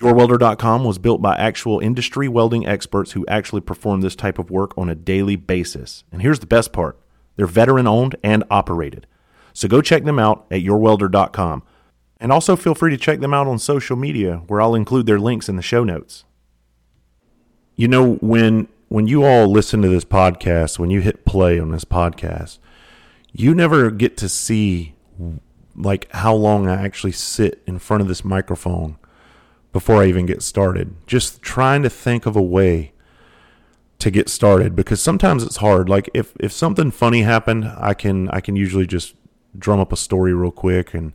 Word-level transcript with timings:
YourWelder.com 0.00 0.84
was 0.84 0.98
built 0.98 1.20
by 1.20 1.36
actual 1.36 1.80
industry 1.80 2.28
welding 2.28 2.66
experts 2.66 3.12
who 3.12 3.26
actually 3.26 3.60
perform 3.60 4.00
this 4.00 4.14
type 4.14 4.38
of 4.38 4.50
work 4.50 4.76
on 4.78 4.88
a 4.88 4.94
daily 4.94 5.34
basis. 5.34 6.04
And 6.12 6.22
here's 6.22 6.38
the 6.38 6.46
best 6.46 6.72
part 6.72 6.98
they're 7.36 7.46
veteran 7.46 7.86
owned 7.86 8.16
and 8.22 8.44
operated. 8.50 9.06
So 9.52 9.66
go 9.66 9.80
check 9.80 10.04
them 10.04 10.18
out 10.18 10.46
at 10.50 10.62
YourWelder.com. 10.62 11.62
And 12.20 12.32
also 12.32 12.56
feel 12.56 12.74
free 12.74 12.90
to 12.90 12.96
check 12.96 13.20
them 13.20 13.34
out 13.34 13.46
on 13.46 13.58
social 13.58 13.96
media, 13.96 14.42
where 14.46 14.60
I'll 14.60 14.74
include 14.74 15.06
their 15.06 15.20
links 15.20 15.48
in 15.48 15.56
the 15.56 15.62
show 15.62 15.84
notes. 15.84 16.24
You 17.76 17.88
know, 17.88 18.14
when 18.16 18.68
when 18.88 19.06
you 19.06 19.24
all 19.24 19.46
listen 19.48 19.82
to 19.82 19.88
this 19.88 20.04
podcast, 20.04 20.78
when 20.78 20.90
you 20.90 21.00
hit 21.00 21.24
play 21.24 21.60
on 21.60 21.70
this 21.70 21.84
podcast, 21.84 22.58
you 23.32 23.54
never 23.54 23.90
get 23.90 24.16
to 24.18 24.28
see 24.28 24.94
like 25.76 26.10
how 26.12 26.34
long 26.34 26.66
I 26.66 26.82
actually 26.82 27.12
sit 27.12 27.62
in 27.66 27.78
front 27.78 28.00
of 28.00 28.08
this 28.08 28.24
microphone 28.24 28.98
before 29.72 30.02
I 30.02 30.06
even 30.06 30.26
get 30.26 30.42
started. 30.42 30.94
Just 31.06 31.42
trying 31.42 31.82
to 31.82 31.90
think 31.90 32.26
of 32.26 32.36
a 32.36 32.42
way 32.42 32.92
to 33.98 34.10
get 34.10 34.28
started 34.28 34.76
because 34.76 35.02
sometimes 35.02 35.42
it's 35.42 35.56
hard. 35.56 35.88
Like 35.88 36.08
if 36.14 36.34
if 36.38 36.52
something 36.52 36.90
funny 36.90 37.22
happened, 37.22 37.70
I 37.76 37.94
can 37.94 38.28
I 38.30 38.40
can 38.40 38.56
usually 38.56 38.86
just 38.86 39.14
drum 39.58 39.80
up 39.80 39.92
a 39.92 39.96
story 39.96 40.32
real 40.32 40.52
quick 40.52 40.94
and 40.94 41.12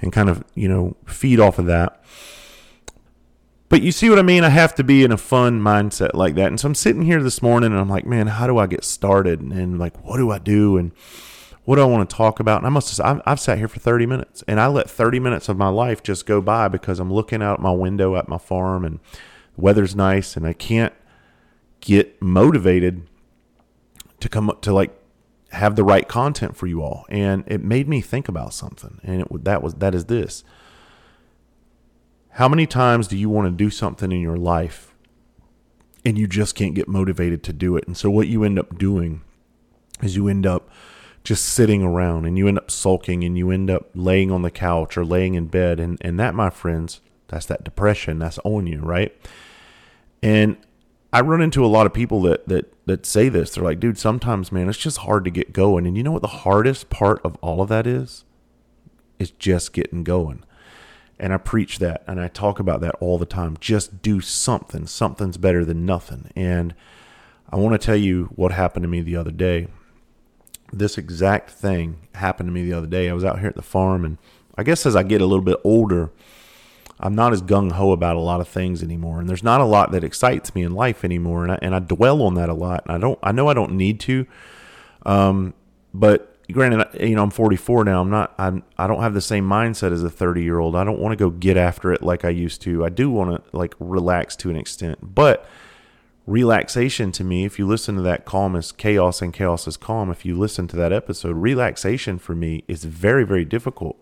and 0.00 0.12
kind 0.12 0.28
of, 0.28 0.44
you 0.54 0.68
know, 0.68 0.96
feed 1.06 1.40
off 1.40 1.58
of 1.58 1.66
that. 1.66 2.02
But 3.68 3.82
you 3.82 3.92
see 3.92 4.10
what 4.10 4.18
I 4.18 4.22
mean? 4.22 4.44
I 4.44 4.50
have 4.50 4.74
to 4.76 4.84
be 4.84 5.02
in 5.02 5.10
a 5.10 5.16
fun 5.16 5.60
mindset 5.60 6.14
like 6.14 6.34
that. 6.34 6.48
And 6.48 6.60
so 6.60 6.68
I'm 6.68 6.74
sitting 6.74 7.02
here 7.02 7.22
this 7.22 7.42
morning 7.42 7.72
and 7.72 7.80
I'm 7.80 7.88
like, 7.88 8.06
man, 8.06 8.28
how 8.28 8.46
do 8.46 8.58
I 8.58 8.66
get 8.66 8.84
started? 8.84 9.40
And 9.40 9.78
like, 9.78 10.04
what 10.04 10.18
do 10.18 10.30
I 10.30 10.38
do? 10.38 10.76
And 10.76 10.92
what 11.64 11.76
do 11.76 11.82
I 11.82 11.86
want 11.86 12.08
to 12.08 12.16
talk 12.16 12.40
about? 12.40 12.58
And 12.58 12.66
I 12.66 12.70
must 12.70 12.96
have, 12.98 13.22
I've, 13.24 13.40
sat 13.40 13.58
here 13.58 13.68
for 13.68 13.80
30 13.80 14.06
minutes 14.06 14.44
and 14.46 14.60
I 14.60 14.66
let 14.66 14.88
30 14.88 15.18
minutes 15.18 15.48
of 15.48 15.56
my 15.56 15.68
life 15.68 16.02
just 16.02 16.26
go 16.26 16.40
by 16.40 16.68
because 16.68 17.00
I'm 17.00 17.12
looking 17.12 17.42
out 17.42 17.60
my 17.60 17.70
window 17.70 18.16
at 18.16 18.28
my 18.28 18.38
farm 18.38 18.84
and 18.84 19.00
the 19.54 19.62
weather's 19.62 19.96
nice 19.96 20.36
and 20.36 20.46
I 20.46 20.52
can't 20.52 20.92
get 21.80 22.20
motivated 22.20 23.06
to 24.20 24.28
come 24.28 24.50
up 24.50 24.60
to 24.62 24.72
like 24.72 24.94
have 25.52 25.76
the 25.76 25.84
right 25.84 26.06
content 26.06 26.56
for 26.56 26.66
you 26.66 26.82
all. 26.82 27.06
And 27.08 27.44
it 27.46 27.62
made 27.62 27.88
me 27.88 28.00
think 28.00 28.28
about 28.28 28.52
something. 28.52 29.00
And 29.02 29.22
it, 29.22 29.44
that 29.44 29.62
was, 29.62 29.74
that 29.74 29.94
is 29.94 30.06
this. 30.06 30.44
How 32.30 32.48
many 32.48 32.66
times 32.66 33.08
do 33.08 33.16
you 33.16 33.30
want 33.30 33.46
to 33.46 33.52
do 33.52 33.70
something 33.70 34.12
in 34.12 34.20
your 34.20 34.36
life 34.36 34.94
and 36.04 36.18
you 36.18 36.26
just 36.26 36.54
can't 36.54 36.74
get 36.74 36.88
motivated 36.88 37.42
to 37.44 37.52
do 37.54 37.76
it? 37.76 37.86
And 37.86 37.96
so 37.96 38.10
what 38.10 38.28
you 38.28 38.44
end 38.44 38.58
up 38.58 38.76
doing 38.76 39.22
is 40.02 40.16
you 40.16 40.28
end 40.28 40.44
up 40.44 40.68
just 41.24 41.46
sitting 41.46 41.82
around 41.82 42.26
and 42.26 42.36
you 42.36 42.46
end 42.46 42.58
up 42.58 42.70
sulking 42.70 43.24
and 43.24 43.36
you 43.36 43.50
end 43.50 43.70
up 43.70 43.88
laying 43.94 44.30
on 44.30 44.42
the 44.42 44.50
couch 44.50 44.96
or 44.96 45.04
laying 45.04 45.34
in 45.34 45.46
bed. 45.46 45.80
And, 45.80 45.98
and 46.02 46.20
that 46.20 46.34
my 46.34 46.50
friends 46.50 47.00
that's 47.28 47.46
that 47.46 47.64
depression 47.64 48.18
that's 48.18 48.38
on 48.44 48.66
you 48.66 48.80
right? 48.80 49.16
And 50.22 50.58
i 51.12 51.20
run 51.20 51.40
into 51.40 51.64
a 51.64 51.66
lot 51.66 51.86
of 51.86 51.94
people 51.94 52.20
that 52.22 52.46
that 52.48 52.72
that 52.86 53.06
say 53.06 53.30
this. 53.30 53.50
They're 53.50 53.64
like 53.64 53.80
dude 53.80 53.98
sometimes 53.98 54.52
man 54.52 54.68
it's 54.68 54.78
just 54.78 54.98
hard 54.98 55.24
to 55.24 55.30
get 55.30 55.54
going. 55.54 55.86
And 55.86 55.96
you 55.96 56.02
know 56.02 56.12
what 56.12 56.22
the 56.22 56.28
hardest 56.28 56.90
part 56.90 57.20
of 57.24 57.36
all 57.36 57.62
of 57.62 57.68
that 57.70 57.86
is? 57.86 58.24
Is 59.18 59.30
just 59.30 59.72
getting 59.72 60.04
going. 60.04 60.44
And 61.18 61.32
i 61.32 61.38
preach 61.38 61.78
that 61.78 62.04
and 62.06 62.20
i 62.20 62.28
talk 62.28 62.60
about 62.60 62.82
that 62.82 62.96
all 63.00 63.16
the 63.16 63.24
time. 63.24 63.56
Just 63.58 64.02
do 64.02 64.20
something. 64.20 64.86
Something's 64.86 65.38
better 65.38 65.64
than 65.64 65.86
nothing. 65.86 66.30
And 66.36 66.74
i 67.50 67.56
want 67.56 67.80
to 67.80 67.84
tell 67.84 67.96
you 67.96 68.26
what 68.34 68.52
happened 68.52 68.82
to 68.82 68.88
me 68.88 69.00
the 69.00 69.16
other 69.16 69.30
day 69.30 69.68
this 70.78 70.98
exact 70.98 71.50
thing 71.50 71.96
happened 72.14 72.48
to 72.48 72.52
me 72.52 72.64
the 72.64 72.72
other 72.72 72.86
day. 72.86 73.08
I 73.08 73.12
was 73.12 73.24
out 73.24 73.38
here 73.38 73.48
at 73.48 73.54
the 73.54 73.62
farm, 73.62 74.04
and 74.04 74.18
I 74.56 74.62
guess 74.62 74.86
as 74.86 74.96
I 74.96 75.02
get 75.02 75.20
a 75.20 75.26
little 75.26 75.44
bit 75.44 75.58
older, 75.64 76.10
I'm 77.00 77.14
not 77.14 77.32
as 77.32 77.42
gung 77.42 77.72
ho 77.72 77.92
about 77.92 78.16
a 78.16 78.20
lot 78.20 78.40
of 78.40 78.48
things 78.48 78.82
anymore, 78.82 79.20
and 79.20 79.28
there's 79.28 79.42
not 79.42 79.60
a 79.60 79.64
lot 79.64 79.92
that 79.92 80.04
excites 80.04 80.54
me 80.54 80.62
in 80.62 80.74
life 80.74 81.04
anymore, 81.04 81.42
and 81.44 81.52
I, 81.52 81.58
and 81.62 81.74
I 81.74 81.78
dwell 81.78 82.22
on 82.22 82.34
that 82.34 82.48
a 82.48 82.54
lot. 82.54 82.84
And 82.86 82.94
I 82.94 82.98
don't, 82.98 83.18
I 83.22 83.32
know 83.32 83.48
I 83.48 83.54
don't 83.54 83.72
need 83.72 84.00
to, 84.00 84.26
um, 85.06 85.54
but 85.92 86.36
granted, 86.50 86.86
you 87.00 87.14
know, 87.14 87.22
I'm 87.22 87.30
44 87.30 87.84
now. 87.84 88.00
I'm 88.00 88.10
not, 88.10 88.34
I'm, 88.38 88.62
I 88.78 88.86
don't 88.86 89.00
have 89.00 89.14
the 89.14 89.20
same 89.20 89.48
mindset 89.48 89.92
as 89.92 90.02
a 90.02 90.10
30 90.10 90.42
year 90.42 90.58
old. 90.58 90.76
I 90.76 90.84
don't 90.84 90.98
want 90.98 91.12
to 91.12 91.16
go 91.16 91.30
get 91.30 91.56
after 91.56 91.92
it 91.92 92.02
like 92.02 92.24
I 92.24 92.30
used 92.30 92.62
to. 92.62 92.84
I 92.84 92.88
do 92.88 93.10
want 93.10 93.30
to 93.30 93.56
like 93.56 93.74
relax 93.78 94.36
to 94.36 94.50
an 94.50 94.56
extent, 94.56 94.98
but 95.02 95.46
relaxation 96.26 97.12
to 97.12 97.24
me, 97.24 97.44
if 97.44 97.58
you 97.58 97.66
listen 97.66 97.96
to 97.96 98.02
that 98.02 98.24
calm 98.24 98.56
is 98.56 98.72
chaos 98.72 99.20
and 99.20 99.32
chaos 99.32 99.66
is 99.66 99.76
calm, 99.76 100.10
if 100.10 100.24
you 100.24 100.38
listen 100.38 100.66
to 100.68 100.76
that 100.76 100.92
episode, 100.92 101.36
relaxation 101.36 102.18
for 102.18 102.34
me 102.34 102.64
is 102.66 102.84
very, 102.84 103.24
very 103.24 103.44
difficult. 103.44 103.96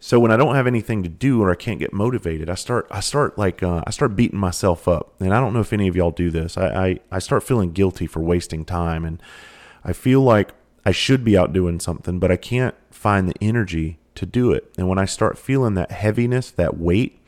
So 0.00 0.18
when 0.18 0.32
I 0.32 0.36
don't 0.36 0.56
have 0.56 0.66
anything 0.66 1.04
to 1.04 1.08
do 1.08 1.40
or 1.40 1.52
I 1.52 1.54
can't 1.54 1.78
get 1.78 1.92
motivated, 1.92 2.50
I 2.50 2.56
start 2.56 2.88
I 2.90 2.98
start 2.98 3.38
like 3.38 3.62
uh, 3.62 3.84
I 3.86 3.90
start 3.90 4.16
beating 4.16 4.38
myself 4.38 4.88
up. 4.88 5.14
And 5.20 5.32
I 5.32 5.38
don't 5.38 5.54
know 5.54 5.60
if 5.60 5.72
any 5.72 5.86
of 5.86 5.94
y'all 5.94 6.10
do 6.10 6.28
this. 6.28 6.58
I, 6.58 6.88
I 6.88 7.00
I 7.12 7.18
start 7.20 7.44
feeling 7.44 7.70
guilty 7.70 8.08
for 8.08 8.18
wasting 8.18 8.64
time, 8.64 9.04
and 9.04 9.22
I 9.84 9.92
feel 9.92 10.20
like 10.20 10.54
I 10.84 10.90
should 10.90 11.24
be 11.24 11.38
out 11.38 11.52
doing 11.52 11.78
something, 11.78 12.18
but 12.18 12.32
I 12.32 12.36
can't 12.36 12.74
find 12.90 13.28
the 13.28 13.36
energy 13.40 13.98
to 14.16 14.26
do 14.26 14.50
it. 14.50 14.72
And 14.76 14.88
when 14.88 14.98
I 14.98 15.04
start 15.04 15.38
feeling 15.38 15.74
that 15.74 15.92
heaviness, 15.92 16.50
that 16.50 16.76
weight, 16.76 17.20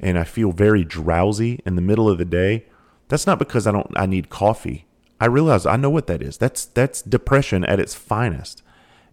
and 0.00 0.18
I 0.18 0.24
feel 0.24 0.50
very 0.50 0.82
drowsy 0.82 1.60
in 1.64 1.76
the 1.76 1.82
middle 1.82 2.10
of 2.10 2.18
the 2.18 2.24
day, 2.24 2.64
that's 3.08 3.26
not 3.26 3.38
because 3.38 3.66
I 3.66 3.72
don't 3.72 3.90
I 3.96 4.06
need 4.06 4.30
coffee. 4.30 4.86
I 5.20 5.26
realize 5.26 5.66
I 5.66 5.76
know 5.76 5.90
what 5.90 6.06
that 6.06 6.22
is. 6.22 6.38
That's 6.38 6.64
that's 6.64 7.02
depression 7.02 7.64
at 7.64 7.80
its 7.80 7.94
finest. 7.94 8.62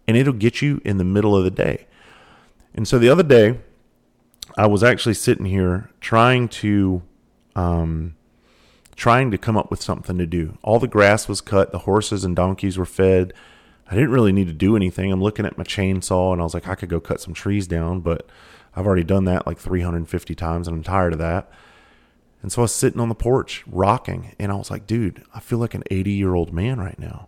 And 0.07 0.15
it'll 0.15 0.33
get 0.33 0.61
you 0.61 0.81
in 0.85 0.97
the 0.97 1.03
middle 1.03 1.35
of 1.35 1.43
the 1.43 1.51
day. 1.51 1.87
And 2.75 2.87
so 2.87 2.99
the 2.99 3.09
other 3.09 3.23
day 3.23 3.57
I 4.57 4.67
was 4.67 4.83
actually 4.83 5.15
sitting 5.15 5.45
here 5.45 5.89
trying 5.99 6.47
to 6.49 7.01
um 7.55 8.15
trying 8.95 9.31
to 9.31 9.37
come 9.37 9.57
up 9.57 9.71
with 9.71 9.81
something 9.81 10.17
to 10.17 10.25
do. 10.25 10.57
All 10.61 10.79
the 10.79 10.87
grass 10.87 11.27
was 11.27 11.41
cut, 11.41 11.71
the 11.71 11.79
horses 11.79 12.23
and 12.23 12.35
donkeys 12.35 12.77
were 12.77 12.85
fed. 12.85 13.33
I 13.89 13.93
didn't 13.95 14.11
really 14.11 14.31
need 14.31 14.47
to 14.47 14.53
do 14.53 14.75
anything. 14.75 15.11
I'm 15.11 15.21
looking 15.21 15.45
at 15.45 15.57
my 15.57 15.63
chainsaw 15.63 16.33
and 16.33 16.41
I 16.41 16.43
was 16.43 16.53
like 16.53 16.67
I 16.67 16.75
could 16.75 16.89
go 16.89 16.99
cut 16.99 17.21
some 17.21 17.33
trees 17.33 17.67
down, 17.67 18.01
but 18.01 18.29
I've 18.75 18.85
already 18.85 19.03
done 19.03 19.25
that 19.25 19.47
like 19.47 19.57
350 19.57 20.35
times 20.35 20.67
and 20.67 20.77
I'm 20.77 20.83
tired 20.83 21.13
of 21.13 21.19
that. 21.19 21.49
And 22.45 22.51
so 22.51 22.61
I 22.61 22.65
was 22.65 22.75
sitting 22.75 22.99
on 22.99 23.09
the 23.09 23.15
porch 23.15 23.63
rocking, 23.65 24.35
and 24.37 24.51
I 24.51 24.55
was 24.55 24.69
like, 24.69 24.85
dude, 24.85 25.23
I 25.33 25.39
feel 25.39 25.57
like 25.57 25.73
an 25.73 25.81
80 25.89 26.11
year 26.11 26.35
old 26.35 26.53
man 26.53 26.79
right 26.79 26.99
now. 26.99 27.27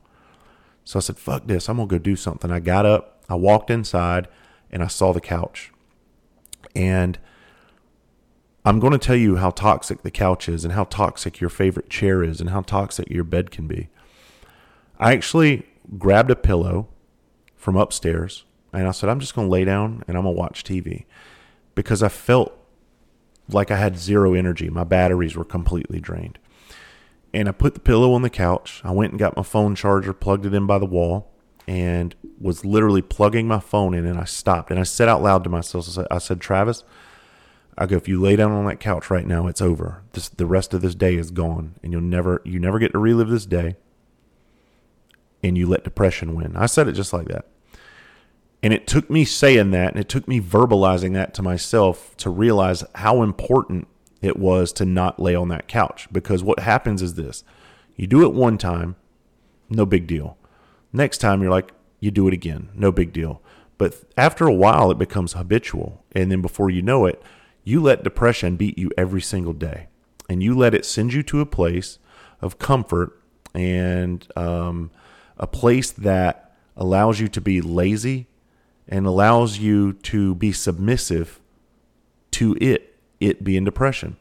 So 0.84 1.00
I 1.00 1.02
said, 1.02 1.18
fuck 1.18 1.48
this, 1.48 1.68
I'm 1.68 1.78
gonna 1.78 1.88
go 1.88 1.98
do 1.98 2.16
something. 2.16 2.52
I 2.52 2.60
got 2.60 2.86
up, 2.86 3.24
I 3.28 3.34
walked 3.34 3.72
inside, 3.72 4.28
and 4.70 4.84
I 4.84 4.86
saw 4.86 5.14
the 5.14 5.20
couch. 5.20 5.72
And 6.76 7.18
I'm 8.64 8.80
going 8.80 8.94
to 8.94 9.00
tell 9.00 9.16
you 9.16 9.38
how 9.38 9.50
toxic 9.50 10.04
the 10.04 10.12
couch 10.12 10.48
is, 10.48 10.64
and 10.64 10.76
how 10.76 10.84
toxic 10.84 11.40
your 11.40 11.50
favorite 11.50 11.90
chair 11.90 12.24
is, 12.24 12.40
and 12.40 12.52
how 12.52 12.62
toxic 12.62 13.10
your 13.10 13.24
bed 13.24 13.50
can 13.50 13.66
be. 13.66 13.90
I 15.00 15.14
actually 15.14 15.66
grabbed 15.98 16.30
a 16.30 16.36
pillow 16.36 16.90
from 17.56 17.76
upstairs, 17.76 18.46
and 18.72 18.88
I 18.88 18.92
said, 18.92 19.10
I'm 19.10 19.20
just 19.20 19.34
going 19.34 19.48
to 19.48 19.52
lay 19.52 19.66
down 19.66 20.04
and 20.08 20.16
I'm 20.16 20.26
to 20.26 20.30
watch 20.30 20.64
TV 20.64 21.06
because 21.74 22.04
I 22.04 22.10
felt 22.10 22.54
like 23.50 23.72
I 23.72 23.78
had 23.78 23.98
zero 23.98 24.34
energy. 24.34 24.70
My 24.70 24.84
batteries 24.84 25.36
were 25.36 25.46
completely 25.46 26.00
drained. 26.00 26.40
And 27.34 27.48
I 27.48 27.52
put 27.52 27.74
the 27.74 27.80
pillow 27.80 28.14
on 28.14 28.22
the 28.22 28.30
couch. 28.30 28.82
I 28.84 28.92
went 28.92 29.12
and 29.12 29.20
got 29.20 29.36
my 29.38 29.44
phone 29.44 29.76
charger, 29.76 30.14
plugged 30.14 30.46
it 30.46 30.54
in 30.54 30.66
by 30.66 30.80
the 30.80 30.86
wall, 30.86 31.32
and 31.68 32.16
was 32.40 32.64
literally 32.66 33.02
plugging 33.02 33.48
my 33.48 33.60
phone 33.60 33.94
in. 33.94 34.06
And 34.06 34.20
I 34.20 34.24
stopped 34.24 34.72
and 34.72 34.80
I 34.80 34.84
said 34.84 35.10
out 35.10 35.22
loud 35.22 35.44
to 35.44 35.50
myself, 35.50 35.98
I 36.10 36.18
said, 36.18 36.40
Travis, 36.40 36.84
I 37.78 37.86
go, 37.86 37.96
if 37.96 38.08
you 38.08 38.20
lay 38.20 38.36
down 38.36 38.52
on 38.52 38.66
that 38.66 38.80
couch 38.80 39.12
right 39.12 39.28
now, 39.28 39.48
it's 39.48 39.62
over. 39.62 40.04
This, 40.14 40.30
the 40.30 40.48
rest 40.48 40.74
of 40.74 40.82
this 40.82 40.96
day 40.96 41.16
is 41.16 41.30
gone, 41.30 41.76
and 41.84 41.92
you'll 41.92 42.02
never, 42.02 42.42
you 42.44 42.60
never 42.60 42.80
get 42.80 42.94
to 42.94 43.00
relive 43.00 43.30
this 43.30 43.46
day. 43.46 43.76
And 45.44 45.56
you 45.56 45.68
let 45.68 45.84
depression 45.84 46.34
win. 46.34 46.56
I 46.56 46.66
said 46.66 46.88
it 46.88 46.94
just 46.94 47.14
like 47.14 47.28
that. 47.28 47.46
And 48.64 48.74
it 48.74 48.88
took 48.88 49.10
me 49.10 49.24
saying 49.24 49.72
that 49.72 49.92
and 49.92 50.00
it 50.00 50.10
took 50.10 50.28
me 50.28 50.42
verbalizing 50.42 51.14
that 51.14 51.34
to 51.36 51.42
myself 51.42 52.16
to 52.18 52.30
realize 52.30 52.84
how 52.96 53.22
important 53.22 53.88
it 54.22 54.38
was 54.38 54.74
to 54.74 54.86
not 54.86 55.20
lay 55.20 55.36
on 55.36 55.50
that 55.50 55.68
couch. 55.68 56.08
Because 56.12 56.44
what 56.44 56.60
happens 56.60 57.02
is 57.02 57.14
this 57.14 57.44
you 57.96 58.08
do 58.08 58.24
it 58.24 58.34
one 58.34 58.58
time, 58.58 58.96
no 59.70 59.86
big 59.86 60.08
deal. 60.08 60.38
Next 60.94 61.20
time, 61.20 61.42
you're 61.42 61.52
like, 61.52 61.72
you 62.00 62.12
do 62.12 62.28
it 62.28 62.34
again, 62.34 62.70
no 62.74 62.92
big 62.92 63.12
deal. 63.12 63.42
But 63.78 63.96
after 64.18 64.46
a 64.46 64.54
while, 64.54 64.90
it 64.90 64.98
becomes 64.98 65.34
habitual. 65.34 66.04
And 66.14 66.32
then 66.32 66.42
before 66.42 66.70
you 66.70 66.82
know 66.82 67.06
it, 67.06 67.22
you 67.64 67.82
let 67.82 68.04
depression 68.04 68.56
beat 68.56 68.78
you 68.78 68.90
every 68.98 69.22
single 69.22 69.54
day. 69.54 69.88
And 70.30 70.42
you 70.42 70.56
let 70.56 70.74
it 70.74 70.86
send 70.86 71.14
you 71.14 71.24
to 71.24 71.42
a 71.42 71.46
place 71.46 72.00
of 72.42 72.60
comfort 72.60 73.22
and 73.54 74.28
um, 74.36 74.92
a 75.38 75.48
place 75.48 75.92
that 75.92 76.56
allows 76.76 77.20
you 77.20 77.28
to 77.28 77.42
be 77.42 77.62
lazy 77.62 78.28
and 78.88 79.06
allows 79.06 79.60
you 79.60 79.94
to 79.94 80.36
be 80.36 80.52
submissive 80.52 81.40
to 82.32 82.58
it, 82.62 82.96
it 83.20 83.44
being 83.44 83.64
depression. 83.64 84.18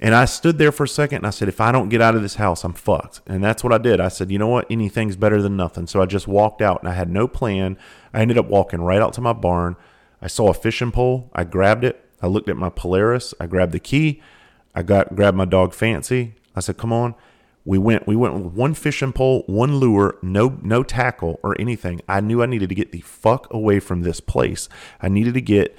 And 0.00 0.14
I 0.14 0.26
stood 0.26 0.58
there 0.58 0.70
for 0.70 0.84
a 0.84 0.88
second 0.88 1.18
and 1.18 1.26
I 1.26 1.30
said, 1.30 1.48
if 1.48 1.60
I 1.60 1.72
don't 1.72 1.88
get 1.88 2.00
out 2.00 2.14
of 2.14 2.22
this 2.22 2.36
house, 2.36 2.62
I'm 2.62 2.72
fucked. 2.72 3.20
And 3.26 3.42
that's 3.42 3.64
what 3.64 3.72
I 3.72 3.78
did. 3.78 4.00
I 4.00 4.08
said, 4.08 4.30
you 4.30 4.38
know 4.38 4.46
what? 4.46 4.66
Anything's 4.70 5.16
better 5.16 5.42
than 5.42 5.56
nothing. 5.56 5.88
So 5.88 6.00
I 6.00 6.06
just 6.06 6.28
walked 6.28 6.62
out 6.62 6.80
and 6.80 6.88
I 6.88 6.94
had 6.94 7.10
no 7.10 7.26
plan. 7.26 7.76
I 8.14 8.20
ended 8.20 8.38
up 8.38 8.46
walking 8.46 8.80
right 8.80 9.02
out 9.02 9.12
to 9.14 9.20
my 9.20 9.32
barn. 9.32 9.74
I 10.22 10.28
saw 10.28 10.50
a 10.50 10.54
fishing 10.54 10.92
pole. 10.92 11.30
I 11.34 11.42
grabbed 11.42 11.84
it. 11.84 12.04
I 12.22 12.28
looked 12.28 12.48
at 12.48 12.56
my 12.56 12.70
Polaris. 12.70 13.34
I 13.40 13.46
grabbed 13.46 13.72
the 13.72 13.80
key. 13.80 14.22
I 14.74 14.82
got 14.82 15.16
grabbed 15.16 15.36
my 15.36 15.44
dog 15.44 15.74
Fancy. 15.74 16.34
I 16.54 16.60
said, 16.60 16.76
come 16.76 16.92
on. 16.92 17.16
We 17.68 17.78
went 17.78 18.06
we 18.06 18.16
went 18.16 18.34
with 18.34 18.54
one 18.54 18.74
fishing 18.74 19.12
pole, 19.12 19.44
one 19.46 19.76
lure, 19.76 20.16
no 20.22 20.58
no 20.62 20.82
tackle 20.82 21.38
or 21.42 21.54
anything. 21.60 22.00
I 22.08 22.20
knew 22.20 22.42
I 22.42 22.46
needed 22.46 22.70
to 22.70 22.74
get 22.74 22.92
the 22.92 23.00
fuck 23.02 23.52
away 23.52 23.78
from 23.78 24.02
this 24.02 24.20
place. 24.20 24.68
I 25.02 25.08
needed 25.08 25.34
to 25.34 25.42
get 25.42 25.76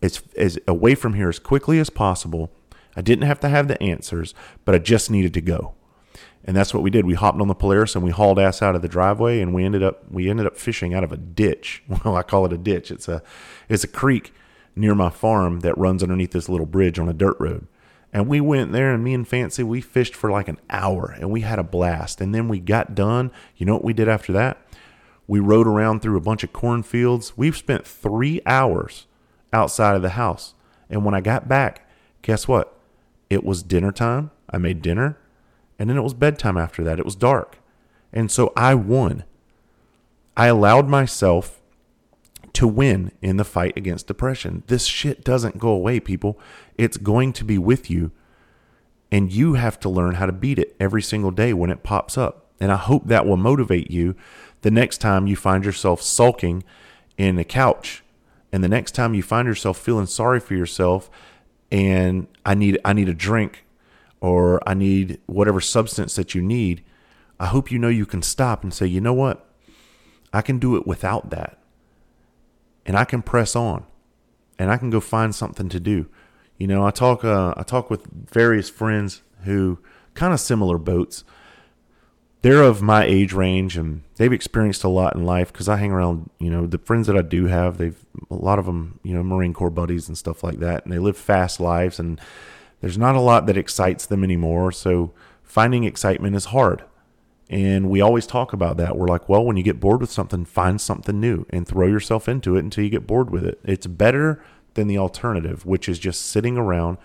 as 0.00 0.22
as 0.36 0.58
away 0.66 0.94
from 0.94 1.14
here 1.14 1.28
as 1.28 1.38
quickly 1.38 1.78
as 1.78 1.90
possible 1.90 2.50
I 2.96 3.02
didn't 3.02 3.26
have 3.26 3.40
to 3.40 3.48
have 3.48 3.68
the 3.68 3.80
answers, 3.82 4.34
but 4.64 4.74
I 4.74 4.78
just 4.78 5.10
needed 5.10 5.34
to 5.34 5.40
go. 5.42 5.74
And 6.44 6.56
that's 6.56 6.72
what 6.72 6.82
we 6.82 6.90
did. 6.90 7.04
We 7.04 7.14
hopped 7.14 7.40
on 7.40 7.48
the 7.48 7.54
Polaris 7.54 7.94
and 7.94 8.04
we 8.04 8.10
hauled 8.10 8.38
ass 8.38 8.62
out 8.62 8.74
of 8.74 8.80
the 8.80 8.88
driveway 8.88 9.40
and 9.40 9.52
we 9.52 9.64
ended 9.64 9.82
up 9.82 10.10
we 10.10 10.30
ended 10.30 10.46
up 10.46 10.56
fishing 10.56 10.94
out 10.94 11.04
of 11.04 11.12
a 11.12 11.16
ditch. 11.16 11.82
Well, 12.04 12.16
I 12.16 12.22
call 12.22 12.46
it 12.46 12.52
a 12.52 12.58
ditch. 12.58 12.90
It's 12.90 13.08
a 13.08 13.22
it's 13.68 13.84
a 13.84 13.88
creek 13.88 14.32
near 14.74 14.94
my 14.94 15.10
farm 15.10 15.60
that 15.60 15.76
runs 15.76 16.02
underneath 16.02 16.32
this 16.32 16.48
little 16.48 16.66
bridge 16.66 16.98
on 16.98 17.08
a 17.08 17.12
dirt 17.12 17.36
road. 17.38 17.66
And 18.12 18.28
we 18.28 18.40
went 18.40 18.72
there 18.72 18.94
and 18.94 19.04
me 19.04 19.12
and 19.14 19.28
Fancy 19.28 19.62
we 19.62 19.80
fished 19.80 20.14
for 20.14 20.30
like 20.30 20.48
an 20.48 20.58
hour 20.70 21.14
and 21.18 21.30
we 21.30 21.42
had 21.42 21.58
a 21.58 21.64
blast. 21.64 22.20
And 22.20 22.34
then 22.34 22.48
we 22.48 22.60
got 22.60 22.94
done. 22.94 23.30
You 23.56 23.66
know 23.66 23.74
what 23.74 23.84
we 23.84 23.92
did 23.92 24.08
after 24.08 24.32
that? 24.32 24.58
We 25.26 25.40
rode 25.40 25.66
around 25.66 26.00
through 26.00 26.16
a 26.16 26.20
bunch 26.20 26.44
of 26.44 26.52
cornfields. 26.52 27.36
We've 27.36 27.56
spent 27.56 27.86
3 27.86 28.40
hours 28.46 29.06
outside 29.52 29.96
of 29.96 30.02
the 30.02 30.10
house. 30.10 30.54
And 30.88 31.04
when 31.04 31.14
I 31.14 31.20
got 31.20 31.48
back, 31.48 31.88
guess 32.22 32.46
what? 32.46 32.72
it 33.30 33.44
was 33.44 33.62
dinner 33.62 33.92
time. 33.92 34.30
I 34.50 34.58
made 34.58 34.82
dinner. 34.82 35.18
And 35.78 35.90
then 35.90 35.96
it 35.96 36.02
was 36.02 36.14
bedtime 36.14 36.56
after 36.56 36.82
that. 36.84 36.98
It 36.98 37.04
was 37.04 37.16
dark. 37.16 37.58
And 38.12 38.30
so 38.30 38.52
I 38.56 38.74
won. 38.74 39.24
I 40.36 40.46
allowed 40.46 40.88
myself 40.88 41.60
to 42.56 42.66
win 42.66 43.12
in 43.20 43.36
the 43.36 43.44
fight 43.44 43.76
against 43.76 44.06
depression. 44.06 44.62
This 44.66 44.86
shit 44.86 45.22
doesn't 45.22 45.58
go 45.58 45.68
away, 45.68 46.00
people. 46.00 46.40
It's 46.78 46.96
going 46.96 47.34
to 47.34 47.44
be 47.44 47.58
with 47.58 47.90
you. 47.90 48.12
And 49.12 49.30
you 49.30 49.54
have 49.54 49.78
to 49.80 49.90
learn 49.90 50.14
how 50.14 50.24
to 50.24 50.32
beat 50.32 50.58
it 50.58 50.74
every 50.80 51.02
single 51.02 51.30
day 51.30 51.52
when 51.52 51.70
it 51.70 51.82
pops 51.82 52.16
up. 52.16 52.46
And 52.58 52.72
I 52.72 52.76
hope 52.76 53.08
that 53.08 53.26
will 53.26 53.36
motivate 53.36 53.90
you 53.90 54.16
the 54.62 54.70
next 54.70 54.98
time 54.98 55.26
you 55.26 55.36
find 55.36 55.66
yourself 55.66 56.00
sulking 56.00 56.64
in 57.18 57.38
a 57.38 57.44
couch. 57.44 58.02
And 58.50 58.64
the 58.64 58.68
next 58.68 58.92
time 58.92 59.12
you 59.12 59.22
find 59.22 59.46
yourself 59.46 59.76
feeling 59.76 60.06
sorry 60.06 60.40
for 60.40 60.54
yourself 60.54 61.10
and 61.70 62.26
I 62.46 62.54
need 62.54 62.78
I 62.84 62.94
need 62.94 63.08
a 63.08 63.14
drink 63.14 63.64
or 64.20 64.66
I 64.66 64.72
need 64.72 65.20
whatever 65.26 65.60
substance 65.60 66.14
that 66.16 66.34
you 66.34 66.40
need, 66.40 66.82
I 67.38 67.46
hope 67.46 67.70
you 67.70 67.78
know 67.78 67.88
you 67.88 68.06
can 68.06 68.22
stop 68.22 68.62
and 68.62 68.72
say, 68.72 68.86
"You 68.86 69.02
know 69.02 69.12
what? 69.12 69.46
I 70.32 70.40
can 70.40 70.58
do 70.58 70.74
it 70.76 70.86
without 70.86 71.28
that." 71.30 71.58
And 72.86 72.96
I 72.96 73.04
can 73.04 73.20
press 73.20 73.54
on. 73.54 73.84
And 74.58 74.70
I 74.70 74.78
can 74.78 74.88
go 74.88 75.00
find 75.00 75.34
something 75.34 75.68
to 75.68 75.78
do. 75.78 76.06
You 76.56 76.66
know, 76.66 76.86
I 76.86 76.90
talk 76.90 77.22
uh, 77.24 77.52
I 77.56 77.62
talk 77.62 77.90
with 77.90 78.06
various 78.30 78.70
friends 78.70 79.22
who 79.44 79.78
kind 80.14 80.32
of 80.32 80.40
similar 80.40 80.78
boats 80.78 81.24
they're 82.46 82.62
of 82.62 82.80
my 82.80 83.04
age 83.04 83.32
range 83.32 83.76
and 83.76 84.02
they've 84.18 84.32
experienced 84.32 84.84
a 84.84 84.88
lot 84.88 85.16
in 85.16 85.24
life 85.24 85.52
because 85.52 85.68
I 85.68 85.78
hang 85.78 85.90
around, 85.90 86.30
you 86.38 86.48
know, 86.48 86.64
the 86.64 86.78
friends 86.78 87.08
that 87.08 87.16
I 87.16 87.22
do 87.22 87.46
have, 87.46 87.76
they've 87.76 87.98
a 88.30 88.36
lot 88.36 88.60
of 88.60 88.66
them, 88.66 89.00
you 89.02 89.14
know, 89.14 89.24
Marine 89.24 89.52
Corps 89.52 89.68
buddies 89.68 90.06
and 90.06 90.16
stuff 90.16 90.44
like 90.44 90.60
that, 90.60 90.84
and 90.84 90.92
they 90.92 91.00
live 91.00 91.16
fast 91.16 91.58
lives 91.58 91.98
and 91.98 92.20
there's 92.80 92.96
not 92.96 93.16
a 93.16 93.20
lot 93.20 93.46
that 93.46 93.56
excites 93.56 94.06
them 94.06 94.22
anymore. 94.22 94.70
So 94.70 95.12
finding 95.42 95.82
excitement 95.82 96.36
is 96.36 96.46
hard. 96.46 96.84
And 97.48 97.88
we 97.88 98.00
always 98.00 98.26
talk 98.26 98.52
about 98.52 98.76
that. 98.78 98.96
We're 98.96 99.06
like, 99.06 99.28
well, 99.28 99.44
when 99.44 99.56
you 99.56 99.62
get 99.62 99.78
bored 99.78 100.00
with 100.00 100.10
something, 100.10 100.44
find 100.44 100.80
something 100.80 101.20
new 101.20 101.46
and 101.50 101.66
throw 101.66 101.86
yourself 101.86 102.28
into 102.28 102.56
it 102.56 102.64
until 102.64 102.82
you 102.82 102.90
get 102.90 103.06
bored 103.06 103.30
with 103.30 103.44
it. 103.44 103.60
It's 103.62 103.86
better 103.86 104.42
than 104.74 104.88
the 104.88 104.98
alternative, 104.98 105.64
which 105.64 105.88
is 105.88 105.98
just 105.98 106.26
sitting 106.26 106.58
around 106.58 106.98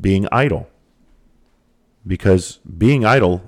being 0.00 0.28
idle. 0.30 0.68
Because 2.06 2.58
being 2.58 3.04
idle 3.04 3.42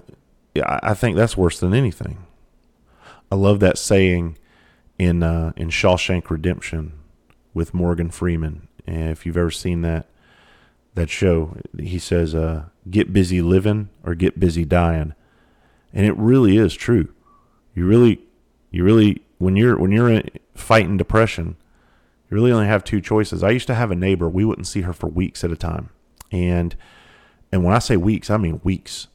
I 0.63 0.95
think 0.95 1.17
that's 1.17 1.37
worse 1.37 1.59
than 1.59 1.75
anything. 1.75 2.27
I 3.31 3.35
love 3.35 3.61
that 3.61 3.79
saying 3.79 4.39
in 4.99 5.23
uh, 5.23 5.53
in 5.57 5.69
Shawshank 5.69 6.31
Redemption 6.31 6.93
with 7.53 7.75
Morgan 7.75 8.11
Freeman. 8.11 8.69
And 8.87 9.11
if 9.11 9.27
you've 9.27 9.37
ever 9.37 9.51
seen 9.51 9.83
that 9.83 10.09
that 10.95 11.11
show, 11.11 11.57
he 11.77 11.99
says, 11.99 12.35
uh, 12.35 12.67
"Get 12.89 13.13
busy 13.13 13.43
living 13.43 13.89
or 14.05 14.15
get 14.15 14.39
busy 14.39 14.65
dying," 14.65 15.15
and 15.95 16.05
it 16.05 16.17
really 16.19 16.59
is 16.59 16.75
true. 16.75 17.09
You 17.75 17.87
really, 17.87 18.21
you 18.71 18.85
really, 18.85 19.23
when 19.39 19.57
you're 19.57 19.79
when 19.79 19.93
you're 19.93 20.21
fighting 20.55 20.99
depression, 20.99 21.57
you 22.29 22.35
really 22.35 22.53
only 22.53 22.67
have 22.67 22.85
two 22.85 23.01
choices. 23.01 23.43
I 23.43 23.51
used 23.51 23.67
to 23.69 23.75
have 23.75 23.91
a 23.91 23.97
neighbor; 23.97 24.29
we 24.29 24.45
wouldn't 24.45 24.67
see 24.67 24.83
her 24.83 24.93
for 24.93 25.07
weeks 25.07 25.43
at 25.43 25.51
a 25.51 25.57
time, 25.57 25.89
and 26.31 26.77
and 27.51 27.65
when 27.65 27.75
I 27.75 27.79
say 27.79 27.97
weeks, 27.97 28.29
I 28.29 28.37
mean 28.37 28.61
weeks 28.63 29.07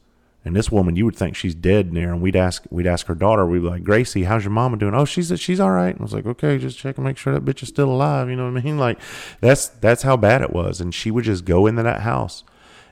and 0.44 0.56
this 0.56 0.72
woman, 0.72 0.96
you 0.96 1.04
would 1.04 1.16
think 1.16 1.36
she's 1.36 1.54
dead 1.54 1.92
there. 1.92 2.12
And 2.12 2.22
we'd 2.22 2.36
ask, 2.36 2.64
we'd 2.70 2.86
ask 2.86 3.06
her 3.06 3.14
daughter, 3.14 3.44
we'd 3.44 3.60
be 3.60 3.68
like, 3.68 3.84
Gracie, 3.84 4.24
how's 4.24 4.42
your 4.42 4.52
mama 4.52 4.78
doing? 4.78 4.94
Oh, 4.94 5.04
she's 5.04 5.38
she's 5.38 5.60
all 5.60 5.70
right. 5.70 5.90
And 5.90 6.00
I 6.00 6.02
was 6.02 6.14
like, 6.14 6.24
okay, 6.24 6.56
just 6.56 6.78
check 6.78 6.96
and 6.96 7.04
make 7.04 7.18
sure 7.18 7.34
that 7.34 7.44
bitch 7.44 7.62
is 7.62 7.68
still 7.68 7.90
alive. 7.90 8.30
You 8.30 8.36
know 8.36 8.50
what 8.50 8.58
I 8.58 8.62
mean? 8.62 8.70
Like, 8.80 8.98
that's 9.40 9.68
that's 9.68 10.02
how 10.02 10.16
bad 10.16 10.40
it 10.40 10.52
was. 10.52 10.80
And 10.80 10.94
she 10.94 11.10
would 11.10 11.24
just 11.24 11.44
go 11.44 11.66
into 11.66 11.82
that 11.82 12.00
house 12.00 12.44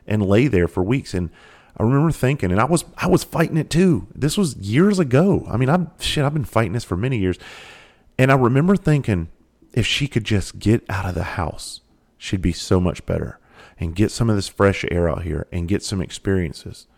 and 0.07 0.27
lay 0.27 0.47
there 0.47 0.69
for 0.69 0.83
weeks. 0.83 1.15
And 1.15 1.31
I 1.77 1.83
remember 1.83 2.11
thinking, 2.11 2.51
and 2.51 2.61
I 2.61 2.65
was 2.65 2.85
I 2.97 3.07
was 3.07 3.25
fighting 3.25 3.57
it 3.57 3.71
too. 3.71 4.09
This 4.15 4.37
was 4.37 4.57
years 4.57 4.99
ago. 4.99 5.47
I 5.49 5.57
mean, 5.57 5.69
I'm 5.69 5.91
shit. 6.01 6.25
I've 6.25 6.35
been 6.35 6.45
fighting 6.45 6.73
this 6.73 6.85
for 6.85 6.97
many 6.97 7.19
years. 7.19 7.39
And 8.19 8.33
I 8.33 8.35
remember 8.35 8.77
thinking, 8.77 9.29
if 9.73 9.87
she 9.87 10.09
could 10.09 10.25
just 10.25 10.59
get 10.59 10.85
out 10.89 11.07
of 11.07 11.15
the 11.15 11.23
house, 11.23 11.83
she'd 12.17 12.43
be 12.43 12.53
so 12.53 12.81
much 12.81 13.07
better 13.07 13.39
and 13.79 13.95
get 13.95 14.11
some 14.11 14.29
of 14.29 14.35
this 14.35 14.49
fresh 14.49 14.85
air 14.91 15.09
out 15.09 15.23
here 15.23 15.47
and 15.53 15.69
get 15.69 15.85
some 15.85 16.03
experiences. 16.03 16.89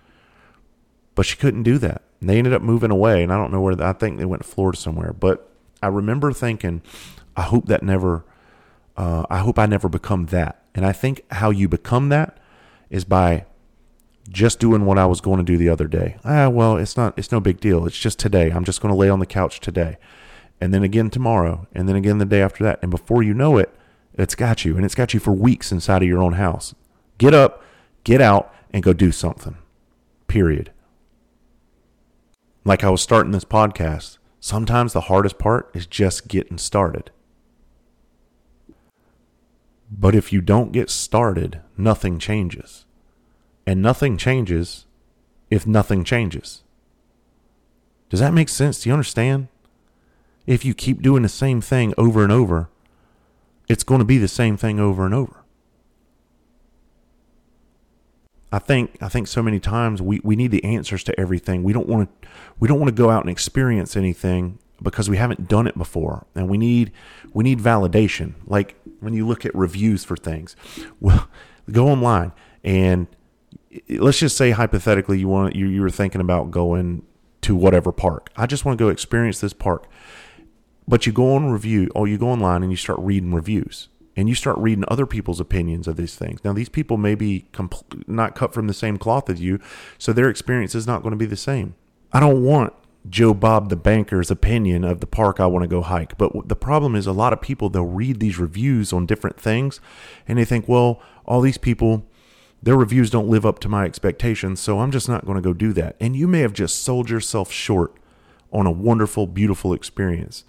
But 1.15 1.27
she 1.27 1.37
couldn't 1.37 1.65
do 1.65 1.77
that. 1.79 2.03
And 2.21 2.31
they 2.31 2.39
ended 2.39 2.55
up 2.55 2.63
moving 2.63 2.91
away, 2.91 3.23
and 3.23 3.33
I 3.33 3.37
don't 3.37 3.53
know 3.53 3.61
where. 3.61 3.81
I 3.83 3.93
think 3.93 4.19
they 4.19 4.25
went 4.25 4.43
to 4.43 4.49
Florida 4.49 4.79
somewhere. 4.79 5.13
But 5.13 5.51
I 5.83 5.89
remember 5.89 6.33
thinking, 6.33 6.81
I 7.37 7.43
hope 7.43 7.67
that 7.67 7.83
never. 7.83 8.25
Uh, 8.97 9.27
I 9.29 9.39
hope 9.39 9.59
I 9.59 9.67
never 9.67 9.89
become 9.89 10.27
that. 10.27 10.63
And 10.75 10.87
I 10.87 10.93
think 10.93 11.23
how 11.31 11.51
you 11.51 11.69
become 11.69 12.09
that 12.11 12.39
is 12.91 13.05
by 13.05 13.47
just 14.31 14.61
doing 14.61 14.85
what 14.85 14.99
I 14.99 15.07
was 15.07 15.21
going 15.21 15.39
to 15.39 15.45
do 15.45 15.57
the 15.57 15.69
other 15.69 15.89
day. 15.89 16.17
Ah, 16.25 16.49
well, 16.49 16.77
it's 16.77 16.97
not. 16.97 17.19
It's 17.19 17.33
no 17.33 17.41
big 17.41 17.61
deal. 17.61 17.87
It's 17.87 17.99
just 17.99 18.19
today. 18.19 18.51
I'm 18.51 18.65
just 18.65 18.81
going 18.81 18.93
to 18.93 18.99
lay 18.99 19.09
on 19.11 19.19
the 19.19 19.27
couch 19.27 19.61
today, 19.61 19.99
and 20.61 20.73
then 20.73 20.83
again 20.83 21.11
tomorrow, 21.11 21.67
and 21.75 21.89
then 21.89 21.97
again 21.97 22.19
the 22.19 22.25
day 22.25 22.41
after 22.41 22.65
that. 22.65 22.79
And 22.83 22.91
before 22.91 23.23
you 23.23 23.35
know 23.35 23.59
it, 23.59 23.75
it's 24.15 24.35
got 24.35 24.65
you, 24.65 24.77
and 24.77 24.85
it's 24.85 24.95
got 24.95 25.13
you 25.13 25.21
for 25.21 25.33
weeks 25.33 25.73
inside 25.73 26.03
of 26.03 26.09
your 26.09 26.23
own 26.23 26.35
house. 26.35 26.75
Get 27.19 27.35
up, 27.35 27.63
get 28.05 28.21
out, 28.21 28.55
and 28.71 28.83
go 28.83 28.93
do 28.93 29.13
something. 29.13 29.57
Period. 30.27 30.73
Like 32.65 32.85
I 32.85 32.91
was 32.91 33.03
starting 33.03 33.33
this 33.33 33.45
podcast, 33.45 34.19
sometimes 34.39 34.93
the 34.93 35.03
hardest 35.03 35.39
part 35.39 35.71
is 35.75 35.87
just 35.87 36.29
getting 36.29 36.59
started. 36.59 37.11
But 39.91 40.15
if 40.15 40.33
you 40.33 40.41
don't 40.41 40.71
get 40.71 40.89
started, 40.89 41.61
nothing 41.77 42.19
changes. 42.19 42.85
And 43.71 43.83
nothing 43.83 44.17
changes 44.17 44.85
if 45.49 45.65
nothing 45.65 46.03
changes. 46.03 46.65
Does 48.09 48.19
that 48.19 48.35
make 48.35 48.49
sense? 48.49 48.83
Do 48.83 48.89
you 48.89 48.93
understand? 48.93 49.47
If 50.45 50.65
you 50.65 50.75
keep 50.75 51.03
doing 51.03 51.23
the 51.23 51.29
same 51.29 51.61
thing 51.61 51.95
over 51.97 52.25
and 52.25 52.33
over, 52.33 52.69
it's 53.69 53.85
going 53.85 54.01
to 54.01 54.05
be 54.05 54.19
the 54.19 54.27
same 54.27 54.57
thing 54.57 54.81
over 54.81 55.05
and 55.07 55.15
over. 55.15 55.45
I 58.51 58.59
think 58.59 59.01
I 59.01 59.09
think 59.09 59.29
so 59.29 59.41
many 59.41 59.61
times 59.61 60.03
we, 60.03 60.21
we 60.25 60.35
need 60.35 60.51
the 60.51 60.65
answers 60.65 61.05
to 61.05 61.21
everything. 61.21 61.63
We 61.63 61.73
don't 61.73 61.87
want 61.87 62.23
to 62.23 62.29
we 62.59 62.67
don't 62.67 62.81
want 62.81 62.89
to 62.89 63.01
go 63.01 63.09
out 63.09 63.23
and 63.23 63.31
experience 63.31 63.97
anything 63.97 64.59
because 64.83 65.09
we 65.09 65.17
haven't 65.17 65.47
done 65.47 65.69
it 65.69 65.79
before 65.79 66.27
and 66.35 66.49
we 66.49 66.59
need 66.59 66.91
we 67.33 67.45
need 67.45 67.61
validation 67.61 68.35
like 68.49 68.75
when 68.99 69.13
you 69.13 69.29
look 69.29 69.47
at 69.47 69.55
reviews 69.55 70.03
for 70.03 70.17
things 70.17 70.57
well 71.01 71.29
go 71.71 71.87
online 71.87 72.33
and 72.65 73.07
let's 73.89 74.19
just 74.19 74.37
say 74.37 74.51
hypothetically 74.51 75.19
you 75.19 75.29
want 75.29 75.55
you, 75.55 75.67
you 75.67 75.81
were 75.81 75.91
thinking 75.91 76.21
about 76.21 76.51
going 76.51 77.03
to 77.43 77.55
whatever 77.55 77.93
park. 77.93 78.31
I 78.37 78.47
just 78.47 78.65
want 78.65 78.79
to 78.79 78.85
go 78.85 78.89
experience 78.89 79.41
this 79.41 79.53
park. 79.53 79.89
But 80.87 81.07
you 81.07 81.13
go 81.13 81.35
on 81.35 81.51
review 81.51 81.89
or 81.95 82.09
you 82.09 82.19
go 82.19 82.29
online 82.29 82.63
and 82.63 82.73
you 82.73 82.77
start 82.77 82.99
reading 82.99 83.33
reviews 83.33 83.89
and 84.17 84.29
you 84.29 84.35
start 84.35 84.59
reading 84.59 84.85
other 84.89 85.07
people's 85.07 85.39
opinions 85.39 85.87
of 85.87 85.97
these 85.97 86.17
things. 86.17 86.41
Now 86.45 86.53
these 86.53 86.69
people 86.69 86.97
may 86.97 87.15
be 87.15 87.47
compl- 87.53 88.07
not 88.09 88.35
cut 88.35 88.53
from 88.53 88.67
the 88.67 88.75
same 88.75 88.97
cloth 88.97 89.31
as 89.31 89.41
you 89.41 89.61
so 89.99 90.13
their 90.13 90.29
experience 90.29 90.75
is 90.75 90.87
not 90.87 91.03
going 91.03 91.13
to 91.13 91.17
be 91.17 91.27
the 91.27 91.37
same. 91.37 91.75
I 92.13 92.19
don't 92.19 92.43
want 92.43 92.73
Joe 93.09 93.33
Bob 93.33 93.69
the 93.71 93.77
banker's 93.77 94.31
opinion 94.31 94.85
of 94.85 95.01
the 95.01 95.07
park 95.07 95.39
I 95.39 95.47
want 95.47 95.63
to 95.63 95.69
go 95.69 95.81
hike. 95.81 96.19
But 96.19 96.49
the 96.49 96.57
problem 96.57 96.97
is 96.97 97.07
a 97.07 97.13
lot 97.13 97.33
of 97.33 97.41
people 97.41 97.71
they'll 97.71 97.85
read 97.85 98.19
these 98.19 98.39
reviews 98.39 98.93
on 98.93 99.07
different 99.07 99.41
things 99.41 99.81
and 100.27 100.39
they 100.39 100.45
think, 100.45 100.69
"Well, 100.69 101.01
all 101.25 101.41
these 101.41 101.57
people 101.57 102.05
their 102.63 102.77
reviews 102.77 103.11
don't 103.11 103.29
live 103.29 103.47
up 103.47 103.59
to 103.61 103.69
my 103.69 103.85
expectations, 103.85 104.61
so 104.61 104.81
I'm 104.81 104.91
just 104.91 105.09
not 105.09 105.25
going 105.25 105.37
to 105.37 105.43
go 105.43 105.53
do 105.53 105.73
that." 105.75 105.97
And 106.01 106.17
you 106.17 106.27
may 106.27 106.41
have 106.41 106.53
just 106.53 106.83
sold 106.83 107.11
yourself 107.11 107.51
short 107.51 107.95
on 108.53 108.67
a 108.67 108.71
wonderful, 108.71 109.27
beautiful 109.27 109.73
experience. 109.73 110.45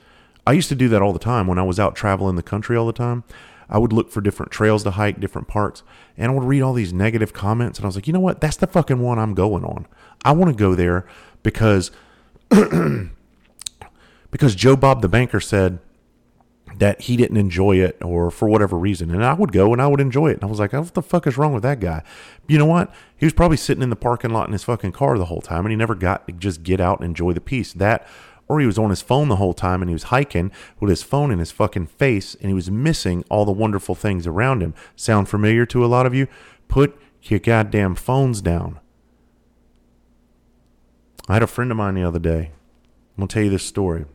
I 0.45 0.53
used 0.53 0.69
to 0.69 0.75
do 0.75 0.89
that 0.89 1.01
all 1.01 1.13
the 1.13 1.19
time 1.19 1.47
when 1.47 1.59
I 1.59 1.63
was 1.63 1.79
out 1.79 1.95
traveling 1.95 2.35
the 2.35 2.43
country 2.43 2.75
all 2.75 2.87
the 2.87 2.93
time. 2.93 3.23
I 3.69 3.77
would 3.77 3.93
look 3.93 4.11
for 4.11 4.19
different 4.19 4.51
trails 4.51 4.83
to 4.83 4.91
hike, 4.91 5.19
different 5.19 5.47
parks, 5.47 5.83
and 6.17 6.31
I 6.31 6.35
would 6.35 6.43
read 6.43 6.61
all 6.61 6.73
these 6.73 6.91
negative 6.91 7.31
comments 7.31 7.79
and 7.79 7.85
I 7.85 7.87
was 7.87 7.95
like, 7.95 8.07
"You 8.07 8.13
know 8.13 8.19
what? 8.19 8.41
That's 8.41 8.57
the 8.57 8.67
fucking 8.67 8.99
one 8.99 9.17
I'm 9.17 9.33
going 9.33 9.63
on. 9.63 9.87
I 10.25 10.33
want 10.33 10.51
to 10.51 10.57
go 10.57 10.75
there 10.75 11.05
because 11.43 11.91
because 14.31 14.55
Joe 14.55 14.75
Bob 14.75 15.01
the 15.01 15.07
banker 15.07 15.39
said 15.39 15.79
that 16.77 17.01
he 17.01 17.17
didn't 17.17 17.37
enjoy 17.37 17.77
it 17.77 17.97
or 18.01 18.31
for 18.31 18.47
whatever 18.47 18.77
reason. 18.77 19.11
And 19.11 19.23
I 19.23 19.33
would 19.33 19.51
go 19.51 19.73
and 19.73 19.81
I 19.81 19.87
would 19.87 19.99
enjoy 19.99 20.29
it. 20.29 20.35
And 20.35 20.43
I 20.43 20.47
was 20.47 20.59
like, 20.59 20.73
what 20.73 20.93
the 20.93 21.01
fuck 21.01 21.27
is 21.27 21.37
wrong 21.37 21.53
with 21.53 21.63
that 21.63 21.79
guy? 21.79 22.03
You 22.47 22.57
know 22.57 22.65
what? 22.65 22.93
He 23.17 23.25
was 23.25 23.33
probably 23.33 23.57
sitting 23.57 23.83
in 23.83 23.89
the 23.89 23.95
parking 23.95 24.31
lot 24.31 24.47
in 24.47 24.53
his 24.53 24.63
fucking 24.63 24.93
car 24.93 25.17
the 25.17 25.25
whole 25.25 25.41
time 25.41 25.65
and 25.65 25.71
he 25.71 25.75
never 25.75 25.95
got 25.95 26.27
to 26.27 26.33
just 26.33 26.63
get 26.63 26.79
out 26.79 26.99
and 26.99 27.05
enjoy 27.05 27.33
the 27.33 27.41
peace. 27.41 27.73
That 27.73 28.07
or 28.47 28.59
he 28.59 28.65
was 28.65 28.77
on 28.77 28.89
his 28.89 29.01
phone 29.01 29.29
the 29.29 29.37
whole 29.37 29.53
time 29.53 29.81
and 29.81 29.89
he 29.89 29.95
was 29.95 30.03
hiking 30.03 30.51
with 30.79 30.89
his 30.89 31.03
phone 31.03 31.31
in 31.31 31.39
his 31.39 31.51
fucking 31.51 31.87
face 31.87 32.35
and 32.35 32.49
he 32.49 32.53
was 32.53 32.69
missing 32.69 33.23
all 33.29 33.45
the 33.45 33.51
wonderful 33.51 33.95
things 33.95 34.27
around 34.27 34.61
him. 34.61 34.73
Sound 34.95 35.29
familiar 35.29 35.65
to 35.67 35.85
a 35.85 35.87
lot 35.87 36.05
of 36.05 36.13
you? 36.13 36.27
Put 36.67 36.99
your 37.23 37.39
goddamn 37.39 37.95
phones 37.95 38.41
down. 38.41 38.79
I 41.29 41.33
had 41.33 41.43
a 41.43 41.47
friend 41.47 41.71
of 41.71 41.77
mine 41.77 41.95
the 41.95 42.03
other 42.03 42.19
day. 42.19 42.51
I'm 43.15 43.17
going 43.17 43.27
to 43.27 43.33
tell 43.33 43.43
you 43.43 43.49
this 43.49 43.63
story. 43.63 44.05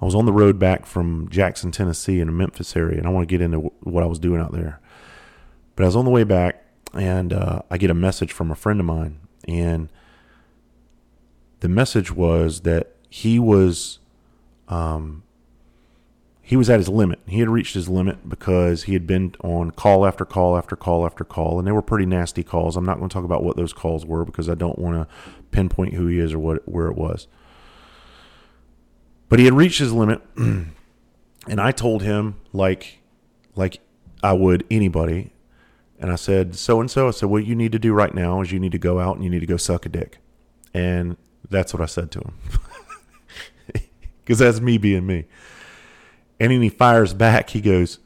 I 0.00 0.04
was 0.04 0.14
on 0.14 0.24
the 0.24 0.32
road 0.32 0.58
back 0.58 0.86
from 0.86 1.28
Jackson, 1.28 1.70
Tennessee, 1.70 2.20
in 2.20 2.26
the 2.26 2.32
Memphis 2.32 2.74
area, 2.74 2.98
and 2.98 3.06
I 3.06 3.10
want 3.10 3.28
to 3.28 3.32
get 3.32 3.42
into 3.42 3.58
what 3.80 4.02
I 4.02 4.06
was 4.06 4.18
doing 4.18 4.40
out 4.40 4.52
there. 4.52 4.80
But 5.76 5.84
I 5.84 5.86
was 5.86 5.96
on 5.96 6.04
the 6.04 6.10
way 6.10 6.24
back, 6.24 6.64
and 6.94 7.32
uh, 7.32 7.62
I 7.70 7.76
get 7.76 7.90
a 7.90 7.94
message 7.94 8.32
from 8.32 8.50
a 8.50 8.54
friend 8.54 8.80
of 8.80 8.86
mine, 8.86 9.18
and 9.46 9.90
the 11.60 11.68
message 11.68 12.10
was 12.10 12.60
that 12.60 12.94
he 13.10 13.38
was 13.38 13.98
um, 14.68 15.22
he 16.50 16.56
was 16.56 16.70
at 16.70 16.80
his 16.80 16.88
limit. 16.88 17.20
He 17.26 17.40
had 17.40 17.48
reached 17.48 17.74
his 17.74 17.88
limit 17.88 18.28
because 18.28 18.84
he 18.84 18.94
had 18.94 19.06
been 19.06 19.34
on 19.44 19.70
call 19.70 20.06
after 20.06 20.24
call 20.24 20.56
after 20.56 20.76
call 20.76 21.04
after 21.04 21.24
call, 21.24 21.58
and 21.58 21.68
they 21.68 21.72
were 21.72 21.82
pretty 21.82 22.06
nasty 22.06 22.42
calls. 22.42 22.76
I'm 22.76 22.86
not 22.86 22.98
going 22.98 23.08
to 23.08 23.14
talk 23.14 23.24
about 23.24 23.44
what 23.44 23.56
those 23.56 23.72
calls 23.72 24.06
were 24.06 24.24
because 24.24 24.48
I 24.48 24.54
don't 24.54 24.78
want 24.78 24.96
to 24.96 25.14
pinpoint 25.50 25.94
who 25.94 26.06
he 26.06 26.18
is 26.18 26.32
or 26.32 26.38
what 26.38 26.66
where 26.68 26.86
it 26.86 26.96
was. 26.96 27.28
But 29.30 29.38
he 29.38 29.46
had 29.46 29.54
reached 29.54 29.78
his 29.78 29.92
limit, 29.92 30.20
and 30.36 30.74
I 31.48 31.70
told 31.70 32.02
him 32.02 32.34
like 32.52 32.98
like 33.54 33.78
I 34.22 34.34
would 34.34 34.66
anybody, 34.70 35.32
and 35.98 36.12
I 36.12 36.16
said 36.16 36.56
so 36.56 36.80
and 36.80 36.90
so. 36.90 37.08
I 37.08 37.12
said 37.12 37.30
what 37.30 37.46
you 37.46 37.54
need 37.54 37.72
to 37.72 37.78
do 37.78 37.94
right 37.94 38.12
now 38.12 38.42
is 38.42 38.52
you 38.52 38.60
need 38.60 38.72
to 38.72 38.78
go 38.78 38.98
out 38.98 39.14
and 39.14 39.24
you 39.24 39.30
need 39.30 39.40
to 39.40 39.46
go 39.46 39.56
suck 39.56 39.86
a 39.86 39.88
dick, 39.88 40.18
and 40.74 41.16
that's 41.48 41.72
what 41.72 41.80
I 41.80 41.86
said 41.86 42.10
to 42.10 42.18
him 42.20 42.34
because 44.24 44.40
that's 44.40 44.60
me 44.60 44.78
being 44.78 45.06
me. 45.06 45.26
And 46.40 46.50
then 46.50 46.60
he 46.60 46.68
fires 46.68 47.14
back. 47.14 47.50
He 47.50 47.60
goes, 47.60 47.98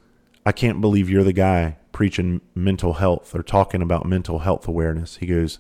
I 0.45 0.53
can't 0.53 0.81
believe 0.81 1.09
you're 1.09 1.25
the 1.25 1.33
guy 1.33 1.79
preaching 1.93 2.43
mental 2.55 2.95
health 2.95 3.35
or 3.35 3.43
talking 3.43 3.81
about 3.81 4.05
mental 4.05 4.41
health 4.41 4.69
awareness. 4.69 5.17
He 5.17 5.27
goes, 5.27 5.59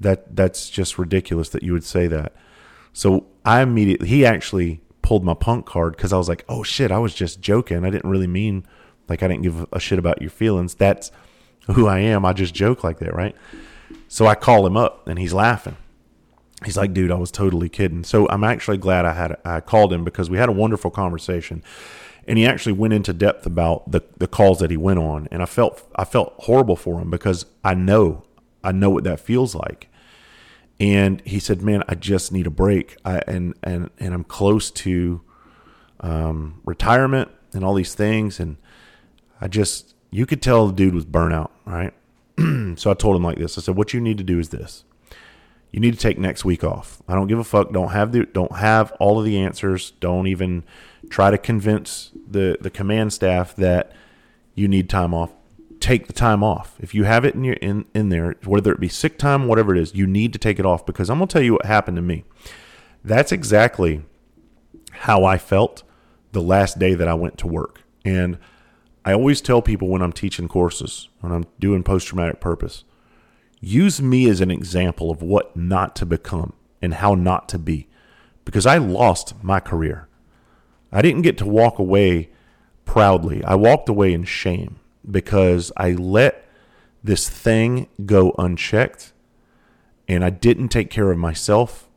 that 0.00 0.36
that's 0.36 0.68
just 0.68 0.98
ridiculous 0.98 1.48
that 1.50 1.62
you 1.62 1.72
would 1.72 1.84
say 1.84 2.08
that. 2.08 2.34
So 2.92 3.26
I 3.44 3.62
immediately 3.62 4.08
he 4.08 4.26
actually 4.26 4.82
pulled 5.08 5.24
my 5.24 5.32
punk 5.32 5.64
card 5.64 5.96
because 5.96 6.12
I 6.12 6.18
was 6.18 6.28
like, 6.28 6.44
oh 6.50 6.62
shit, 6.62 6.92
I 6.92 6.98
was 6.98 7.14
just 7.14 7.40
joking. 7.40 7.82
I 7.82 7.88
didn't 7.88 8.10
really 8.10 8.26
mean 8.26 8.66
like 9.08 9.22
I 9.22 9.28
didn't 9.28 9.42
give 9.42 9.66
a 9.72 9.80
shit 9.80 9.98
about 9.98 10.20
your 10.20 10.28
feelings. 10.28 10.74
That's 10.74 11.10
who 11.66 11.86
I 11.86 12.00
am. 12.00 12.26
I 12.26 12.34
just 12.34 12.52
joke 12.52 12.84
like 12.84 12.98
that, 12.98 13.14
right? 13.14 13.34
So 14.08 14.26
I 14.26 14.34
call 14.34 14.66
him 14.66 14.76
up 14.76 15.08
and 15.08 15.18
he's 15.18 15.32
laughing. 15.32 15.78
He's 16.62 16.76
like, 16.76 16.92
dude, 16.92 17.10
I 17.10 17.14
was 17.14 17.30
totally 17.30 17.70
kidding. 17.70 18.04
So 18.04 18.28
I'm 18.28 18.44
actually 18.44 18.76
glad 18.76 19.06
I 19.06 19.14
had 19.14 19.38
I 19.46 19.62
called 19.62 19.94
him 19.94 20.04
because 20.04 20.28
we 20.28 20.36
had 20.36 20.50
a 20.50 20.52
wonderful 20.52 20.90
conversation 20.90 21.62
and 22.26 22.36
he 22.36 22.44
actually 22.44 22.74
went 22.74 22.92
into 22.92 23.14
depth 23.14 23.46
about 23.46 23.90
the, 23.90 24.02
the 24.18 24.28
calls 24.28 24.58
that 24.58 24.70
he 24.70 24.76
went 24.76 24.98
on 24.98 25.26
and 25.30 25.42
i 25.42 25.46
felt 25.46 25.90
i 25.96 26.04
felt 26.04 26.34
horrible 26.40 26.76
for 26.76 27.00
him 27.00 27.10
because 27.10 27.46
i 27.64 27.72
know 27.72 28.22
i 28.62 28.70
know 28.70 28.90
what 28.90 29.04
that 29.04 29.18
feels 29.18 29.54
like 29.54 29.88
and 30.80 31.20
he 31.24 31.40
said 31.40 31.62
man 31.62 31.82
i 31.88 31.94
just 31.94 32.32
need 32.32 32.46
a 32.46 32.50
break. 32.50 32.96
I, 33.04 33.22
and 33.26 33.54
and 33.62 33.90
and 33.98 34.14
i'm 34.14 34.24
close 34.24 34.70
to 34.70 35.22
um, 36.00 36.60
retirement 36.64 37.30
and 37.52 37.64
all 37.64 37.74
these 37.74 37.94
things. 37.94 38.38
And 38.38 38.56
i 39.40 39.48
just 39.48 39.94
you 40.10 40.26
could 40.26 40.40
tell 40.40 40.68
the 40.68 40.72
dude 40.72 40.94
was 40.94 41.06
burnout 41.06 41.50
right? 41.64 41.92
So 42.76 42.90
i 42.90 42.94
told 42.94 43.16
him 43.16 43.24
like 43.24 43.38
this. 43.38 43.58
I 43.58 43.60
said 43.60 43.76
what 43.76 43.92
you 43.92 44.00
need 44.00 44.18
to 44.18 44.24
do 44.24 44.38
is 44.38 44.50
this. 44.50 44.84
You 45.70 45.80
need 45.80 45.92
to 45.92 45.98
take 45.98 46.18
next 46.18 46.44
week 46.44 46.64
off. 46.64 47.02
I 47.06 47.14
don't 47.14 47.26
give 47.26 47.38
a 47.38 47.44
fuck. 47.44 47.72
Don't 47.72 47.90
have 47.90 48.12
the 48.12 48.24
don't 48.24 48.56
have 48.56 48.92
all 48.92 49.18
of 49.18 49.24
the 49.24 49.38
answers. 49.38 49.90
Don't 50.00 50.26
even 50.26 50.64
try 51.10 51.30
to 51.30 51.38
convince 51.38 52.10
the 52.30 52.56
the 52.60 52.70
command 52.70 53.12
staff 53.12 53.54
that 53.56 53.92
you 54.54 54.66
need 54.66 54.88
time 54.88 55.14
off 55.14 55.32
take 55.80 56.06
the 56.06 56.12
time 56.12 56.42
off. 56.42 56.76
If 56.80 56.94
you 56.94 57.04
have 57.04 57.24
it 57.24 57.34
in 57.34 57.44
your 57.44 57.54
in 57.56 57.86
in 57.94 58.08
there 58.08 58.36
whether 58.44 58.72
it 58.72 58.80
be 58.80 58.88
sick 58.88 59.18
time 59.18 59.46
whatever 59.46 59.74
it 59.74 59.80
is 59.80 59.94
you 59.94 60.06
need 60.06 60.32
to 60.32 60.38
take 60.38 60.58
it 60.58 60.66
off 60.66 60.84
because 60.84 61.10
i'm 61.10 61.18
going 61.18 61.28
to 61.28 61.32
tell 61.32 61.42
you 61.42 61.54
what 61.54 61.66
happened 61.66 61.96
to 61.96 62.02
me. 62.02 62.24
That's 63.04 63.32
exactly 63.32 64.02
how 64.90 65.24
i 65.24 65.38
felt 65.38 65.82
the 66.32 66.42
last 66.42 66.78
day 66.78 66.94
that 66.94 67.08
i 67.08 67.14
went 67.14 67.38
to 67.38 67.46
work. 67.46 67.82
And 68.04 68.38
i 69.04 69.12
always 69.12 69.40
tell 69.40 69.62
people 69.62 69.88
when 69.88 70.02
i'm 70.02 70.12
teaching 70.12 70.48
courses 70.48 71.08
when 71.20 71.32
i'm 71.32 71.44
doing 71.58 71.82
post 71.82 72.08
traumatic 72.08 72.40
purpose 72.40 72.84
use 73.60 74.00
me 74.00 74.28
as 74.28 74.40
an 74.40 74.50
example 74.50 75.10
of 75.10 75.22
what 75.22 75.56
not 75.56 75.96
to 75.96 76.06
become 76.06 76.52
and 76.80 76.94
how 76.94 77.14
not 77.14 77.48
to 77.48 77.58
be 77.58 77.88
because 78.44 78.66
i 78.66 78.78
lost 78.78 79.34
my 79.42 79.60
career. 79.60 80.08
I 80.90 81.02
didn't 81.02 81.22
get 81.22 81.36
to 81.38 81.46
walk 81.46 81.78
away 81.78 82.30
proudly. 82.86 83.44
I 83.44 83.54
walked 83.56 83.90
away 83.90 84.14
in 84.14 84.24
shame 84.24 84.80
because 85.08 85.72
I 85.76 85.92
let 85.92 86.46
this 87.02 87.28
thing 87.28 87.88
go 88.04 88.34
unchecked 88.38 89.12
and 90.06 90.24
I 90.24 90.30
didn't 90.30 90.68
take 90.68 90.90
care 90.90 91.10
of 91.10 91.18
myself. 91.18 91.88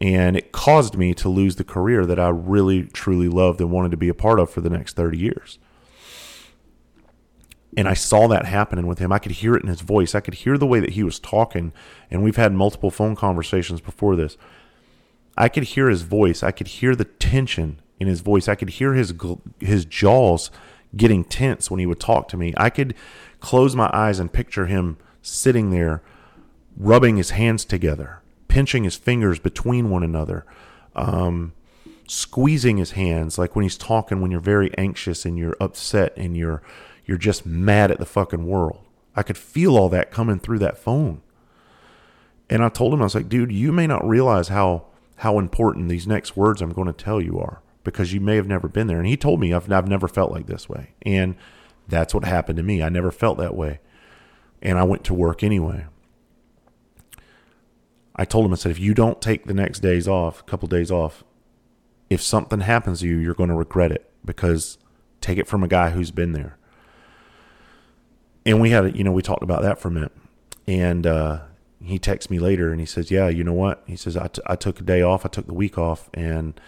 And 0.00 0.36
it 0.36 0.52
caused 0.52 0.96
me 0.96 1.14
to 1.14 1.28
lose 1.28 1.56
the 1.56 1.64
career 1.64 2.04
that 2.04 2.18
I 2.18 2.28
really, 2.28 2.82
truly 2.82 3.28
loved 3.28 3.60
and 3.60 3.70
wanted 3.70 3.92
to 3.92 3.96
be 3.96 4.08
a 4.08 4.14
part 4.14 4.40
of 4.40 4.50
for 4.50 4.60
the 4.60 4.68
next 4.68 4.96
30 4.96 5.16
years. 5.16 5.58
And 7.76 7.88
I 7.88 7.94
saw 7.94 8.28
that 8.28 8.44
happening 8.44 8.86
with 8.86 8.98
him. 8.98 9.12
I 9.12 9.18
could 9.18 9.32
hear 9.32 9.54
it 9.54 9.62
in 9.62 9.68
his 9.68 9.80
voice. 9.80 10.14
I 10.14 10.20
could 10.20 10.34
hear 10.34 10.58
the 10.58 10.66
way 10.66 10.80
that 10.80 10.90
he 10.90 11.02
was 11.02 11.18
talking. 11.18 11.72
And 12.10 12.22
we've 12.22 12.36
had 12.36 12.52
multiple 12.52 12.90
phone 12.90 13.16
conversations 13.16 13.80
before 13.80 14.14
this. 14.16 14.36
I 15.36 15.48
could 15.48 15.64
hear 15.64 15.88
his 15.88 16.02
voice. 16.02 16.42
I 16.42 16.50
could 16.50 16.68
hear 16.68 16.94
the 16.94 17.04
tension 17.04 17.80
in 17.98 18.06
his 18.06 18.20
voice. 18.20 18.48
I 18.48 18.54
could 18.54 18.70
hear 18.70 18.94
his 18.94 19.14
his 19.58 19.84
jaws 19.84 20.50
getting 20.96 21.24
tense 21.24 21.70
when 21.70 21.80
he 21.80 21.86
would 21.86 22.00
talk 22.00 22.28
to 22.28 22.36
me. 22.36 22.52
I 22.56 22.70
could 22.70 22.94
close 23.40 23.74
my 23.76 23.90
eyes 23.92 24.18
and 24.18 24.32
picture 24.32 24.66
him 24.66 24.96
sitting 25.22 25.70
there 25.70 26.02
rubbing 26.76 27.16
his 27.16 27.30
hands 27.30 27.64
together, 27.64 28.20
pinching 28.48 28.84
his 28.84 28.96
fingers 28.96 29.38
between 29.38 29.90
one 29.90 30.02
another, 30.02 30.44
um, 30.94 31.52
squeezing 32.06 32.76
his 32.76 32.92
hands 32.92 33.38
like 33.38 33.56
when 33.56 33.62
he's 33.62 33.78
talking 33.78 34.20
when 34.20 34.30
you're 34.30 34.40
very 34.40 34.76
anxious 34.76 35.24
and 35.24 35.38
you're 35.38 35.56
upset 35.60 36.12
and 36.16 36.36
you're 36.36 36.62
you're 37.06 37.18
just 37.18 37.44
mad 37.44 37.90
at 37.90 37.98
the 37.98 38.06
fucking 38.06 38.46
world. 38.46 38.80
I 39.14 39.22
could 39.22 39.36
feel 39.36 39.76
all 39.76 39.88
that 39.90 40.10
coming 40.10 40.38
through 40.38 40.58
that 40.60 40.78
phone. 40.78 41.20
And 42.48 42.64
I 42.64 42.68
told 42.68 42.92
him 42.92 43.00
I 43.00 43.04
was 43.04 43.14
like, 43.14 43.28
dude, 43.28 43.52
you 43.52 43.72
may 43.72 43.86
not 43.86 44.06
realize 44.06 44.48
how 44.48 44.86
how 45.16 45.38
important 45.38 45.88
these 45.88 46.06
next 46.06 46.36
words 46.36 46.60
I'm 46.60 46.72
going 46.72 46.86
to 46.86 46.92
tell 46.92 47.20
you 47.20 47.38
are 47.38 47.60
because 47.84 48.12
you 48.12 48.20
may 48.20 48.36
have 48.36 48.48
never 48.48 48.66
been 48.66 48.86
there. 48.86 48.98
And 48.98 49.06
he 49.06 49.16
told 49.16 49.38
me, 49.38 49.52
I've, 49.52 49.70
I've 49.70 49.88
never 49.88 50.08
felt 50.08 50.32
like 50.32 50.46
this 50.46 50.68
way. 50.68 50.94
And 51.02 51.36
that's 51.86 52.14
what 52.14 52.24
happened 52.24 52.56
to 52.56 52.62
me. 52.62 52.82
I 52.82 52.88
never 52.88 53.10
felt 53.10 53.38
that 53.38 53.54
way. 53.54 53.80
And 54.62 54.78
I 54.78 54.82
went 54.84 55.04
to 55.04 55.14
work 55.14 55.42
anyway. 55.42 55.86
I 58.16 58.24
told 58.24 58.46
him, 58.46 58.52
I 58.52 58.56
said, 58.56 58.70
if 58.70 58.78
you 58.78 58.94
don't 58.94 59.20
take 59.20 59.44
the 59.44 59.54
next 59.54 59.80
days 59.80 60.08
off, 60.08 60.40
a 60.40 60.44
couple 60.44 60.68
days 60.68 60.90
off, 60.90 61.24
if 62.08 62.22
something 62.22 62.60
happens 62.60 63.00
to 63.00 63.08
you, 63.08 63.18
you're 63.18 63.34
going 63.34 63.48
to 63.48 63.54
regret 63.56 63.92
it 63.92 64.10
because 64.24 64.78
take 65.20 65.36
it 65.36 65.46
from 65.46 65.62
a 65.62 65.68
guy 65.68 65.90
who's 65.90 66.10
been 66.10 66.32
there. 66.32 66.56
And 68.46 68.60
we 68.60 68.70
had, 68.70 68.96
you 68.96 69.04
know, 69.04 69.12
we 69.12 69.22
talked 69.22 69.42
about 69.42 69.62
that 69.62 69.78
for 69.78 69.88
a 69.88 69.90
minute. 69.90 70.12
And 70.66 71.06
uh, 71.06 71.40
he 71.82 71.98
texts 71.98 72.30
me 72.30 72.38
later 72.38 72.70
and 72.70 72.80
he 72.80 72.86
says, 72.86 73.10
Yeah, 73.10 73.28
you 73.28 73.42
know 73.42 73.52
what? 73.52 73.82
He 73.86 73.96
says, 73.96 74.16
I, 74.16 74.28
t- 74.28 74.42
I 74.46 74.56
took 74.56 74.80
a 74.80 74.84
day 74.84 75.02
off. 75.02 75.26
I 75.26 75.28
took 75.28 75.46
the 75.46 75.54
week 75.54 75.76
off. 75.76 76.08
And 76.14 76.58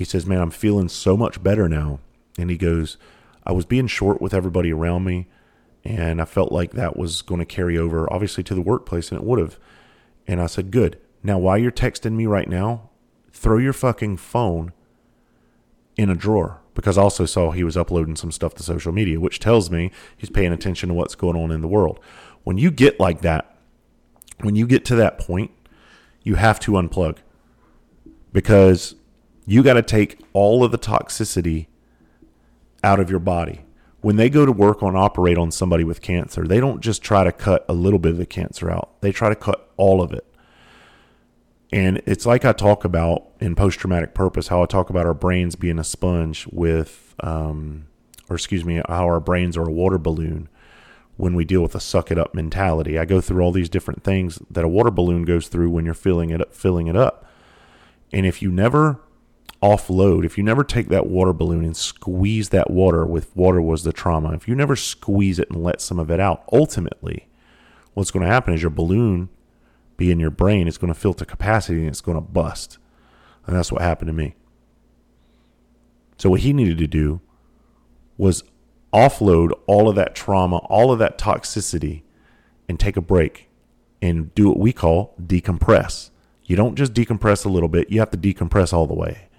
he 0.00 0.06
says, 0.06 0.24
Man, 0.24 0.40
I'm 0.40 0.50
feeling 0.50 0.88
so 0.88 1.14
much 1.14 1.42
better 1.42 1.68
now. 1.68 2.00
And 2.38 2.48
he 2.48 2.56
goes, 2.56 2.96
I 3.44 3.52
was 3.52 3.66
being 3.66 3.86
short 3.86 4.18
with 4.18 4.32
everybody 4.32 4.72
around 4.72 5.04
me. 5.04 5.26
And 5.84 6.22
I 6.22 6.24
felt 6.24 6.50
like 6.50 6.72
that 6.72 6.96
was 6.96 7.20
going 7.20 7.38
to 7.38 7.44
carry 7.44 7.76
over, 7.76 8.10
obviously, 8.10 8.42
to 8.44 8.54
the 8.54 8.62
workplace. 8.62 9.12
And 9.12 9.20
it 9.20 9.26
would 9.26 9.38
have. 9.38 9.58
And 10.26 10.40
I 10.40 10.46
said, 10.46 10.70
Good. 10.70 10.98
Now, 11.22 11.38
while 11.38 11.58
you're 11.58 11.70
texting 11.70 12.12
me 12.12 12.24
right 12.24 12.48
now, 12.48 12.88
throw 13.30 13.58
your 13.58 13.74
fucking 13.74 14.16
phone 14.16 14.72
in 15.98 16.08
a 16.08 16.14
drawer 16.14 16.62
because 16.74 16.96
I 16.96 17.02
also 17.02 17.26
saw 17.26 17.50
he 17.50 17.62
was 17.62 17.76
uploading 17.76 18.16
some 18.16 18.32
stuff 18.32 18.54
to 18.54 18.62
social 18.62 18.92
media, 18.92 19.20
which 19.20 19.38
tells 19.38 19.70
me 19.70 19.90
he's 20.16 20.30
paying 20.30 20.50
attention 20.50 20.88
to 20.88 20.94
what's 20.94 21.14
going 21.14 21.36
on 21.36 21.50
in 21.50 21.60
the 21.60 21.68
world. 21.68 22.00
When 22.42 22.56
you 22.56 22.70
get 22.70 22.98
like 22.98 23.20
that, 23.20 23.54
when 24.40 24.56
you 24.56 24.66
get 24.66 24.86
to 24.86 24.94
that 24.94 25.18
point, 25.18 25.50
you 26.22 26.36
have 26.36 26.58
to 26.60 26.72
unplug 26.72 27.18
because 28.32 28.94
you 29.50 29.64
got 29.64 29.74
to 29.74 29.82
take 29.82 30.20
all 30.32 30.62
of 30.62 30.70
the 30.70 30.78
toxicity 30.78 31.66
out 32.84 33.00
of 33.00 33.10
your 33.10 33.18
body. 33.18 33.62
When 34.00 34.14
they 34.14 34.30
go 34.30 34.46
to 34.46 34.52
work 34.52 34.80
on 34.80 34.94
operate 34.94 35.36
on 35.36 35.50
somebody 35.50 35.82
with 35.82 36.00
cancer, 36.00 36.46
they 36.46 36.60
don't 36.60 36.80
just 36.80 37.02
try 37.02 37.24
to 37.24 37.32
cut 37.32 37.64
a 37.68 37.72
little 37.72 37.98
bit 37.98 38.12
of 38.12 38.18
the 38.18 38.26
cancer 38.26 38.70
out. 38.70 39.00
They 39.00 39.10
try 39.10 39.28
to 39.28 39.34
cut 39.34 39.68
all 39.76 40.02
of 40.02 40.12
it. 40.12 40.24
And 41.72 42.00
it's 42.06 42.26
like 42.26 42.44
I 42.44 42.52
talk 42.52 42.84
about 42.84 43.26
in 43.40 43.56
post 43.56 43.80
traumatic 43.80 44.14
purpose, 44.14 44.46
how 44.46 44.62
I 44.62 44.66
talk 44.66 44.88
about 44.88 45.04
our 45.04 45.14
brains 45.14 45.56
being 45.56 45.80
a 45.80 45.84
sponge 45.84 46.46
with, 46.52 47.16
um, 47.18 47.88
or 48.28 48.36
excuse 48.36 48.64
me, 48.64 48.80
how 48.88 49.04
our 49.04 49.18
brains 49.18 49.56
are 49.56 49.68
a 49.68 49.72
water 49.72 49.98
balloon 49.98 50.48
when 51.16 51.34
we 51.34 51.44
deal 51.44 51.62
with 51.62 51.74
a 51.74 51.80
suck 51.80 52.12
it 52.12 52.18
up 52.18 52.36
mentality. 52.36 53.00
I 53.00 53.04
go 53.04 53.20
through 53.20 53.42
all 53.42 53.50
these 53.50 53.68
different 53.68 54.04
things 54.04 54.40
that 54.48 54.64
a 54.64 54.68
water 54.68 54.92
balloon 54.92 55.24
goes 55.24 55.48
through 55.48 55.70
when 55.70 55.84
you're 55.84 55.92
filling 55.92 56.30
it 56.30 56.40
up, 56.40 56.54
filling 56.54 56.86
it 56.86 56.96
up. 56.96 57.26
And 58.12 58.24
if 58.26 58.42
you 58.42 58.52
never 58.52 59.00
offload, 59.62 60.24
if 60.24 60.38
you 60.38 60.44
never 60.44 60.64
take 60.64 60.88
that 60.88 61.06
water 61.06 61.32
balloon 61.32 61.64
and 61.64 61.76
squeeze 61.76 62.48
that 62.48 62.70
water 62.70 63.04
with 63.04 63.34
water 63.36 63.60
was 63.60 63.84
the 63.84 63.92
trauma, 63.92 64.32
if 64.32 64.48
you 64.48 64.54
never 64.54 64.76
squeeze 64.76 65.38
it 65.38 65.50
and 65.50 65.62
let 65.62 65.80
some 65.80 65.98
of 65.98 66.10
it 66.10 66.20
out, 66.20 66.44
ultimately, 66.52 67.28
what's 67.94 68.10
going 68.10 68.24
to 68.24 68.32
happen 68.32 68.54
is 68.54 68.62
your 68.62 68.70
balloon 68.70 69.28
be 69.96 70.10
in 70.10 70.20
your 70.20 70.30
brain. 70.30 70.66
It's 70.66 70.78
going 70.78 70.92
to 70.92 70.98
fill 70.98 71.14
to 71.14 71.26
capacity 71.26 71.80
and 71.80 71.88
it's 71.88 72.00
going 72.00 72.16
to 72.16 72.22
bust. 72.22 72.78
And 73.46 73.56
that's 73.56 73.70
what 73.70 73.82
happened 73.82 74.08
to 74.08 74.12
me. 74.12 74.34
So, 76.16 76.30
what 76.30 76.40
he 76.40 76.52
needed 76.52 76.78
to 76.78 76.86
do 76.86 77.20
was 78.16 78.44
offload 78.92 79.52
all 79.66 79.88
of 79.88 79.96
that 79.96 80.14
trauma, 80.14 80.58
all 80.58 80.92
of 80.92 80.98
that 80.98 81.18
toxicity, 81.18 82.02
and 82.68 82.78
take 82.78 82.96
a 82.96 83.02
break 83.02 83.48
and 84.02 84.34
do 84.34 84.48
what 84.48 84.58
we 84.58 84.72
call 84.72 85.14
decompress. 85.20 86.10
You 86.44 86.56
don't 86.56 86.74
just 86.74 86.92
decompress 86.92 87.46
a 87.46 87.48
little 87.48 87.68
bit, 87.68 87.90
you 87.90 88.00
have 88.00 88.10
to 88.10 88.18
decompress 88.18 88.72
all 88.72 88.86
the 88.86 88.94
way 88.94 89.29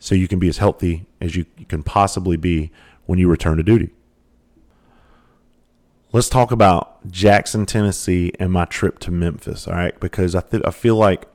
so 0.00 0.14
you 0.14 0.26
can 0.26 0.40
be 0.40 0.48
as 0.48 0.56
healthy 0.56 1.06
as 1.20 1.36
you 1.36 1.44
can 1.68 1.84
possibly 1.84 2.36
be 2.36 2.72
when 3.04 3.18
you 3.18 3.28
return 3.28 3.58
to 3.58 3.62
duty. 3.62 3.90
Let's 6.12 6.28
talk 6.28 6.50
about 6.50 7.06
Jackson, 7.08 7.66
Tennessee, 7.66 8.32
and 8.40 8.50
my 8.50 8.64
trip 8.64 8.98
to 9.00 9.12
Memphis. 9.12 9.68
All 9.68 9.74
right, 9.74 9.98
because 10.00 10.34
I 10.34 10.40
th- 10.40 10.64
I 10.66 10.70
feel 10.70 10.96
like 10.96 11.28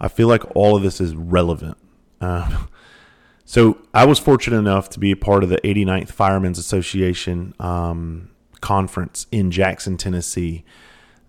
I 0.00 0.08
feel 0.08 0.26
like 0.26 0.42
all 0.56 0.74
of 0.74 0.82
this 0.82 1.00
is 1.00 1.14
relevant. 1.14 1.76
Uh, 2.20 2.64
so 3.44 3.78
I 3.92 4.06
was 4.06 4.18
fortunate 4.18 4.58
enough 4.58 4.88
to 4.90 4.98
be 4.98 5.12
a 5.12 5.16
part 5.16 5.44
of 5.44 5.50
the 5.50 5.58
89th 5.58 6.10
Firemen's 6.10 6.58
Association 6.58 7.54
um, 7.60 8.30
conference 8.60 9.26
in 9.30 9.50
Jackson, 9.52 9.96
Tennessee, 9.96 10.64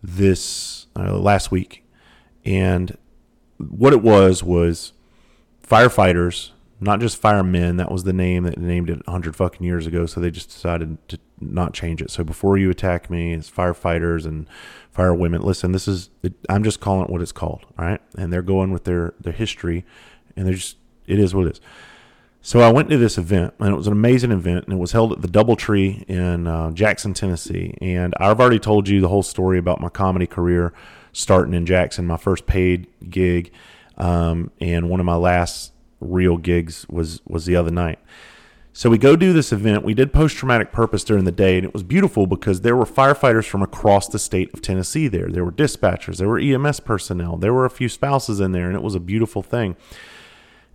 this 0.02 0.88
uh, 0.96 1.18
last 1.18 1.52
week, 1.52 1.86
and 2.46 2.98
what 3.58 3.94
it 3.94 4.02
was 4.02 4.42
was 4.42 4.94
firefighters 5.68 6.52
not 6.80 7.00
just 7.00 7.18
firemen. 7.18 7.78
That 7.78 7.92
was 7.92 8.04
the 8.04 8.14
name 8.14 8.44
that 8.44 8.58
named 8.58 8.90
it 8.90 9.06
100 9.08 9.36
fucking 9.36 9.66
years 9.66 9.88
ago. 9.88 10.06
So 10.06 10.20
they 10.20 10.32
just 10.32 10.50
decided 10.50 10.98
to 11.10 11.20
not 11.40 11.74
change 11.74 12.02
it. 12.02 12.12
So 12.12 12.24
before 12.24 12.58
you 12.58 12.70
attack 12.70 13.10
me, 13.10 13.34
it's 13.34 13.50
firefighters 13.50 14.26
and 14.26 14.48
firewomen. 14.96 15.42
Listen, 15.42 15.72
this 15.72 15.88
is 15.88 16.10
I'm 16.50 16.64
just 16.64 16.80
calling 16.80 17.06
it 17.06 17.10
what 17.10 17.22
it's 17.22 17.32
called. 17.32 17.66
All 17.78 17.86
right, 17.86 18.02
and 18.18 18.32
they're 18.32 18.42
going 18.42 18.72
with 18.72 18.84
their 18.84 19.14
their 19.20 19.34
history, 19.34 19.86
and 20.36 20.46
they're 20.46 20.54
just 20.54 20.78
it 21.08 21.20
is 21.20 21.34
what 21.34 21.48
it 21.48 21.54
is. 21.54 21.62
So 22.42 22.60
I 22.60 22.72
went 22.72 22.90
to 22.92 22.98
this 22.98 23.18
event, 23.18 23.56
and 23.60 23.70
it 23.70 23.76
was 23.76 23.88
an 23.88 23.94
amazing 23.94 24.32
event, 24.32 24.66
and 24.66 24.74
it 24.74 24.80
was 24.80 24.92
held 24.92 25.12
at 25.12 25.22
the 25.24 25.28
DoubleTree 25.28 26.04
in 26.04 26.46
uh, 26.46 26.70
Jackson, 26.72 27.16
Tennessee. 27.16 27.76
And 27.82 28.14
I've 28.20 28.40
already 28.40 28.60
told 28.60 28.88
you 28.88 29.02
the 29.02 29.08
whole 29.08 29.24
story 29.24 29.58
about 29.58 29.82
my 29.82 29.90
comedy 29.90 30.28
career 30.28 30.72
starting 31.12 31.56
in 31.56 31.66
Jackson, 31.66 32.06
my 32.06 32.18
first 32.18 32.46
paid 32.46 32.86
gig, 33.10 33.52
um, 33.98 34.52
and 34.60 34.90
one 34.90 35.00
of 35.00 35.06
my 35.06 35.16
last 35.16 35.72
real 36.00 36.38
gigs 36.38 36.86
was 36.90 37.22
was 37.26 37.46
the 37.46 37.56
other 37.56 37.72
night. 37.72 38.00
So 38.78 38.90
we 38.90 38.98
go 38.98 39.16
do 39.16 39.32
this 39.32 39.54
event. 39.54 39.86
We 39.86 39.94
did 39.94 40.12
post 40.12 40.36
traumatic 40.36 40.74
purpose 40.74 41.06
during 41.06 41.24
the 41.24 41.32
day, 41.32 41.56
and 41.58 41.66
it 41.66 41.72
was 41.72 41.82
beautiful 41.82 42.28
because 42.28 42.60
there 42.60 42.76
were 42.76 42.84
firefighters 42.84 43.48
from 43.48 43.62
across 43.62 44.10
the 44.10 44.20
state 44.20 44.54
of 44.54 44.62
Tennessee 44.62 45.08
there. 45.08 45.30
There 45.30 45.46
were 45.46 45.52
dispatchers, 45.54 46.18
there 46.18 46.28
were 46.28 46.40
EMS 46.40 46.82
personnel, 46.82 47.38
there 47.38 47.54
were 47.54 47.64
a 47.64 47.70
few 47.70 47.88
spouses 47.88 48.42
in 48.42 48.52
there, 48.52 48.68
and 48.68 48.76
it 48.76 48.82
was 48.82 48.94
a 48.94 49.00
beautiful 49.00 49.42
thing. 49.42 49.78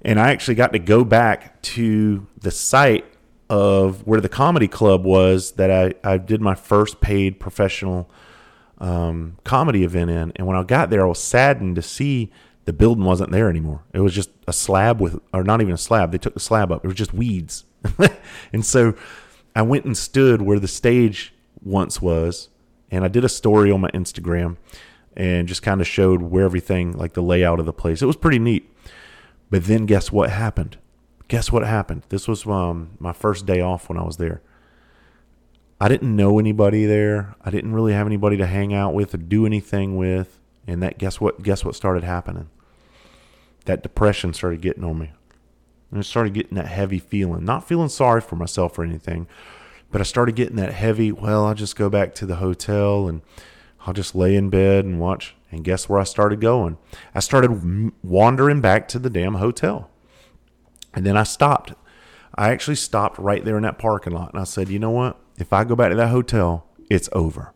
And 0.00 0.18
I 0.18 0.30
actually 0.30 0.54
got 0.54 0.72
to 0.72 0.78
go 0.78 1.04
back 1.04 1.60
to 1.62 2.26
the 2.40 2.50
site 2.50 3.04
of 3.50 4.06
where 4.06 4.22
the 4.22 4.30
comedy 4.30 4.68
club 4.68 5.04
was 5.04 5.52
that 5.52 5.70
I, 5.70 5.92
I 6.08 6.16
did 6.16 6.40
my 6.40 6.54
first 6.54 7.02
paid 7.02 7.38
professional 7.38 8.08
um, 8.78 9.36
comedy 9.44 9.84
event 9.84 10.08
in. 10.08 10.32
And 10.36 10.46
when 10.46 10.56
I 10.56 10.62
got 10.62 10.88
there, 10.88 11.04
I 11.04 11.08
was 11.08 11.22
saddened 11.22 11.76
to 11.76 11.82
see 11.82 12.32
the 12.70 12.74
building 12.74 13.02
wasn't 13.02 13.32
there 13.32 13.50
anymore. 13.50 13.82
It 13.92 13.98
was 13.98 14.14
just 14.14 14.30
a 14.46 14.52
slab 14.52 15.00
with, 15.00 15.18
or 15.34 15.42
not 15.42 15.60
even 15.60 15.74
a 15.74 15.76
slab. 15.76 16.12
They 16.12 16.18
took 16.18 16.34
the 16.34 16.40
slab 16.40 16.70
up. 16.70 16.84
It 16.84 16.86
was 16.86 16.96
just 16.96 17.12
weeds. 17.12 17.64
and 18.52 18.64
so 18.64 18.94
I 19.56 19.62
went 19.62 19.86
and 19.86 19.98
stood 19.98 20.40
where 20.40 20.60
the 20.60 20.68
stage 20.68 21.34
once 21.64 22.00
was, 22.00 22.48
and 22.88 23.04
I 23.04 23.08
did 23.08 23.24
a 23.24 23.28
story 23.28 23.72
on 23.72 23.80
my 23.80 23.90
Instagram 23.90 24.56
and 25.16 25.48
just 25.48 25.62
kind 25.62 25.80
of 25.80 25.88
showed 25.88 26.22
where 26.22 26.44
everything, 26.44 26.92
like 26.92 27.14
the 27.14 27.24
layout 27.24 27.58
of 27.58 27.66
the 27.66 27.72
place. 27.72 28.02
It 28.02 28.06
was 28.06 28.14
pretty 28.14 28.38
neat. 28.38 28.72
But 29.50 29.64
then 29.64 29.84
guess 29.84 30.12
what 30.12 30.30
happened? 30.30 30.78
Guess 31.26 31.50
what 31.50 31.66
happened? 31.66 32.04
This 32.08 32.28
was 32.28 32.46
um, 32.46 32.90
my 33.00 33.12
first 33.12 33.46
day 33.46 33.60
off 33.60 33.88
when 33.88 33.98
I 33.98 34.04
was 34.04 34.18
there. 34.18 34.42
I 35.80 35.88
didn't 35.88 36.14
know 36.14 36.38
anybody 36.38 36.86
there. 36.86 37.34
I 37.44 37.50
didn't 37.50 37.72
really 37.72 37.94
have 37.94 38.06
anybody 38.06 38.36
to 38.36 38.46
hang 38.46 38.72
out 38.72 38.94
with 38.94 39.12
or 39.12 39.18
do 39.18 39.44
anything 39.44 39.96
with. 39.96 40.38
And 40.68 40.80
that 40.84 40.98
guess 40.98 41.20
what 41.20 41.42
guess 41.42 41.64
what 41.64 41.74
started 41.74 42.04
happening? 42.04 42.48
That 43.66 43.82
depression 43.82 44.32
started 44.32 44.60
getting 44.60 44.84
on 44.84 44.98
me. 44.98 45.12
And 45.90 45.98
I 45.98 46.02
started 46.02 46.34
getting 46.34 46.56
that 46.56 46.66
heavy 46.66 46.98
feeling. 46.98 47.44
Not 47.44 47.66
feeling 47.66 47.88
sorry 47.88 48.20
for 48.20 48.36
myself 48.36 48.78
or 48.78 48.84
anything, 48.84 49.26
but 49.90 50.00
I 50.00 50.04
started 50.04 50.36
getting 50.36 50.56
that 50.56 50.72
heavy, 50.72 51.10
well, 51.12 51.46
I'll 51.46 51.54
just 51.54 51.76
go 51.76 51.88
back 51.88 52.14
to 52.16 52.26
the 52.26 52.36
hotel 52.36 53.08
and 53.08 53.22
I'll 53.86 53.94
just 53.94 54.14
lay 54.14 54.36
in 54.36 54.50
bed 54.50 54.84
and 54.84 55.00
watch. 55.00 55.34
And 55.50 55.64
guess 55.64 55.88
where 55.88 55.98
I 55.98 56.04
started 56.04 56.40
going? 56.40 56.78
I 57.14 57.20
started 57.20 57.92
wandering 58.04 58.60
back 58.60 58.86
to 58.88 59.00
the 59.00 59.10
damn 59.10 59.34
hotel. 59.34 59.90
And 60.94 61.04
then 61.04 61.16
I 61.16 61.24
stopped. 61.24 61.74
I 62.36 62.50
actually 62.50 62.76
stopped 62.76 63.18
right 63.18 63.44
there 63.44 63.56
in 63.56 63.64
that 63.64 63.78
parking 63.78 64.12
lot. 64.12 64.32
And 64.32 64.40
I 64.40 64.44
said, 64.44 64.68
you 64.68 64.78
know 64.78 64.90
what? 64.90 65.18
If 65.38 65.52
I 65.52 65.64
go 65.64 65.74
back 65.74 65.90
to 65.90 65.96
that 65.96 66.08
hotel, 66.08 66.66
it's 66.88 67.08
over. 67.12 67.52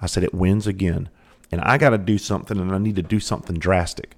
I 0.00 0.06
said, 0.06 0.24
it 0.24 0.34
wins 0.34 0.66
again 0.66 1.08
and 1.50 1.60
I 1.62 1.78
got 1.78 1.90
to 1.90 1.98
do 1.98 2.18
something 2.18 2.58
and 2.58 2.72
I 2.72 2.78
need 2.78 2.96
to 2.96 3.02
do 3.02 3.20
something 3.20 3.58
drastic. 3.58 4.14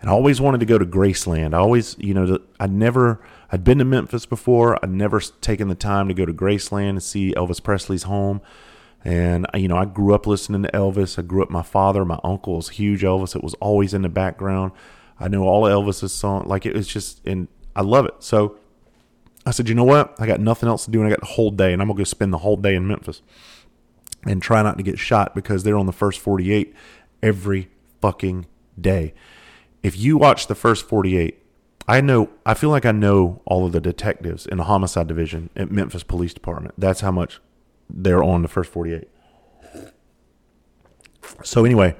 And 0.00 0.08
I 0.08 0.12
always 0.12 0.40
wanted 0.40 0.60
to 0.60 0.66
go 0.66 0.78
to 0.78 0.86
Graceland. 0.86 1.54
I 1.54 1.58
always, 1.58 1.94
you 1.98 2.14
know, 2.14 2.38
I'd 2.58 2.72
never, 2.72 3.20
I'd 3.52 3.64
been 3.64 3.78
to 3.78 3.84
Memphis 3.84 4.24
before. 4.24 4.82
I'd 4.82 4.90
never 4.90 5.20
taken 5.20 5.68
the 5.68 5.74
time 5.74 6.08
to 6.08 6.14
go 6.14 6.24
to 6.24 6.32
Graceland 6.32 6.90
and 6.90 7.02
see 7.02 7.34
Elvis 7.34 7.62
Presley's 7.62 8.04
home. 8.04 8.40
And, 9.04 9.46
you 9.54 9.68
know, 9.68 9.76
I 9.76 9.84
grew 9.84 10.14
up 10.14 10.26
listening 10.26 10.62
to 10.62 10.70
Elvis. 10.72 11.18
I 11.18 11.22
grew 11.22 11.42
up, 11.42 11.50
my 11.50 11.62
father, 11.62 12.04
my 12.04 12.18
uncle 12.24 12.56
was 12.56 12.70
huge 12.70 13.02
Elvis. 13.02 13.36
It 13.36 13.42
was 13.42 13.54
always 13.54 13.92
in 13.92 14.02
the 14.02 14.08
background. 14.08 14.72
I 15.18 15.28
know 15.28 15.42
all 15.42 15.66
of 15.66 15.72
Elvis's 15.72 16.12
songs. 16.12 16.46
Like 16.46 16.64
it 16.64 16.74
was 16.74 16.86
just, 16.86 17.20
and 17.26 17.48
I 17.76 17.82
love 17.82 18.06
it. 18.06 18.14
So 18.20 18.56
I 19.44 19.50
said, 19.50 19.68
you 19.68 19.74
know 19.74 19.84
what? 19.84 20.14
I 20.18 20.26
got 20.26 20.40
nothing 20.40 20.68
else 20.68 20.86
to 20.86 20.90
do 20.90 21.00
and 21.00 21.06
I 21.06 21.10
got 21.10 21.20
the 21.20 21.26
whole 21.26 21.50
day 21.50 21.72
and 21.72 21.80
I'm 21.80 21.88
going 21.88 21.96
to 21.96 22.00
go 22.00 22.04
spend 22.04 22.32
the 22.32 22.38
whole 22.38 22.56
day 22.56 22.74
in 22.74 22.86
Memphis 22.86 23.20
and 24.24 24.42
try 24.42 24.62
not 24.62 24.76
to 24.78 24.82
get 24.82 24.98
shot 24.98 25.34
because 25.34 25.62
they're 25.62 25.78
on 25.78 25.86
the 25.86 25.92
first 25.92 26.20
48 26.20 26.74
every 27.22 27.68
fucking 28.00 28.46
day. 28.78 29.14
If 29.82 29.96
you 29.98 30.18
watch 30.18 30.46
the 30.46 30.54
first 30.54 30.86
48, 30.86 31.42
I 31.88 32.00
know 32.00 32.30
I 32.46 32.54
feel 32.54 32.70
like 32.70 32.86
I 32.86 32.92
know 32.92 33.42
all 33.44 33.66
of 33.66 33.72
the 33.72 33.80
detectives 33.80 34.46
in 34.46 34.58
the 34.58 34.64
homicide 34.64 35.08
division 35.08 35.50
at 35.56 35.70
Memphis 35.70 36.02
Police 36.02 36.34
Department. 36.34 36.74
That's 36.78 37.00
how 37.00 37.10
much 37.10 37.40
they're 37.88 38.22
on 38.22 38.42
the 38.42 38.48
first 38.48 38.70
48. 38.70 39.08
So 41.42 41.64
anyway, 41.64 41.96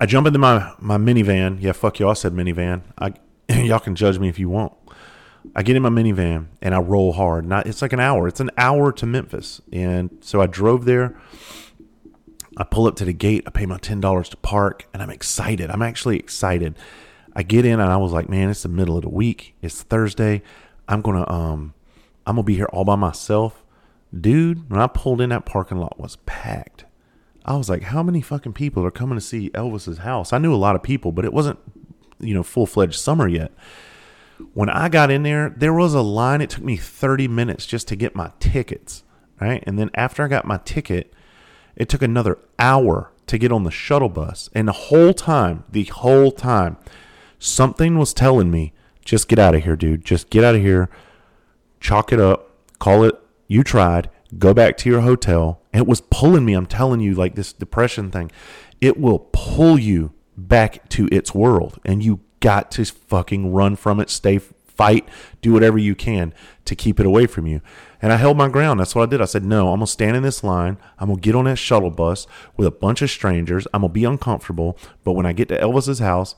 I 0.00 0.06
jump 0.06 0.26
into 0.26 0.38
my 0.38 0.72
my 0.78 0.96
minivan. 0.96 1.58
Yeah, 1.60 1.72
fuck 1.72 2.00
you. 2.00 2.08
I 2.08 2.14
said 2.14 2.32
minivan. 2.32 2.82
I 2.98 3.14
y'all 3.48 3.78
can 3.78 3.94
judge 3.94 4.18
me 4.18 4.28
if 4.28 4.38
you 4.38 4.48
want. 4.48 4.72
I 5.54 5.62
get 5.62 5.76
in 5.76 5.82
my 5.82 5.88
minivan 5.88 6.46
and 6.60 6.74
I 6.74 6.78
roll 6.78 7.12
hard. 7.12 7.46
Not 7.46 7.66
it's 7.66 7.82
like 7.82 7.92
an 7.92 8.00
hour. 8.00 8.26
It's 8.26 8.40
an 8.40 8.50
hour 8.58 8.92
to 8.92 9.06
Memphis. 9.06 9.60
And 9.72 10.10
so 10.20 10.40
I 10.40 10.46
drove 10.46 10.84
there. 10.84 11.16
I 12.56 12.64
pull 12.64 12.86
up 12.86 12.96
to 12.96 13.04
the 13.04 13.12
gate. 13.12 13.44
I 13.46 13.50
pay 13.50 13.66
my 13.66 13.78
ten 13.78 14.00
dollars 14.00 14.28
to 14.30 14.36
park, 14.36 14.88
and 14.92 15.02
I'm 15.02 15.10
excited. 15.10 15.70
I'm 15.70 15.82
actually 15.82 16.18
excited. 16.18 16.74
I 17.34 17.42
get 17.42 17.66
in 17.66 17.80
and 17.80 17.92
I 17.92 17.98
was 17.98 18.12
like, 18.12 18.30
man, 18.30 18.48
it's 18.48 18.62
the 18.62 18.70
middle 18.70 18.96
of 18.96 19.02
the 19.02 19.10
week. 19.10 19.54
It's 19.60 19.82
Thursday. 19.82 20.42
I'm 20.88 21.02
gonna 21.02 21.30
um, 21.30 21.74
I'm 22.26 22.36
gonna 22.36 22.44
be 22.44 22.54
here 22.54 22.68
all 22.72 22.84
by 22.84 22.96
myself, 22.96 23.62
dude. 24.18 24.70
When 24.70 24.80
I 24.80 24.86
pulled 24.86 25.20
in, 25.20 25.28
that 25.30 25.44
parking 25.44 25.78
lot 25.78 26.00
was 26.00 26.16
packed. 26.24 26.86
I 27.44 27.56
was 27.56 27.68
like, 27.68 27.82
how 27.82 28.02
many 28.02 28.22
fucking 28.22 28.54
people 28.54 28.84
are 28.84 28.90
coming 28.90 29.16
to 29.16 29.20
see 29.20 29.50
Elvis's 29.50 29.98
house? 29.98 30.32
I 30.32 30.38
knew 30.38 30.52
a 30.52 30.56
lot 30.56 30.74
of 30.74 30.82
people, 30.82 31.12
but 31.12 31.24
it 31.24 31.32
wasn't, 31.32 31.58
you 32.18 32.34
know, 32.34 32.42
full 32.42 32.66
fledged 32.66 32.98
summer 32.98 33.28
yet. 33.28 33.52
When 34.52 34.68
I 34.68 34.88
got 34.88 35.10
in 35.10 35.22
there, 35.22 35.50
there 35.50 35.72
was 35.72 35.94
a 35.94 36.00
line. 36.00 36.40
It 36.40 36.50
took 36.50 36.64
me 36.64 36.76
30 36.76 37.28
minutes 37.28 37.64
just 37.64 37.86
to 37.88 37.96
get 37.96 38.16
my 38.16 38.32
tickets, 38.40 39.04
right? 39.40 39.62
And 39.66 39.78
then 39.78 39.90
after 39.94 40.24
I 40.24 40.28
got 40.28 40.44
my 40.44 40.58
ticket, 40.64 41.12
it 41.76 41.88
took 41.88 42.02
another 42.02 42.38
hour 42.58 43.12
to 43.26 43.38
get 43.38 43.52
on 43.52 43.64
the 43.64 43.70
shuttle 43.70 44.08
bus. 44.08 44.48
And 44.54 44.68
the 44.68 44.72
whole 44.72 45.12
time, 45.12 45.64
the 45.70 45.84
whole 45.84 46.32
time, 46.32 46.76
something 47.38 47.98
was 47.98 48.14
telling 48.14 48.50
me, 48.50 48.72
just 49.04 49.28
get 49.28 49.38
out 49.38 49.54
of 49.54 49.62
here, 49.62 49.76
dude. 49.76 50.04
Just 50.04 50.30
get 50.30 50.44
out 50.44 50.54
of 50.54 50.60
here. 50.60 50.88
Chalk 51.80 52.12
it 52.12 52.20
up. 52.20 52.50
Call 52.78 53.04
it, 53.04 53.14
you 53.46 53.62
tried. 53.62 54.10
Go 54.38 54.52
back 54.52 54.76
to 54.78 54.90
your 54.90 55.02
hotel. 55.02 55.62
It 55.72 55.86
was 55.86 56.00
pulling 56.00 56.44
me. 56.44 56.54
I'm 56.54 56.66
telling 56.66 57.00
you, 57.00 57.14
like 57.14 57.36
this 57.36 57.52
depression 57.52 58.10
thing, 58.10 58.30
it 58.80 58.98
will 58.98 59.28
pull 59.32 59.78
you 59.78 60.12
back 60.36 60.88
to 60.90 61.08
its 61.12 61.34
world. 61.34 61.78
And 61.84 62.02
you 62.02 62.20
got 62.40 62.70
to 62.72 62.84
fucking 62.84 63.52
run 63.52 63.76
from 63.76 64.00
it, 64.00 64.10
stay, 64.10 64.38
fight, 64.38 65.08
do 65.40 65.52
whatever 65.52 65.78
you 65.78 65.94
can 65.94 66.34
to 66.64 66.74
keep 66.74 67.00
it 67.00 67.06
away 67.06 67.26
from 67.26 67.46
you. 67.46 67.60
And 68.02 68.12
I 68.12 68.16
held 68.16 68.36
my 68.36 68.48
ground. 68.48 68.80
That's 68.80 68.94
what 68.94 69.08
I 69.08 69.10
did. 69.10 69.20
I 69.20 69.24
said, 69.24 69.44
no, 69.44 69.68
I'm 69.68 69.78
going 69.78 69.86
to 69.86 69.92
stand 69.92 70.16
in 70.16 70.22
this 70.22 70.44
line. 70.44 70.76
I'm 70.98 71.08
going 71.08 71.18
to 71.18 71.22
get 71.22 71.34
on 71.34 71.46
that 71.46 71.56
shuttle 71.56 71.90
bus 71.90 72.26
with 72.56 72.66
a 72.66 72.70
bunch 72.70 73.02
of 73.02 73.10
strangers. 73.10 73.66
I'm 73.72 73.80
going 73.80 73.90
to 73.90 73.94
be 73.94 74.04
uncomfortable. 74.04 74.78
But 75.04 75.12
when 75.12 75.26
I 75.26 75.32
get 75.32 75.48
to 75.48 75.58
Elvis's 75.58 75.98
house, 75.98 76.34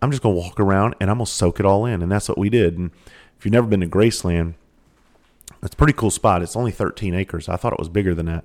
I'm 0.00 0.10
just 0.10 0.22
going 0.22 0.34
to 0.34 0.40
walk 0.40 0.58
around 0.58 0.94
and 1.00 1.10
I'm 1.10 1.18
going 1.18 1.26
to 1.26 1.32
soak 1.32 1.60
it 1.60 1.66
all 1.66 1.84
in. 1.84 2.02
And 2.02 2.10
that's 2.10 2.28
what 2.28 2.38
we 2.38 2.48
did. 2.48 2.78
And 2.78 2.90
if 3.38 3.44
you've 3.44 3.52
never 3.52 3.66
been 3.66 3.80
to 3.80 3.86
Graceland, 3.86 4.54
it's 5.62 5.74
a 5.74 5.76
pretty 5.76 5.92
cool 5.92 6.10
spot. 6.10 6.42
It's 6.42 6.56
only 6.56 6.72
13 6.72 7.14
acres. 7.14 7.48
I 7.48 7.56
thought 7.56 7.72
it 7.72 7.78
was 7.78 7.88
bigger 7.88 8.14
than 8.14 8.26
that. 8.26 8.44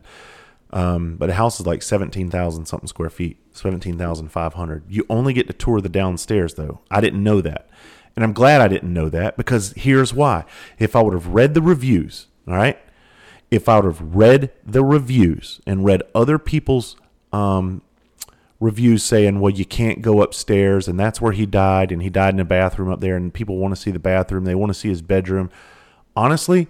Um, 0.71 1.15
but 1.15 1.27
the 1.27 1.35
house 1.35 1.59
is 1.59 1.65
like 1.65 1.81
17,000 1.81 2.65
something 2.65 2.87
square 2.87 3.09
feet, 3.09 3.37
17,500. 3.53 4.83
You 4.89 5.05
only 5.09 5.33
get 5.33 5.47
to 5.47 5.53
tour 5.53 5.79
the 5.79 5.89
downstairs, 5.89 6.55
though. 6.55 6.81
I 6.91 6.99
didn't 6.99 7.23
know 7.23 7.41
that. 7.41 7.69
And 8.15 8.23
I'm 8.23 8.33
glad 8.33 8.61
I 8.61 8.67
didn't 8.67 8.91
know 8.91 9.09
that 9.09 9.37
because 9.37 9.73
here's 9.73 10.13
why. 10.13 10.43
If 10.79 10.95
I 10.95 11.01
would 11.01 11.13
have 11.13 11.27
read 11.27 11.53
the 11.53 11.61
reviews, 11.61 12.27
all 12.47 12.55
right, 12.55 12.79
if 13.51 13.67
I 13.67 13.77
would 13.77 13.85
have 13.85 14.15
read 14.15 14.51
the 14.65 14.83
reviews 14.83 15.61
and 15.65 15.85
read 15.85 16.03
other 16.13 16.37
people's 16.37 16.95
um, 17.33 17.81
reviews 18.59 19.03
saying, 19.03 19.39
well, 19.39 19.53
you 19.53 19.65
can't 19.65 20.01
go 20.01 20.21
upstairs 20.21 20.87
and 20.87 20.99
that's 20.99 21.21
where 21.21 21.33
he 21.33 21.45
died 21.45 21.91
and 21.91 22.01
he 22.01 22.09
died 22.09 22.33
in 22.33 22.39
a 22.39 22.45
bathroom 22.45 22.89
up 22.89 22.99
there 22.99 23.15
and 23.15 23.33
people 23.33 23.57
want 23.57 23.75
to 23.75 23.81
see 23.81 23.91
the 23.91 23.99
bathroom, 23.99 24.45
they 24.45 24.55
want 24.55 24.69
to 24.69 24.73
see 24.73 24.89
his 24.89 25.01
bedroom. 25.01 25.49
Honestly, 26.15 26.67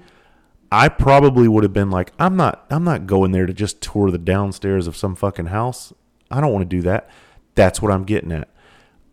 I 0.72 0.90
probably 0.90 1.48
would 1.48 1.63
have 1.63 1.74
been 1.74 1.90
like, 1.90 2.12
I'm 2.20 2.36
not 2.36 2.66
I'm 2.70 2.84
not 2.84 3.08
going 3.08 3.32
there 3.32 3.46
to 3.46 3.54
just 3.54 3.82
tour 3.82 4.12
the 4.12 4.18
downstairs 4.18 4.88
of 4.88 4.98
some 4.98 5.16
fucking 5.16 5.48
house. 5.48 5.94
I 6.30 6.42
don't 6.42 6.52
want 6.52 6.70
to 6.70 6.76
do 6.76 6.82
that. 6.84 7.10
That's 7.56 7.82
what 7.82 7.92
I'm 7.92 8.04
getting 8.04 8.32
at. 8.32 8.50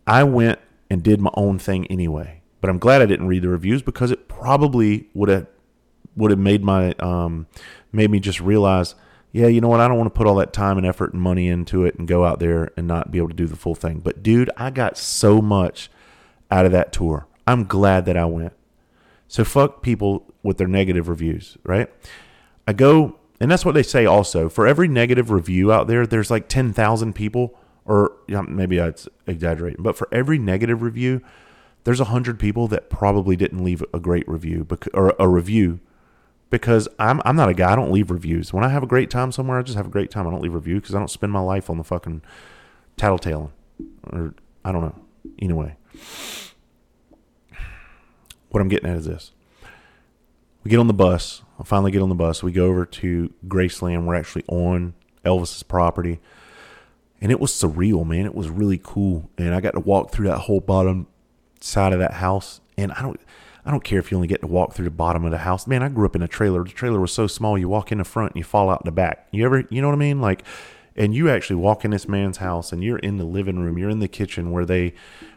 I 0.05 0.23
went 0.23 0.59
and 0.89 1.01
did 1.01 1.21
my 1.21 1.31
own 1.35 1.57
thing 1.57 1.87
anyway. 1.87 2.41
But 2.59 2.69
I'm 2.69 2.79
glad 2.79 3.01
I 3.01 3.05
didn't 3.05 3.27
read 3.27 3.43
the 3.43 3.49
reviews 3.49 3.81
because 3.81 4.11
it 4.11 4.27
probably 4.27 5.07
would 5.13 5.29
have 5.29 5.47
would 6.15 6.31
have 6.31 6.39
made 6.39 6.63
my 6.63 6.91
um 6.99 7.47
made 7.91 8.11
me 8.11 8.19
just 8.19 8.41
realize, 8.41 8.95
yeah, 9.31 9.47
you 9.47 9.61
know 9.61 9.67
what, 9.67 9.79
I 9.79 9.87
don't 9.87 9.97
want 9.97 10.13
to 10.13 10.17
put 10.17 10.27
all 10.27 10.35
that 10.35 10.53
time 10.53 10.77
and 10.77 10.85
effort 10.85 11.13
and 11.13 11.21
money 11.21 11.47
into 11.47 11.85
it 11.85 11.95
and 11.95 12.07
go 12.07 12.25
out 12.25 12.39
there 12.39 12.71
and 12.77 12.87
not 12.87 13.11
be 13.11 13.17
able 13.17 13.29
to 13.29 13.33
do 13.33 13.47
the 13.47 13.55
full 13.55 13.75
thing. 13.75 13.99
But 13.99 14.23
dude, 14.23 14.49
I 14.57 14.69
got 14.69 14.97
so 14.97 15.41
much 15.41 15.89
out 16.51 16.65
of 16.65 16.71
that 16.71 16.91
tour. 16.91 17.27
I'm 17.47 17.65
glad 17.65 18.05
that 18.05 18.17
I 18.17 18.25
went. 18.25 18.53
So 19.27 19.43
fuck 19.43 19.81
people 19.81 20.33
with 20.43 20.57
their 20.57 20.67
negative 20.67 21.09
reviews, 21.09 21.57
right? 21.63 21.89
I 22.67 22.73
go, 22.73 23.19
and 23.39 23.49
that's 23.49 23.65
what 23.65 23.73
they 23.73 23.83
say 23.83 24.05
also. 24.05 24.49
For 24.49 24.67
every 24.67 24.87
negative 24.87 25.31
review 25.31 25.71
out 25.71 25.87
there, 25.87 26.05
there's 26.05 26.31
like 26.31 26.47
10,000 26.47 27.13
people, 27.13 27.57
or 27.85 28.13
you 28.27 28.35
know, 28.35 28.43
maybe 28.43 28.77
that's 28.77 29.07
exaggerating, 29.27 29.83
but 29.83 29.97
for 29.97 30.07
every 30.11 30.37
negative 30.37 30.81
review, 30.81 31.21
there's 31.83 31.99
100 31.99 32.39
people 32.39 32.67
that 32.69 32.89
probably 32.89 33.35
didn't 33.35 33.63
leave 33.63 33.83
a 33.93 33.99
great 33.99 34.27
review 34.27 34.67
or 34.93 35.13
a 35.19 35.27
review 35.27 35.79
because 36.49 36.87
I'm, 36.99 37.21
I'm 37.25 37.35
not 37.35 37.49
a 37.49 37.53
guy, 37.53 37.73
I 37.73 37.75
don't 37.75 37.91
leave 37.91 38.11
reviews. 38.11 38.53
When 38.53 38.63
I 38.63 38.69
have 38.69 38.83
a 38.83 38.87
great 38.87 39.09
time 39.09 39.31
somewhere, 39.31 39.59
I 39.59 39.63
just 39.63 39.77
have 39.77 39.87
a 39.87 39.91
great 39.91 40.11
time. 40.11 40.27
I 40.27 40.31
don't 40.31 40.41
leave 40.41 40.53
reviews 40.53 40.81
because 40.81 40.95
I 40.95 40.99
don't 40.99 41.09
spend 41.09 41.31
my 41.31 41.39
life 41.39 41.69
on 41.69 41.77
the 41.77 41.83
fucking 41.83 42.21
tattletaling. 42.97 43.51
Or 44.11 44.33
I 44.63 44.71
don't 44.71 44.81
know. 44.81 44.95
Anyway, 45.39 45.75
what 48.49 48.61
I'm 48.61 48.69
getting 48.69 48.89
at 48.89 48.97
is 48.97 49.05
this 49.05 49.31
we 50.65 50.69
get 50.69 50.79
on 50.79 50.87
the 50.87 50.93
bus. 50.93 51.43
I 51.59 51.63
finally 51.63 51.91
get 51.91 52.01
on 52.01 52.09
the 52.09 52.15
bus. 52.15 52.41
We 52.41 52.51
go 52.51 52.65
over 52.65 52.85
to 52.85 53.33
Graceland. 53.47 54.05
We're 54.05 54.15
actually 54.15 54.43
on 54.47 54.95
Elvis's 55.23 55.63
property. 55.63 56.19
And 57.21 57.31
it 57.31 57.39
was 57.39 57.51
surreal, 57.51 58.05
man. 58.05 58.25
It 58.25 58.35
was 58.35 58.49
really 58.49 58.79
cool. 58.81 59.29
And 59.37 59.53
I 59.53 59.61
got 59.61 59.71
to 59.71 59.79
walk 59.79 60.11
through 60.11 60.27
that 60.27 60.39
whole 60.39 60.59
bottom 60.59 61.07
side 61.61 61.93
of 61.93 61.99
that 61.99 62.13
house. 62.13 62.61
And 62.77 62.91
I 62.93 63.03
don't 63.03 63.19
I 63.65 63.71
don't 63.71 63.83
care 63.83 63.99
if 63.99 64.11
you 64.11 64.17
only 64.17 64.27
get 64.27 64.41
to 64.41 64.47
walk 64.47 64.73
through 64.73 64.85
the 64.85 64.91
bottom 64.91 65.25
of 65.25 65.31
the 65.31 65.39
house. 65.39 65.65
Man, 65.65 65.81
I 65.81 65.89
grew 65.89 66.05
up 66.05 66.15
in 66.15 66.21
a 66.21 66.27
trailer. 66.27 66.63
The 66.63 66.69
trailer 66.69 66.99
was 66.99 67.11
so 67.11 67.25
small 67.25 67.57
you 67.57 67.67
walk 67.67 67.91
in 67.91 67.97
the 67.97 68.03
front 68.03 68.33
and 68.33 68.37
you 68.37 68.43
fall 68.43 68.69
out 68.69 68.85
the 68.85 68.91
back. 68.91 69.27
You 69.31 69.45
ever 69.45 69.65
you 69.69 69.81
know 69.81 69.87
what 69.87 69.95
I 69.95 69.99
mean? 69.99 70.21
Like 70.21 70.43
and 70.95 71.13
you 71.13 71.29
actually 71.29 71.57
walk 71.57 71.83
in 71.83 71.91
this 71.91 72.07
man's 72.07 72.37
house 72.37 72.71
and 72.71 72.83
you're 72.83 72.99
in 72.99 73.17
the 73.17 73.25
living 73.25 73.59
room, 73.59 73.77
you're 73.77 73.89
in 73.89 73.99
the 73.99 74.07
kitchen 74.07 74.51
where 74.51 74.65
they 74.65 74.93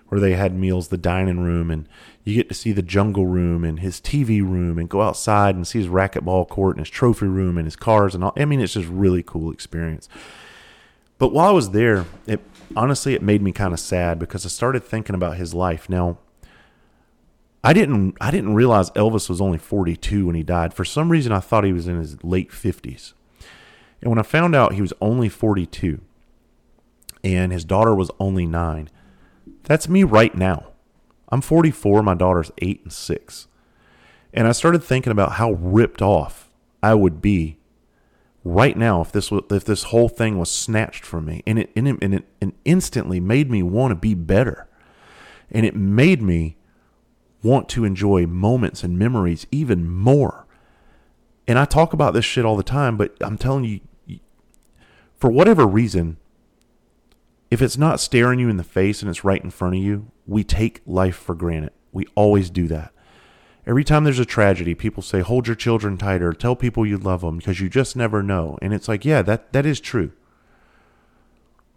where 0.09 0.21
they 0.21 0.33
had 0.33 0.55
meals, 0.55 0.88
the 0.88 0.97
dining 0.97 1.41
room, 1.41 1.71
and 1.71 1.87
you 2.25 2.35
get 2.35 2.49
to 2.49 2.55
see 2.55 2.73
the 2.73 2.83
jungle 2.83 3.27
room 3.27 3.62
and 3.62 3.81
his 3.81 4.01
TV 4.01 4.41
room 4.41 4.79
and 4.79 4.88
go 4.88 5.03
outside 5.03 5.55
and 5.55 5.67
see 5.67 5.79
his 5.79 5.88
racquetball 5.88 6.49
court 6.49 6.77
and 6.77 6.87
his 6.87 6.91
trophy 6.91 7.27
room 7.27 7.59
and 7.59 7.67
his 7.67 7.77
cars 7.77 8.14
and 8.14 8.25
all. 8.25 8.33
I 8.37 8.45
mean, 8.45 8.61
it's 8.61 8.73
just 8.73 8.88
really 8.88 9.23
cool 9.23 9.53
experience. 9.53 10.09
But 11.19 11.33
while 11.33 11.49
I 11.49 11.53
was 11.53 11.71
there, 11.71 12.07
it 12.27 12.41
honestly 12.77 13.14
it 13.14 13.23
made 13.23 13.43
me 13.43 13.53
kind 13.53 13.73
of 13.73 13.81
sad 13.81 14.19
because 14.19 14.47
I 14.47 14.49
started 14.49 14.85
thinking 14.85 15.14
about 15.14 15.37
his 15.37 15.53
life. 15.53 15.88
Now, 15.91 16.19
I 17.69 17.75
didn't 17.75 18.17
I 18.19 18.31
didn't 18.31 18.55
realize 18.55 18.91
Elvis 18.93 19.29
was 19.29 19.43
only 19.43 19.59
42 19.59 20.25
when 20.25 20.35
he 20.35 20.43
died. 20.43 20.73
For 20.73 20.87
some 20.87 21.13
reason, 21.13 21.33
I 21.33 21.41
thought 21.41 21.65
he 21.65 21.73
was 21.75 21.87
in 21.87 21.99
his 21.99 22.25
late 22.25 22.49
50s. 22.51 23.13
And 24.01 24.09
when 24.09 24.19
I 24.19 24.23
found 24.23 24.57
out 24.57 24.73
he 24.73 24.81
was 24.81 24.95
only 25.03 25.29
42 25.29 26.01
and 27.23 27.53
his 27.53 27.67
daughter 27.67 27.95
was 27.95 28.11
only 28.19 28.47
9, 28.47 28.89
that's 29.65 29.87
me 29.87 30.03
right 30.03 30.35
now. 30.35 30.69
I'm 31.29 31.43
44, 31.43 32.03
my 32.03 32.15
daughter's 32.15 32.51
8 32.57 32.85
and 32.85 32.93
6. 32.93 33.49
And 34.33 34.49
I 34.49 34.53
started 34.53 34.83
thinking 34.83 35.11
about 35.11 35.33
how 35.33 35.53
ripped 35.53 36.01
off 36.01 36.49
I 36.83 36.95
would 36.95 37.21
be 37.21 37.59
right 38.45 38.79
now 38.79 39.03
if 39.03 39.13
this 39.13 39.31
if 39.51 39.67
this 39.67 39.83
whole 39.83 40.09
thing 40.09 40.39
was 40.39 40.51
snatched 40.51 41.05
from 41.05 41.27
me 41.27 41.43
and 41.47 41.59
it 41.59 41.71
and 41.77 41.87
it, 41.87 41.99
and 42.01 42.15
it, 42.15 42.25
and 42.41 42.55
instantly 42.65 43.21
made 43.21 43.51
me 43.51 43.63
want 43.63 43.91
to 43.91 43.95
be 43.95 44.15
better. 44.15 44.67
And 45.51 45.67
it 45.67 45.77
made 45.77 46.23
me 46.23 46.57
want 47.42 47.68
to 47.70 47.85
enjoy 47.85 48.27
moments 48.27 48.83
and 48.83 48.98
memories 48.98 49.46
even 49.51 49.88
more. 49.88 50.46
And 51.46 51.59
I 51.59 51.64
talk 51.64 51.92
about 51.92 52.12
this 52.12 52.24
shit 52.24 52.44
all 52.44 52.57
the 52.57 52.62
time, 52.62 52.96
but 52.96 53.16
I'm 53.20 53.38
telling 53.38 53.64
you 53.64 53.81
for 55.18 55.31
whatever 55.31 55.66
reason, 55.66 56.16
if 57.51 57.61
it's 57.61 57.77
not 57.77 58.01
staring 58.01 58.38
you 58.38 58.48
in 58.48 58.57
the 58.57 58.64
face 58.64 59.03
and 59.03 59.11
it's 59.11 59.24
right 59.24 59.42
in 59.42 59.51
front 59.51 59.74
of 59.74 59.83
you, 59.83 60.11
we 60.27 60.44
take 60.44 60.81
life 60.87 61.16
for 61.16 61.35
granted. 61.35 61.72
We 61.92 62.07
always 62.14 62.51
do 62.51 62.68
that. 62.68 62.92
Every 63.66 63.85
time 63.85 64.05
there's 64.05 64.18
a 64.18 64.24
tragedy, 64.24 64.74
people 64.74 65.03
say, 65.03 65.20
hold 65.20 65.46
your 65.46 65.57
children 65.57 65.98
tighter, 65.98 66.33
tell 66.33 66.57
people 66.57 66.87
you 66.87 66.96
love 66.96 67.20
them 67.20 67.38
because 67.38 67.61
you 67.61 67.68
just 67.68 67.96
never 67.96 68.22
know. 68.22 68.59
And 68.62 68.72
it's 68.72 68.88
like, 68.88 69.05
yeah, 69.05 69.22
that, 69.22 69.53
that 69.53 69.66
is 69.66 69.81
true. 69.81 70.12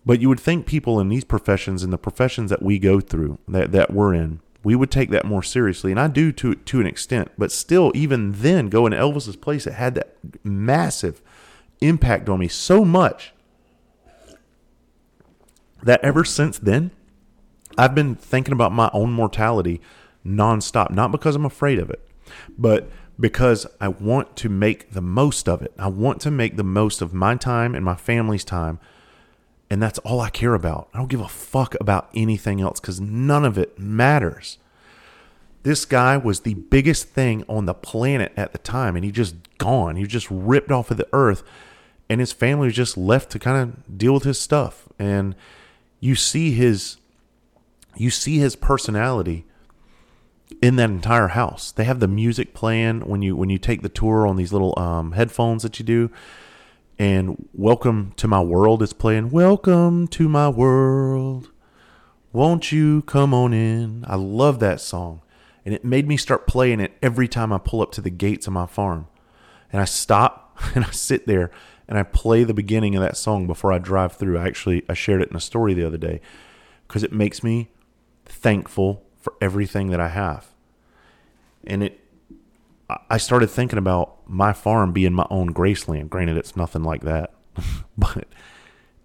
But 0.06 0.21
you 0.21 0.30
would 0.30 0.39
think 0.39 0.65
people 0.65 1.00
in 1.00 1.10
these 1.10 1.24
professions, 1.24 1.84
in 1.84 1.89
the 1.89 1.97
professions 1.97 2.50
that 2.50 2.62
we 2.62 2.80
go 2.80 3.00
through, 3.00 3.39
that, 3.47 3.71
that 3.71 3.91
we're 3.91 4.13
in, 4.13 4.39
we 4.63 4.76
would 4.76 4.91
take 4.91 5.10
that 5.10 5.26
more 5.26 5.43
seriously. 5.43 5.91
And 5.91 6.00
I 6.00 6.08
do 6.08 6.32
to, 6.34 6.56
to 6.56 6.80
an 6.80 6.88
extent. 6.88 7.32
But 7.38 7.52
still, 7.52 7.91
even 7.95 8.32
then, 8.34 8.69
going 8.69 8.91
to 8.91 8.97
Elvis's 8.97 9.36
place, 9.36 9.65
it 9.65 9.74
had 9.74 9.95
that 9.95 10.15
massive 10.43 11.21
impact 11.82 12.30
on 12.30 12.39
me 12.39 12.47
so 12.47 12.86
much 12.86 13.34
that 15.84 16.04
ever 16.04 16.24
since 16.24 16.60
then, 16.60 16.91
I've 17.78 17.95
been 17.95 18.15
thinking 18.15 18.54
about 18.54 18.71
my 18.71 18.89
own 18.93 19.12
mortality 19.12 19.82
nonstop, 20.26 20.91
not 20.91 21.12
because 21.12 21.36
I'm 21.36 21.45
afraid 21.45 21.80
of 21.80 21.89
it, 21.89 22.08
but 22.58 22.89
because 23.19 23.65
I 23.80 23.88
want 23.88 24.36
to 24.38 24.50
make 24.50 24.91
the 24.91 25.02
most 25.02 25.47
of 25.47 25.62
it. 25.62 25.74
I 25.78 25.88
want 25.88 26.21
to 26.21 26.32
make 26.32 26.58
the 26.58 26.63
most 26.63 27.02
of 27.02 27.13
my 27.13 27.36
time 27.36 27.76
and 27.76 27.86
my 27.86 27.95
family's 27.95 28.43
time. 28.43 28.80
And 29.72 29.82
that's 29.82 30.00
all 30.00 30.20
I 30.20 30.30
care 30.30 30.54
about. 30.54 30.90
I 30.94 30.98
don't 30.98 31.08
give 31.10 31.22
a 31.22 31.30
fuck 31.30 31.78
about 31.80 32.10
anything 32.14 32.60
else 32.60 32.82
because 32.82 33.00
none 33.00 33.46
of 33.46 33.58
it 33.58 33.80
matters. 33.80 34.58
This 35.64 35.86
guy 35.86 36.18
was 36.18 36.42
the 36.42 36.56
biggest 36.56 37.08
thing 37.08 37.46
on 37.48 37.68
the 37.68 37.74
planet 37.74 38.34
at 38.36 38.52
the 38.52 38.58
time, 38.58 38.98
and 38.98 39.06
he 39.06 39.12
just 39.12 39.36
gone. 39.60 39.96
He 39.96 40.04
just 40.04 40.30
ripped 40.30 40.72
off 40.72 40.92
of 40.92 40.98
the 40.98 41.08
earth, 41.14 41.42
and 42.10 42.20
his 42.20 42.34
family 42.34 42.68
was 42.68 42.76
just 42.76 42.98
left 42.98 43.32
to 43.32 43.40
kind 43.40 43.58
of 43.58 43.98
deal 43.98 44.14
with 44.14 44.24
his 44.24 44.38
stuff. 44.38 44.90
And 45.00 45.38
you 46.02 46.16
see 46.16 46.52
his, 46.52 46.98
you 47.96 48.10
see 48.10 48.40
his 48.40 48.58
personality 48.58 49.46
in 50.62 50.76
that 50.76 50.90
entire 50.90 51.30
house. 51.30 51.72
They 51.72 51.86
have 51.86 52.02
the 52.02 52.10
music 52.10 52.54
playing 52.54 53.08
when 53.08 53.22
you 53.22 53.38
when 53.38 53.50
you 53.50 53.58
take 53.58 53.84
the 53.84 53.90
tour 53.90 54.28
on 54.28 54.36
these 54.36 54.52
little 54.52 54.78
um, 54.78 55.14
headphones 55.14 55.64
that 55.64 55.80
you 55.80 55.86
do. 55.86 56.12
And 57.02 57.50
Welcome 57.52 58.14
to 58.18 58.28
My 58.28 58.42
World 58.42 58.84
is 58.84 58.94
playing. 58.94 59.32
Welcome 59.32 60.08
to 60.10 60.30
my 60.30 60.50
world. 60.50 61.50
Won't 62.32 62.72
you 62.72 63.02
come 63.02 63.34
on 63.34 63.56
in? 63.56 64.06
I 64.08 64.18
love 64.18 64.60
that 64.60 64.80
song. 64.80 65.24
And 65.66 65.74
it 65.74 65.84
made 65.84 66.08
me 66.08 66.16
start 66.16 66.46
playing 66.46 66.80
it 66.80 66.96
every 67.02 67.28
time 67.28 67.52
I 67.52 67.58
pull 67.58 67.82
up 67.82 67.92
to 67.94 68.02
the 68.02 68.12
gates 68.12 68.46
of 68.46 68.54
my 68.54 68.68
farm. 68.68 69.08
And 69.74 69.82
I 69.82 69.86
stop 69.86 70.56
and 70.76 70.86
I 70.86 70.92
sit 70.92 71.26
there 71.26 71.50
and 71.88 71.98
I 71.98 72.04
play 72.04 72.44
the 72.44 72.54
beginning 72.54 72.96
of 72.96 73.02
that 73.02 73.18
song 73.18 73.48
before 73.48 73.74
I 73.74 73.80
drive 73.80 74.14
through. 74.14 74.38
I 74.38 74.46
actually 74.46 74.84
I 74.88 74.94
shared 74.94 75.24
it 75.24 75.32
in 75.32 75.36
a 75.36 75.40
story 75.40 75.74
the 75.74 75.88
other 75.88 75.98
day 75.98 76.22
because 76.88 77.02
it 77.02 77.12
makes 77.12 77.42
me 77.42 77.72
thankful 78.26 79.08
for 79.18 79.34
everything 79.42 79.90
that 79.90 80.00
I 80.00 80.10
have. 80.10 80.50
And 81.66 81.82
it 81.82 82.01
I 83.10 83.18
started 83.18 83.48
thinking 83.50 83.78
about 83.80 84.18
my 84.28 84.54
farm 84.54 84.92
being 84.94 85.14
my 85.14 85.28
own 85.30 85.54
Graceland. 85.54 86.10
Granted, 86.10 86.38
it's 86.38 86.56
nothing 86.56 86.84
like 86.84 87.02
that, 87.02 87.34
but 87.98 88.26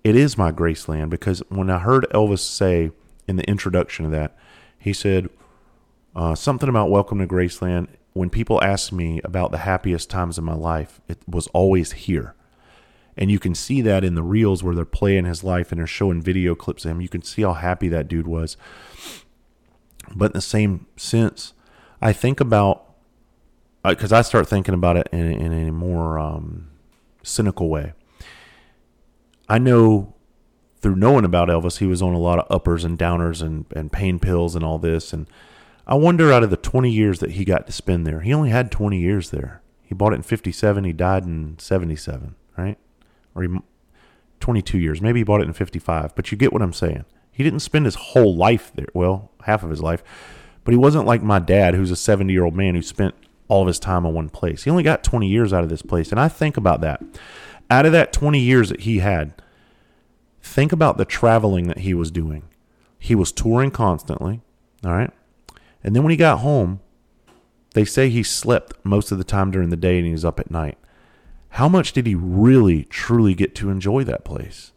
it 0.05 0.17
is 0.17 0.39
my 0.39 0.53
Graceland 0.53 1.11
because 1.11 1.43
when 1.49 1.69
I 1.69 1.79
heard 1.79 2.07
Elvis 2.13 2.41
say 2.41 2.91
in 3.27 3.37
the 3.37 3.49
introduction 3.49 4.05
of 4.05 4.13
that, 4.13 4.37
he 4.79 4.93
said 4.93 5.29
uh, 6.15 6.35
something 6.35 6.69
about 6.69 6.91
Welcome 6.91 7.19
to 7.19 7.27
Graceland. 7.27 7.89
When 8.13 8.31
people 8.31 8.63
ask 8.63 8.93
me 8.93 9.21
about 9.25 9.51
the 9.51 9.59
happiest 9.59 10.09
times 10.09 10.39
of 10.39 10.45
my 10.45 10.55
life, 10.55 11.01
it 11.09 11.19
was 11.27 11.49
always 11.49 11.93
here. 11.93 12.35
And 13.17 13.31
you 13.31 13.39
can 13.39 13.55
see 13.55 13.81
that 13.83 14.05
in 14.05 14.15
the 14.15 14.23
reels 14.23 14.63
where 14.63 14.75
they're 14.75 14.85
playing 14.85 15.25
his 15.25 15.43
life 15.43 15.73
and 15.73 15.79
they're 15.79 15.87
showing 15.87 16.23
video 16.23 16.55
clips 16.55 16.85
of 16.85 16.93
him. 16.93 17.01
You 17.01 17.09
can 17.09 17.23
see 17.23 17.43
how 17.43 17.55
happy 17.55 17.89
that 17.89 18.09
dude 18.09 18.27
was. 18.27 18.57
But 20.15 20.27
in 20.27 20.33
the 20.33 20.41
same 20.41 20.87
sense, 20.97 21.53
I 22.01 22.13
think 22.13 22.41
about 22.41 22.86
because 23.91 24.13
I 24.13 24.23
start 24.23 24.49
thinking 24.49 24.75
about 24.75 24.97
it 24.97 25.09
in, 25.13 25.21
in 25.21 25.69
a 25.69 25.73
more 25.73 26.19
um, 26.19 26.69
cynical 27.23 27.69
way. 27.69 27.93
I 29.49 29.59
know 29.59 30.15
through 30.81 30.97
knowing 30.97 31.25
about 31.25 31.49
Elvis, 31.49 31.79
he 31.79 31.87
was 31.87 32.03
on 32.03 32.15
a 32.15 32.19
lot 32.19 32.39
of 32.39 32.47
uppers 32.51 32.85
and 32.85 32.99
downers 32.99 33.43
and, 33.43 33.67
and 33.75 33.91
pain 33.91 34.19
pills 34.19 34.55
and 34.55 34.65
all 34.65 34.79
this. 34.79 35.13
And 35.13 35.27
I 35.87 35.95
wonder 35.95 36.33
out 36.33 36.43
of 36.43 36.51
the 36.51 36.57
20 36.57 36.91
years 36.91 37.21
that 37.21 37.33
he 37.33 37.45
got 37.45 37.67
to 37.67 37.73
spend 37.73 38.07
there, 38.07 38.21
he 38.21 38.33
only 38.33 38.51
had 38.51 38.71
20 38.71 38.99
years 38.99 39.31
there. 39.31 39.63
He 39.83 39.95
bought 39.95 40.13
it 40.13 40.17
in 40.17 40.23
57, 40.23 40.85
he 40.85 40.93
died 40.93 41.25
in 41.25 41.59
77, 41.59 42.35
right? 42.57 42.79
Or 43.35 43.43
he, 43.43 43.59
22 44.41 44.79
years. 44.79 45.01
Maybe 45.01 45.21
he 45.21 45.25
bought 45.25 45.41
it 45.41 45.47
in 45.47 45.53
55, 45.53 46.15
but 46.15 46.31
you 46.31 46.39
get 46.39 46.53
what 46.53 46.63
I'm 46.63 46.73
saying. 46.73 47.05
He 47.31 47.43
didn't 47.43 47.61
spend 47.61 47.85
his 47.85 47.95
whole 47.97 48.35
life 48.35 48.73
there. 48.75 48.87
Well, 48.95 49.31
half 49.43 49.63
of 49.63 49.71
his 49.71 49.83
life. 49.83 50.03
But 50.65 50.73
he 50.73 50.79
wasn't 50.79 51.07
like 51.07 51.23
my 51.23 51.39
dad, 51.39 51.75
who's 51.75 51.91
a 51.91 51.97
70 51.97 52.33
year 52.33 52.45
old 52.45 52.55
man 52.55 52.75
who 52.75 52.83
spent 52.83 53.15
all 53.49 53.63
of 53.63 53.69
his 53.69 53.79
time 53.79 54.05
in 54.05 54.13
one 54.13 54.29
place. 54.29 54.65
He 54.65 54.71
only 54.71 54.83
got 54.83 55.05
20 55.05 55.29
years 55.29 55.53
out 55.53 55.63
of 55.63 55.71
this 55.71 55.83
place. 55.83 56.11
And 56.11 56.21
I 56.21 56.29
think 56.29 56.57
about 56.57 56.81
that. 56.81 57.03
Out 57.71 57.87
of 57.87 57.93
that 57.93 58.13
20 58.13 58.39
years 58.39 58.69
that 58.69 58.81
he 58.81 58.99
had, 58.99 59.35
think 60.43 60.73
about 60.73 60.99
the 60.99 61.05
traveling 61.05 61.67
that 61.69 61.79
he 61.79 61.95
was 61.95 62.11
doing. 62.11 62.45
He 62.99 63.15
was 63.15 63.33
touring 63.33 63.71
constantly. 63.71 64.41
All 64.85 64.93
right. 64.93 65.11
And 65.83 65.95
then 65.95 66.03
when 66.03 66.11
he 66.11 66.17
got 66.17 66.39
home, 66.39 66.81
they 67.75 67.85
say 67.85 68.09
he 68.09 68.23
slept 68.23 68.73
most 68.85 69.13
of 69.13 69.19
the 69.19 69.25
time 69.25 69.51
during 69.51 69.71
the 69.71 69.77
day 69.77 69.99
and 69.99 70.07
he 70.07 70.13
was 70.13 70.25
up 70.25 70.41
at 70.41 70.51
night. 70.51 70.79
How 71.51 71.69
much 71.69 71.93
did 71.93 72.07
he 72.07 72.15
really, 72.15 72.85
truly 72.85 73.35
get 73.35 73.55
to 73.57 73.71
enjoy 73.71 74.05
that 74.05 74.25
place? 74.25 74.73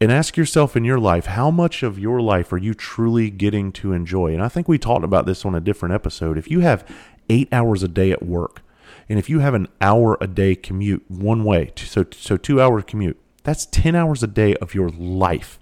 and 0.00 0.10
ask 0.10 0.36
yourself 0.36 0.76
in 0.76 0.84
your 0.84 0.98
life 0.98 1.26
how 1.26 1.50
much 1.50 1.82
of 1.82 1.98
your 1.98 2.22
life 2.22 2.52
are 2.52 2.58
you 2.58 2.72
truly 2.72 3.28
getting 3.28 3.70
to 3.70 3.92
enjoy 3.92 4.32
and 4.32 4.42
i 4.42 4.48
think 4.48 4.66
we 4.66 4.78
talked 4.78 5.04
about 5.04 5.26
this 5.26 5.44
on 5.44 5.54
a 5.54 5.60
different 5.60 5.94
episode 5.94 6.38
if 6.38 6.50
you 6.50 6.60
have 6.60 6.84
eight 7.30 7.48
hours 7.52 7.82
a 7.82 7.88
day 7.88 8.10
at 8.10 8.22
work 8.22 8.60
and 9.08 9.18
if 9.18 9.30
you 9.30 9.38
have 9.38 9.54
an 9.54 9.68
hour 9.80 10.18
a 10.20 10.26
day 10.26 10.54
commute 10.54 11.02
one 11.08 11.44
way 11.44 11.72
so 11.76 12.04
so 12.12 12.36
two 12.36 12.60
hour 12.60 12.82
commute 12.82 13.18
that's 13.42 13.64
10 13.66 13.94
hours 13.94 14.22
a 14.22 14.26
day 14.26 14.54
of 14.56 14.74
your 14.74 14.90
life 14.90 15.58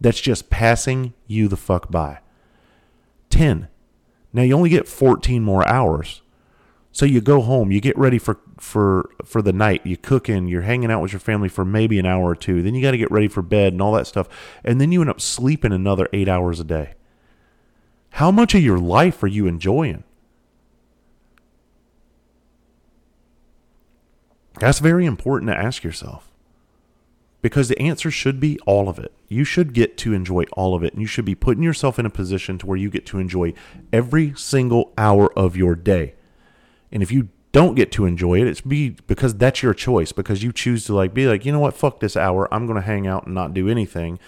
that's 0.00 0.20
just 0.20 0.48
passing 0.48 1.12
you 1.26 1.48
the 1.48 1.56
fuck 1.56 1.90
by 1.90 2.20
10 3.28 3.68
now 4.32 4.42
you 4.42 4.54
only 4.54 4.70
get 4.70 4.88
14 4.88 5.42
more 5.42 5.66
hours 5.68 6.22
so 6.96 7.04
you 7.04 7.20
go 7.20 7.42
home, 7.42 7.70
you 7.70 7.82
get 7.82 7.98
ready 7.98 8.16
for 8.16 8.38
for 8.56 9.10
for 9.22 9.42
the 9.42 9.52
night, 9.52 9.84
you 9.84 9.98
cooking, 9.98 10.48
you're 10.48 10.62
hanging 10.62 10.90
out 10.90 11.02
with 11.02 11.12
your 11.12 11.20
family 11.20 11.50
for 11.50 11.62
maybe 11.62 11.98
an 11.98 12.06
hour 12.06 12.30
or 12.30 12.34
two. 12.34 12.62
Then 12.62 12.74
you 12.74 12.80
got 12.80 12.92
to 12.92 12.96
get 12.96 13.10
ready 13.10 13.28
for 13.28 13.42
bed 13.42 13.74
and 13.74 13.82
all 13.82 13.92
that 13.92 14.06
stuff. 14.06 14.30
And 14.64 14.80
then 14.80 14.92
you 14.92 15.02
end 15.02 15.10
up 15.10 15.20
sleeping 15.20 15.72
another 15.72 16.08
8 16.14 16.26
hours 16.26 16.58
a 16.58 16.64
day. 16.64 16.94
How 18.12 18.30
much 18.30 18.54
of 18.54 18.62
your 18.62 18.78
life 18.78 19.22
are 19.22 19.26
you 19.26 19.46
enjoying? 19.46 20.04
That's 24.58 24.78
very 24.78 25.06
important 25.06 25.50
to 25.50 25.56
ask 25.56 25.84
yourself. 25.84 26.30
Because 27.42 27.68
the 27.68 27.78
answer 27.78 28.10
should 28.10 28.40
be 28.40 28.58
all 28.66 28.88
of 28.88 28.98
it. 28.98 29.12
You 29.28 29.44
should 29.44 29.72
get 29.72 29.96
to 29.98 30.12
enjoy 30.12 30.44
all 30.54 30.74
of 30.74 30.82
it. 30.82 30.92
And 30.92 31.02
you 31.02 31.06
should 31.06 31.24
be 31.24 31.34
putting 31.34 31.62
yourself 31.62 31.98
in 31.98 32.06
a 32.06 32.10
position 32.10 32.58
to 32.58 32.66
where 32.66 32.78
you 32.78 32.90
get 32.90 33.06
to 33.06 33.18
enjoy 33.18 33.52
every 33.92 34.34
single 34.34 34.92
hour 34.98 35.32
of 35.38 35.56
your 35.56 35.74
day. 35.74 36.14
And 36.90 37.02
if 37.02 37.12
you 37.12 37.28
don't 37.52 37.74
get 37.74 37.92
to 37.92 38.04
enjoy 38.04 38.40
it, 38.40 38.48
it's 38.48 38.60
be 38.60 38.90
because 39.06 39.34
that's 39.34 39.62
your 39.62 39.74
choice 39.74 40.12
because 40.12 40.42
you 40.42 40.52
choose 40.52 40.84
to 40.86 40.94
like 40.94 41.14
be 41.14 41.26
like, 41.26 41.44
you 41.44 41.52
know 41.52 41.60
what, 41.60 41.74
fuck 41.74 42.00
this 42.00 42.16
hour. 42.16 42.52
I'm 42.52 42.66
going 42.66 42.76
to 42.76 42.86
hang 42.86 43.06
out 43.06 43.26
and 43.26 43.34
not 43.34 43.54
do 43.54 43.68
anything 43.68 44.18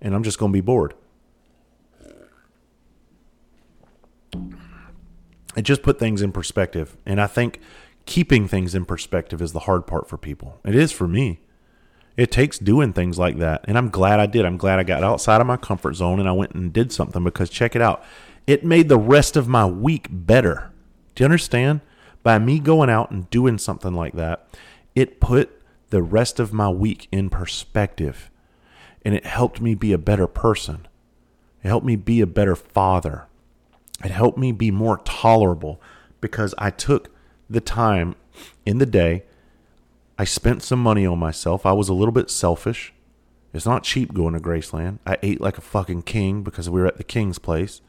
and 0.00 0.14
I'm 0.14 0.22
just 0.22 0.38
going 0.38 0.52
to 0.52 0.56
be 0.56 0.60
bored. 0.60 0.94
It 5.56 5.62
just 5.62 5.82
put 5.82 5.98
things 5.98 6.22
in 6.22 6.32
perspective. 6.32 6.96
And 7.04 7.20
I 7.20 7.26
think 7.26 7.60
keeping 8.08 8.48
things 8.48 8.74
in 8.74 8.84
perspective 8.84 9.40
is 9.40 9.52
the 9.52 9.60
hard 9.60 9.86
part 9.86 10.08
for 10.08 10.16
people. 10.16 10.58
It 10.64 10.74
is 10.74 10.90
for 10.90 11.06
me. 11.06 11.40
It 12.16 12.32
takes 12.32 12.58
doing 12.58 12.92
things 12.92 13.18
like 13.18 13.38
that. 13.38 13.64
And 13.68 13.78
I'm 13.78 13.90
glad 13.90 14.18
I 14.18 14.26
did. 14.26 14.44
I'm 14.44 14.56
glad 14.56 14.80
I 14.80 14.82
got 14.82 15.04
outside 15.04 15.40
of 15.40 15.46
my 15.46 15.56
comfort 15.56 15.94
zone 15.94 16.18
and 16.18 16.28
I 16.28 16.32
went 16.32 16.52
and 16.52 16.72
did 16.72 16.90
something 16.90 17.22
because 17.22 17.48
check 17.48 17.76
it 17.76 17.82
out. 17.82 18.02
It 18.46 18.64
made 18.64 18.88
the 18.88 18.98
rest 18.98 19.36
of 19.36 19.46
my 19.46 19.64
week 19.66 20.08
better. 20.10 20.72
Do 21.14 21.22
you 21.22 21.26
understand? 21.26 21.82
by 22.22 22.38
me 22.38 22.58
going 22.58 22.90
out 22.90 23.10
and 23.10 23.30
doing 23.30 23.58
something 23.58 23.94
like 23.94 24.14
that, 24.14 24.46
it 24.94 25.20
put 25.20 25.62
the 25.90 26.02
rest 26.02 26.38
of 26.38 26.52
my 26.52 26.68
week 26.68 27.08
in 27.10 27.30
perspective 27.30 28.30
and 29.02 29.14
it 29.14 29.24
helped 29.24 29.60
me 29.60 29.74
be 29.74 29.92
a 29.92 29.98
better 29.98 30.26
person. 30.26 30.86
It 31.62 31.68
helped 31.68 31.86
me 31.86 31.96
be 31.96 32.20
a 32.20 32.26
better 32.26 32.54
father. 32.54 33.26
It 34.04 34.10
helped 34.10 34.38
me 34.38 34.52
be 34.52 34.70
more 34.70 34.98
tolerable 34.98 35.80
because 36.20 36.54
I 36.58 36.70
took 36.70 37.10
the 37.48 37.60
time 37.60 38.14
in 38.66 38.78
the 38.78 38.86
day. 38.86 39.24
I 40.18 40.24
spent 40.24 40.62
some 40.62 40.82
money 40.82 41.06
on 41.06 41.18
myself. 41.18 41.64
I 41.64 41.72
was 41.72 41.88
a 41.88 41.94
little 41.94 42.12
bit 42.12 42.30
selfish. 42.30 42.92
It's 43.54 43.66
not 43.66 43.84
cheap 43.84 44.12
going 44.12 44.34
to 44.34 44.40
Graceland. 44.40 44.98
I 45.06 45.16
ate 45.22 45.40
like 45.40 45.58
a 45.58 45.62
fucking 45.62 46.02
king 46.02 46.42
because 46.42 46.68
we 46.68 46.80
were 46.80 46.86
at 46.86 46.96
the 46.96 47.04
king's 47.04 47.38
place. 47.38 47.80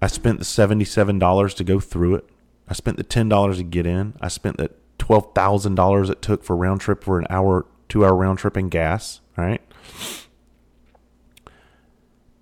I 0.00 0.08
spent 0.08 0.40
the 0.40 0.44
$77 0.44 1.54
to 1.54 1.64
go 1.64 1.78
through 1.78 2.16
it. 2.16 2.28
I 2.68 2.74
spent 2.74 2.96
the 2.96 3.04
$10 3.04 3.56
to 3.56 3.62
get 3.62 3.86
in. 3.86 4.14
I 4.20 4.28
spent 4.28 4.56
the 4.56 4.70
$12,000 4.98 6.10
it 6.10 6.22
took 6.22 6.44
for 6.44 6.56
round 6.56 6.80
trip 6.80 7.04
for 7.04 7.18
an 7.18 7.26
hour, 7.30 7.66
two 7.88 8.04
hour 8.04 8.14
round 8.14 8.38
trip 8.38 8.56
in 8.56 8.68
gas. 8.68 9.20
Right. 9.36 9.62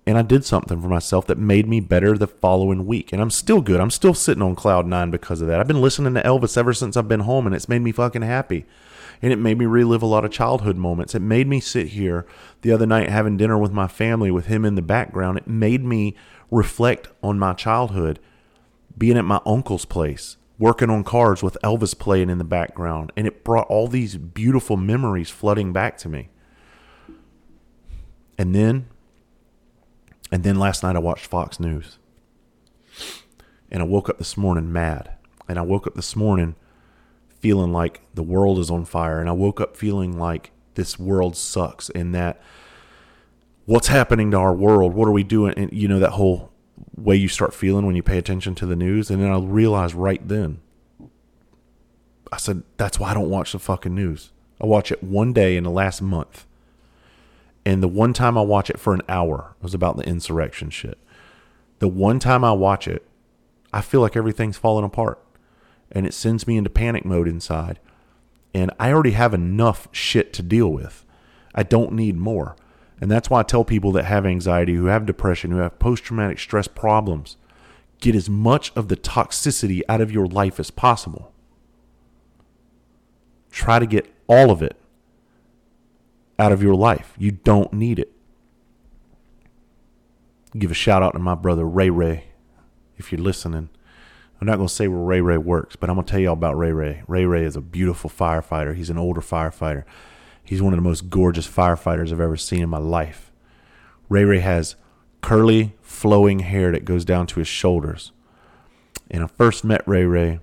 And 0.05 0.17
I 0.17 0.23
did 0.23 0.43
something 0.43 0.81
for 0.81 0.87
myself 0.87 1.27
that 1.27 1.37
made 1.37 1.67
me 1.67 1.79
better 1.79 2.17
the 2.17 2.25
following 2.27 2.87
week. 2.87 3.13
And 3.13 3.21
I'm 3.21 3.29
still 3.29 3.61
good. 3.61 3.79
I'm 3.79 3.91
still 3.91 4.15
sitting 4.15 4.41
on 4.41 4.55
cloud 4.55 4.87
nine 4.87 5.11
because 5.11 5.41
of 5.41 5.47
that. 5.47 5.59
I've 5.59 5.67
been 5.67 5.81
listening 5.81 6.15
to 6.15 6.23
Elvis 6.23 6.57
ever 6.57 6.73
since 6.73 6.97
I've 6.97 7.07
been 7.07 7.19
home, 7.21 7.45
and 7.45 7.55
it's 7.55 7.69
made 7.69 7.83
me 7.83 7.91
fucking 7.91 8.23
happy. 8.23 8.65
And 9.21 9.31
it 9.31 9.37
made 9.37 9.59
me 9.59 9.67
relive 9.67 10.01
a 10.01 10.07
lot 10.07 10.25
of 10.25 10.31
childhood 10.31 10.75
moments. 10.75 11.13
It 11.13 11.21
made 11.21 11.47
me 11.47 11.59
sit 11.59 11.89
here 11.89 12.25
the 12.63 12.71
other 12.71 12.87
night 12.87 13.09
having 13.09 13.37
dinner 13.37 13.59
with 13.59 13.71
my 13.71 13.87
family 13.87 14.31
with 14.31 14.47
him 14.47 14.65
in 14.65 14.73
the 14.73 14.81
background. 14.81 15.37
It 15.37 15.47
made 15.47 15.83
me 15.83 16.15
reflect 16.49 17.09
on 17.21 17.37
my 17.37 17.53
childhood, 17.53 18.19
being 18.97 19.17
at 19.17 19.25
my 19.25 19.39
uncle's 19.45 19.85
place, 19.85 20.37
working 20.57 20.89
on 20.89 21.03
cars 21.03 21.43
with 21.43 21.57
Elvis 21.63 21.97
playing 21.97 22.31
in 22.31 22.39
the 22.39 22.43
background, 22.43 23.11
and 23.15 23.27
it 23.27 23.43
brought 23.43 23.67
all 23.67 23.87
these 23.87 24.17
beautiful 24.17 24.77
memories 24.77 25.29
flooding 25.29 25.71
back 25.71 25.97
to 25.99 26.09
me. 26.09 26.29
And 28.39 28.55
then 28.55 28.87
and 30.31 30.43
then 30.43 30.55
last 30.55 30.83
night 30.83 30.95
I 30.95 30.99
watched 30.99 31.25
Fox 31.25 31.59
News. 31.59 31.97
And 33.69 33.81
I 33.81 33.85
woke 33.85 34.09
up 34.09 34.17
this 34.17 34.37
morning 34.37 34.71
mad. 34.71 35.11
And 35.47 35.57
I 35.57 35.61
woke 35.61 35.87
up 35.87 35.95
this 35.95 36.15
morning 36.15 36.55
feeling 37.39 37.71
like 37.73 38.01
the 38.13 38.23
world 38.23 38.59
is 38.59 38.69
on 38.69 38.85
fire. 38.85 39.19
And 39.19 39.29
I 39.29 39.33
woke 39.33 39.59
up 39.59 39.75
feeling 39.75 40.17
like 40.17 40.51
this 40.75 40.97
world 40.97 41.35
sucks 41.35 41.89
and 41.89 42.15
that 42.15 42.41
what's 43.65 43.87
happening 43.87 44.31
to 44.31 44.37
our 44.37 44.53
world? 44.53 44.93
What 44.93 45.07
are 45.07 45.13
we 45.13 45.23
doing? 45.23 45.53
And 45.55 45.71
you 45.73 45.87
know, 45.87 45.99
that 45.99 46.11
whole 46.11 46.51
way 46.95 47.15
you 47.15 47.27
start 47.27 47.53
feeling 47.53 47.85
when 47.85 47.95
you 47.95 48.03
pay 48.03 48.17
attention 48.17 48.55
to 48.55 48.65
the 48.65 48.75
news. 48.75 49.09
And 49.09 49.21
then 49.21 49.31
I 49.31 49.37
realized 49.39 49.95
right 49.95 50.25
then, 50.25 50.59
I 52.31 52.37
said, 52.37 52.63
that's 52.77 52.99
why 52.99 53.11
I 53.11 53.13
don't 53.13 53.29
watch 53.29 53.51
the 53.51 53.59
fucking 53.59 53.93
news. 53.93 54.31
I 54.61 54.65
watch 54.65 54.91
it 54.91 55.03
one 55.03 55.33
day 55.33 55.57
in 55.57 55.63
the 55.63 55.71
last 55.71 56.01
month. 56.01 56.45
And 57.65 57.83
the 57.83 57.87
one 57.87 58.13
time 58.13 58.37
I 58.37 58.41
watch 58.41 58.69
it 58.69 58.79
for 58.79 58.93
an 58.93 59.03
hour 59.07 59.55
was 59.61 59.73
about 59.73 59.97
the 59.97 60.03
insurrection 60.03 60.69
shit. 60.69 60.97
The 61.79 61.87
one 61.87 62.19
time 62.19 62.43
I 62.43 62.51
watch 62.53 62.87
it, 62.87 63.05
I 63.71 63.81
feel 63.81 64.01
like 64.01 64.15
everything's 64.15 64.57
falling 64.57 64.85
apart. 64.85 65.19
And 65.91 66.05
it 66.05 66.13
sends 66.13 66.47
me 66.47 66.57
into 66.57 66.69
panic 66.69 67.05
mode 67.05 67.27
inside. 67.27 67.79
And 68.53 68.71
I 68.79 68.91
already 68.91 69.11
have 69.11 69.33
enough 69.33 69.87
shit 69.91 70.33
to 70.33 70.43
deal 70.43 70.69
with. 70.69 71.05
I 71.53 71.63
don't 71.63 71.93
need 71.93 72.17
more. 72.17 72.55
And 72.99 73.09
that's 73.09 73.29
why 73.29 73.39
I 73.39 73.43
tell 73.43 73.63
people 73.65 73.91
that 73.93 74.05
have 74.05 74.25
anxiety, 74.25 74.75
who 74.75 74.85
have 74.85 75.05
depression, 75.05 75.51
who 75.51 75.57
have 75.57 75.79
post 75.79 76.03
traumatic 76.03 76.39
stress 76.39 76.67
problems, 76.67 77.37
get 77.99 78.15
as 78.15 78.29
much 78.29 78.71
of 78.75 78.87
the 78.87 78.97
toxicity 78.97 79.81
out 79.89 80.01
of 80.01 80.11
your 80.11 80.27
life 80.27 80.59
as 80.59 80.71
possible. 80.71 81.31
Try 83.51 83.79
to 83.79 83.85
get 83.85 84.13
all 84.27 84.51
of 84.51 84.61
it 84.61 84.77
out 86.41 86.51
of 86.51 86.63
your 86.63 86.75
life. 86.75 87.13
You 87.17 87.31
don't 87.31 87.71
need 87.71 87.99
it. 87.99 88.11
Give 90.57 90.71
a 90.71 90.73
shout 90.73 91.03
out 91.03 91.13
to 91.13 91.19
my 91.19 91.35
brother 91.35 91.65
Ray 91.65 91.89
Ray 91.89 92.25
if 92.97 93.11
you're 93.11 93.21
listening. 93.21 93.69
I'm 94.39 94.47
not 94.47 94.55
going 94.55 94.67
to 94.67 94.73
say 94.73 94.87
where 94.87 94.99
Ray 94.99 95.21
Ray 95.21 95.37
works, 95.37 95.75
but 95.75 95.89
I'm 95.89 95.95
going 95.95 96.05
to 96.05 96.11
tell 96.11 96.19
you 96.19 96.29
all 96.29 96.33
about 96.33 96.57
Ray 96.57 96.71
Ray. 96.71 97.03
Ray 97.07 97.25
Ray 97.25 97.43
is 97.43 97.55
a 97.55 97.61
beautiful 97.61 98.09
firefighter. 98.09 98.75
He's 98.75 98.89
an 98.89 98.97
older 98.97 99.21
firefighter. 99.21 99.83
He's 100.43 100.63
one 100.63 100.73
of 100.73 100.77
the 100.77 100.89
most 100.89 101.11
gorgeous 101.11 101.47
firefighters 101.47 102.11
I've 102.11 102.19
ever 102.19 102.37
seen 102.37 102.63
in 102.63 102.69
my 102.69 102.79
life. 102.79 103.31
Ray 104.09 104.25
Ray 104.25 104.39
has 104.39 104.75
curly, 105.21 105.75
flowing 105.81 106.39
hair 106.39 106.71
that 106.71 106.85
goes 106.85 107.05
down 107.05 107.27
to 107.27 107.39
his 107.39 107.47
shoulders. 107.47 108.11
And 109.11 109.23
I 109.23 109.27
first 109.27 109.63
met 109.63 109.87
Ray 109.87 110.05
Ray 110.05 110.39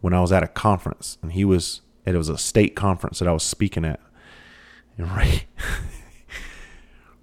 when 0.00 0.14
I 0.14 0.22
was 0.22 0.32
at 0.32 0.42
a 0.42 0.48
conference, 0.48 1.18
and 1.20 1.32
he 1.32 1.44
was, 1.44 1.82
it 2.06 2.16
was 2.16 2.30
a 2.30 2.38
state 2.38 2.74
conference 2.74 3.18
that 3.18 3.28
I 3.28 3.32
was 3.32 3.42
speaking 3.42 3.84
at. 3.84 4.00
And 4.98 5.10
Ray, 5.16 5.46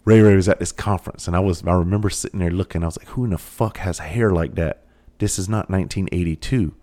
Ray 0.06 0.22
Ray 0.22 0.36
was 0.36 0.50
at 0.50 0.60
this 0.60 0.72
conference, 0.72 1.28
and 1.28 1.36
I 1.36 1.40
was, 1.40 1.64
I 1.66 1.74
remember 1.74 2.10
sitting 2.10 2.40
there 2.40 2.52
looking, 2.52 2.84
I 2.84 2.88
was 2.88 2.98
like, 2.98 3.10
who 3.10 3.24
in 3.24 3.32
the 3.32 3.38
fuck 3.38 3.78
has 3.78 4.00
hair 4.00 4.32
like 4.32 4.56
that? 4.56 4.84
This 5.20 5.38
is 5.38 5.50
not 5.50 5.70
1982. 5.70 6.74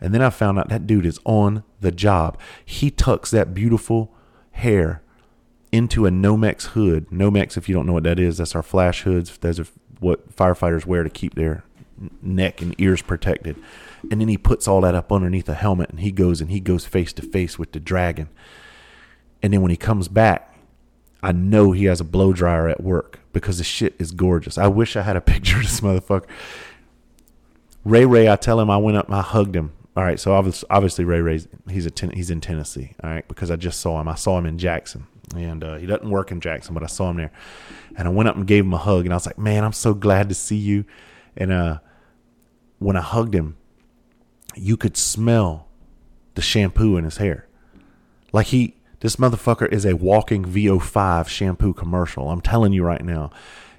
And 0.00 0.14
then 0.14 0.22
I 0.22 0.30
found 0.30 0.58
out 0.58 0.68
that 0.68 0.86
dude 0.86 1.06
is 1.06 1.18
on 1.24 1.64
the 1.80 1.90
job. 1.90 2.38
He 2.64 2.90
tucks 2.90 3.30
that 3.30 3.54
beautiful 3.54 4.14
hair 4.52 5.02
into 5.72 6.06
a 6.06 6.10
Nomex 6.10 6.68
hood. 6.68 7.08
Nomex, 7.10 7.56
if 7.56 7.68
you 7.68 7.74
don't 7.74 7.86
know 7.86 7.92
what 7.92 8.04
that 8.04 8.18
is, 8.18 8.38
that's 8.38 8.54
our 8.54 8.62
flash 8.62 9.02
hoods. 9.02 9.36
Those 9.38 9.60
are 9.60 9.66
what 10.00 10.34
firefighters 10.34 10.86
wear 10.86 11.02
to 11.02 11.10
keep 11.10 11.34
their 11.34 11.64
neck 12.22 12.60
and 12.60 12.74
ears 12.78 13.02
protected. 13.02 13.56
And 14.10 14.20
then 14.20 14.28
he 14.28 14.38
puts 14.38 14.68
all 14.68 14.82
that 14.82 14.94
up 14.94 15.10
underneath 15.10 15.48
a 15.48 15.54
helmet 15.54 15.90
and 15.90 16.00
he 16.00 16.12
goes 16.12 16.40
and 16.40 16.50
he 16.50 16.60
goes 16.60 16.84
face 16.84 17.12
to 17.14 17.22
face 17.22 17.58
with 17.58 17.72
the 17.72 17.80
dragon. 17.80 18.28
And 19.46 19.54
then 19.54 19.62
when 19.62 19.70
he 19.70 19.76
comes 19.76 20.08
back, 20.08 20.52
I 21.22 21.30
know 21.30 21.70
he 21.70 21.84
has 21.84 22.00
a 22.00 22.04
blow 22.04 22.32
dryer 22.32 22.68
at 22.68 22.82
work 22.82 23.20
because 23.32 23.58
the 23.58 23.62
shit 23.62 23.94
is 23.96 24.10
gorgeous. 24.10 24.58
I 24.58 24.66
wish 24.66 24.96
I 24.96 25.02
had 25.02 25.14
a 25.14 25.20
picture 25.32 25.58
of 25.58 25.62
this 25.62 25.80
motherfucker. 25.82 26.26
Ray 27.84 28.04
Ray, 28.04 28.28
I 28.28 28.34
tell 28.34 28.58
him 28.58 28.70
I 28.70 28.76
went 28.76 28.96
up, 28.96 29.08
I 29.08 29.22
hugged 29.22 29.54
him. 29.54 29.72
All 29.96 30.02
right, 30.02 30.18
so 30.18 30.34
obviously, 30.34 31.04
Ray 31.04 31.20
Ray, 31.20 31.42
he's 31.70 31.86
a 31.86 31.92
ten, 31.92 32.10
he's 32.10 32.28
in 32.28 32.40
Tennessee. 32.40 32.94
All 33.04 33.08
right, 33.08 33.26
because 33.28 33.52
I 33.52 33.54
just 33.54 33.78
saw 33.78 34.00
him. 34.00 34.08
I 34.08 34.16
saw 34.16 34.36
him 34.36 34.46
in 34.46 34.58
Jackson, 34.58 35.06
and 35.36 35.62
uh, 35.62 35.76
he 35.76 35.86
doesn't 35.86 36.10
work 36.10 36.32
in 36.32 36.40
Jackson, 36.40 36.74
but 36.74 36.82
I 36.82 36.86
saw 36.86 37.10
him 37.10 37.18
there. 37.18 37.30
And 37.96 38.08
I 38.08 38.10
went 38.10 38.28
up 38.28 38.34
and 38.34 38.48
gave 38.48 38.64
him 38.64 38.74
a 38.74 38.78
hug, 38.78 39.04
and 39.04 39.14
I 39.14 39.16
was 39.16 39.26
like, 39.26 39.38
"Man, 39.38 39.62
I'm 39.62 39.72
so 39.72 39.94
glad 39.94 40.28
to 40.28 40.34
see 40.34 40.56
you." 40.56 40.84
And 41.36 41.52
uh, 41.52 41.78
when 42.80 42.96
I 42.96 43.00
hugged 43.00 43.32
him, 43.32 43.56
you 44.56 44.76
could 44.76 44.96
smell 44.96 45.68
the 46.34 46.42
shampoo 46.42 46.96
in 46.96 47.04
his 47.04 47.18
hair, 47.18 47.46
like 48.32 48.48
he. 48.48 48.74
This 49.06 49.14
motherfucker 49.14 49.72
is 49.72 49.86
a 49.86 49.94
walking 49.94 50.44
VO5 50.44 51.28
shampoo 51.28 51.72
commercial. 51.72 52.28
I'm 52.28 52.40
telling 52.40 52.72
you 52.72 52.82
right 52.82 53.04
now. 53.04 53.30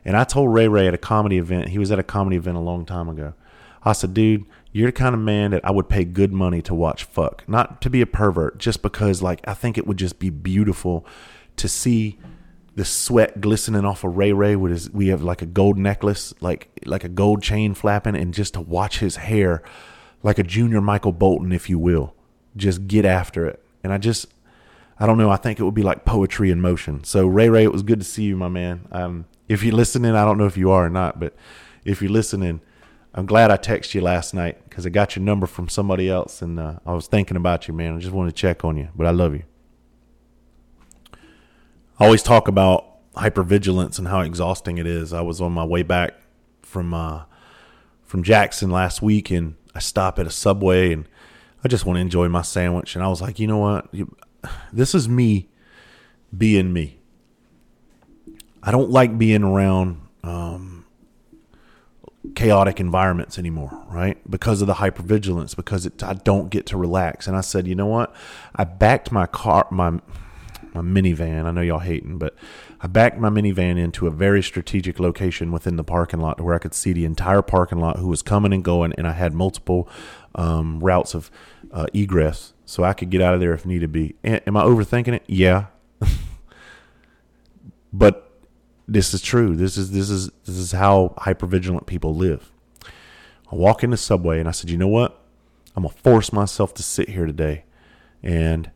And 0.06 0.16
I 0.16 0.24
told 0.24 0.54
Ray 0.54 0.70
Ray 0.70 0.88
at 0.88 0.94
a 0.94 0.98
comedy 0.98 1.38
event. 1.38 1.68
He 1.68 1.78
was 1.78 1.92
at 1.92 2.00
a 2.00 2.04
comedy 2.04 2.38
event 2.38 2.56
a 2.56 2.62
long 2.62 2.86
time 2.86 3.10
ago. 3.10 3.34
I 3.84 3.92
said, 3.92 4.14
dude, 4.14 4.46
you're 4.72 4.88
the 4.88 4.94
kind 4.94 5.14
of 5.14 5.20
man 5.20 5.52
that 5.52 5.66
I 5.66 5.72
would 5.72 5.90
pay 5.90 6.06
good 6.06 6.32
money 6.32 6.62
to 6.62 6.74
watch 6.74 7.04
fuck. 7.04 7.44
Not 7.46 7.82
to 7.82 7.90
be 7.90 8.00
a 8.00 8.06
pervert, 8.06 8.58
just 8.58 8.82
because 8.82 9.22
like 9.22 9.42
I 9.46 9.54
think 9.54 9.78
it 9.78 9.86
would 9.86 9.98
just 9.98 10.18
be 10.18 10.30
beautiful 10.30 11.06
to 11.58 11.68
see 11.68 12.18
the 12.76 12.86
sweat 12.86 13.42
glistening 13.42 13.84
off 13.84 14.06
of 14.06 14.16
Ray 14.16 14.32
Ray 14.32 14.56
with 14.56 14.72
his 14.72 14.90
we 14.92 15.10
have 15.10 15.22
like 15.22 15.42
a 15.42 15.46
gold 15.46 15.78
necklace, 15.78 16.34
like 16.40 16.70
like 16.86 17.04
a 17.04 17.10
gold 17.10 17.44
chain 17.44 17.74
flapping, 17.74 18.16
and 18.16 18.34
just 18.34 18.54
to 18.54 18.62
watch 18.62 19.00
his 19.00 19.18
hair 19.18 19.62
like 20.24 20.40
a 20.40 20.44
junior 20.44 20.80
Michael 20.80 21.12
Bolton, 21.12 21.52
if 21.52 21.70
you 21.70 21.78
will. 21.78 22.16
Just 22.56 22.88
get 22.88 23.04
after 23.04 23.46
it. 23.46 23.62
And 23.84 23.92
I 23.92 23.98
just 23.98 24.28
I 25.00 25.06
don't 25.06 25.18
know, 25.18 25.30
I 25.30 25.38
think 25.38 25.60
it 25.60 25.64
would 25.64 25.74
be 25.74 25.84
like 25.84 26.06
poetry 26.06 26.50
in 26.52 26.60
motion. 26.60 27.04
So 27.04 27.28
Ray 27.28 27.50
Ray, 27.50 27.64
it 27.64 27.72
was 27.72 27.84
good 27.84 28.00
to 28.00 28.06
see 28.06 28.24
you, 28.24 28.36
my 28.36 28.50
man. 28.50 28.88
Um 28.92 29.26
if 29.48 29.64
you're 29.64 29.76
listening, 29.76 30.14
I 30.14 30.26
don't 30.26 30.38
know 30.38 30.46
if 30.46 30.58
you 30.58 30.72
are 30.72 30.86
or 30.86 30.90
not, 30.90 31.20
but 31.20 31.34
if 31.86 32.02
you're 32.02 32.12
listening, 32.12 32.62
I'm 33.14 33.26
glad 33.26 33.50
I 33.50 33.58
texted 33.58 33.96
you 33.96 34.02
last 34.02 34.34
night 34.34 34.64
because 34.70 34.86
I 34.86 34.90
got 34.90 35.16
your 35.16 35.24
number 35.24 35.48
from 35.48 35.70
somebody 35.70 36.10
else, 36.10 36.42
and 36.42 36.60
uh, 36.60 36.80
I 36.86 36.94
was 36.94 37.08
thinking 37.08 37.38
about 37.38 37.68
you, 37.68 37.74
man. 37.74 37.96
I 37.96 38.00
just 38.00 38.14
wanted 38.14 38.36
to 38.36 38.36
check 38.36 38.64
on 38.64 38.78
you, 38.78 38.90
but 38.96 39.08
I 39.08 39.12
love 39.12 39.34
you. 39.34 39.44
I 42.00 42.06
always 42.06 42.22
talk 42.22 42.48
about 42.48 42.86
hypervigilance 43.16 43.98
and 43.98 44.08
how 44.08 44.20
exhausting 44.20 44.78
it 44.78 44.86
is. 44.86 45.14
I 45.14 45.22
was 45.22 45.42
on 45.42 45.52
my 45.52 45.66
way 45.66 45.82
back 45.82 46.14
from 46.62 46.94
uh, 46.94 47.24
from 48.04 48.22
Jackson 48.22 48.70
last 48.70 49.02
week, 49.02 49.32
and 49.32 49.56
I 49.74 49.80
stop 49.80 50.20
at 50.20 50.28
a 50.28 50.32
Subway, 50.32 50.94
and 50.94 51.08
I 51.64 51.70
just 51.70 51.86
want 51.86 51.98
to 51.98 52.02
enjoy 52.02 52.28
my 52.28 52.44
sandwich. 52.44 52.96
And 52.96 53.04
I 53.04 53.08
was 53.08 53.22
like, 53.22 53.40
you 53.40 53.48
know 53.48 53.58
what? 53.58 53.88
This 54.72 54.96
is 54.96 55.08
me 55.08 55.50
being 56.36 56.74
me. 56.74 57.00
I 58.62 58.72
don't 58.72 58.90
like 58.90 59.18
being 59.18 59.44
around. 59.44 60.02
Um, 60.24 60.78
chaotic 62.36 62.80
environments 62.80 63.40
anymore, 63.40 63.84
right? 63.88 64.20
Because 64.30 64.62
of 64.62 64.68
the 64.68 64.76
hypervigilance, 64.76 65.56
because 65.56 65.86
it, 65.86 66.04
I 66.04 66.14
don't 66.14 66.50
get 66.50 66.66
to 66.68 66.78
relax. 66.78 67.28
And 67.28 67.36
I 67.36 67.42
said, 67.42 67.68
you 67.68 67.76
know 67.76 67.86
what? 67.86 68.14
I 68.56 68.64
backed 68.64 69.12
my 69.12 69.26
car, 69.26 69.68
my 69.72 70.00
my 70.74 70.82
minivan. 70.82 71.46
I 71.46 71.52
know 71.52 71.62
y'all 71.62 71.80
hating, 71.80 72.18
but 72.18 72.36
I 72.82 72.88
backed 72.88 73.18
my 73.18 73.30
minivan 73.30 73.80
into 73.80 74.06
a 74.06 74.12
very 74.12 74.44
strategic 74.44 75.00
location 75.00 75.52
within 75.52 75.76
the 75.76 75.84
parking 75.84 76.20
lot 76.20 76.38
to 76.38 76.44
where 76.44 76.54
I 76.54 76.60
could 76.60 76.76
see 76.76 76.94
the 76.94 77.06
entire 77.06 77.42
parking 77.42 77.80
lot 77.80 77.98
who 77.98 78.08
was 78.08 78.22
coming 78.22 78.54
and 78.54 78.64
going, 78.64 78.94
and 78.98 79.08
I 79.08 79.14
had 79.14 79.34
multiple 79.34 79.90
um, 80.36 80.80
routes 80.80 81.16
of 81.16 81.32
uh, 81.72 81.88
egress, 81.94 82.54
so 82.68 82.84
I 82.84 82.92
could 82.92 83.10
get 83.10 83.22
out 83.22 83.34
of 83.34 83.40
there 83.40 83.54
if 83.54 83.66
needed 83.66 83.94
be. 83.94 84.16
Am 84.26 84.58
I 84.58 84.62
overthinking 84.62 85.14
it? 85.14 85.24
Yeah. 85.26 85.68
but 87.94 88.30
this 88.90 89.14
is 89.14 89.22
true. 89.22 89.56
This 89.56 89.78
is 89.78 89.92
this 89.92 90.10
is 90.10 90.30
this 90.46 90.58
is 90.58 90.74
how 90.74 91.16
hypervigilant 91.18 91.86
people 91.86 92.14
live. 92.14 92.52
I 93.50 93.56
walk 93.56 93.86
in 93.86 93.90
the 93.92 93.98
subway 93.98 94.42
and 94.42 94.50
I 94.50 94.52
said, 94.52 94.70
you 94.70 94.78
know 94.78 94.90
what? 94.90 95.18
I'm 95.78 95.84
gonna 95.84 95.96
force 95.96 96.34
myself 96.34 96.74
to 96.74 96.84
sit 96.84 97.08
here 97.08 97.26
today 97.26 97.64
and 98.22 98.70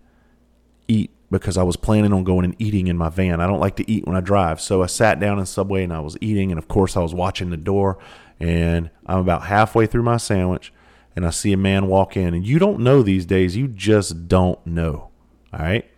eat 0.87 1.11
because 1.29 1.57
I 1.57 1.63
was 1.63 1.75
planning 1.75 2.13
on 2.13 2.23
going 2.23 2.45
and 2.45 2.55
eating 2.59 2.87
in 2.87 2.97
my 2.97 3.09
van. 3.09 3.41
I 3.41 3.47
don't 3.47 3.59
like 3.59 3.75
to 3.75 3.91
eat 3.91 4.07
when 4.07 4.15
I 4.15 4.21
drive. 4.21 4.61
So 4.61 4.81
I 4.81 4.85
sat 4.85 5.19
down 5.19 5.37
in 5.37 5.45
subway 5.45 5.83
and 5.83 5.91
I 5.91 5.99
was 5.99 6.17
eating 6.21 6.49
and 6.49 6.57
of 6.57 6.69
course 6.69 6.95
I 6.95 7.01
was 7.01 7.13
watching 7.13 7.49
the 7.49 7.57
door 7.57 7.97
and 8.39 8.89
I'm 9.05 9.19
about 9.19 9.43
halfway 9.43 9.85
through 9.85 10.03
my 10.03 10.15
sandwich 10.15 10.71
and 11.15 11.25
I 11.25 11.29
see 11.29 11.51
a 11.51 11.57
man 11.57 11.87
walk 11.87 12.15
in 12.15 12.33
and 12.33 12.45
you 12.45 12.59
don't 12.59 12.79
know 12.79 13.01
these 13.01 13.25
days, 13.25 13.55
you 13.55 13.67
just 13.67 14.27
don't 14.27 14.65
know. 14.65 15.09
All 15.53 15.59
right? 15.59 15.89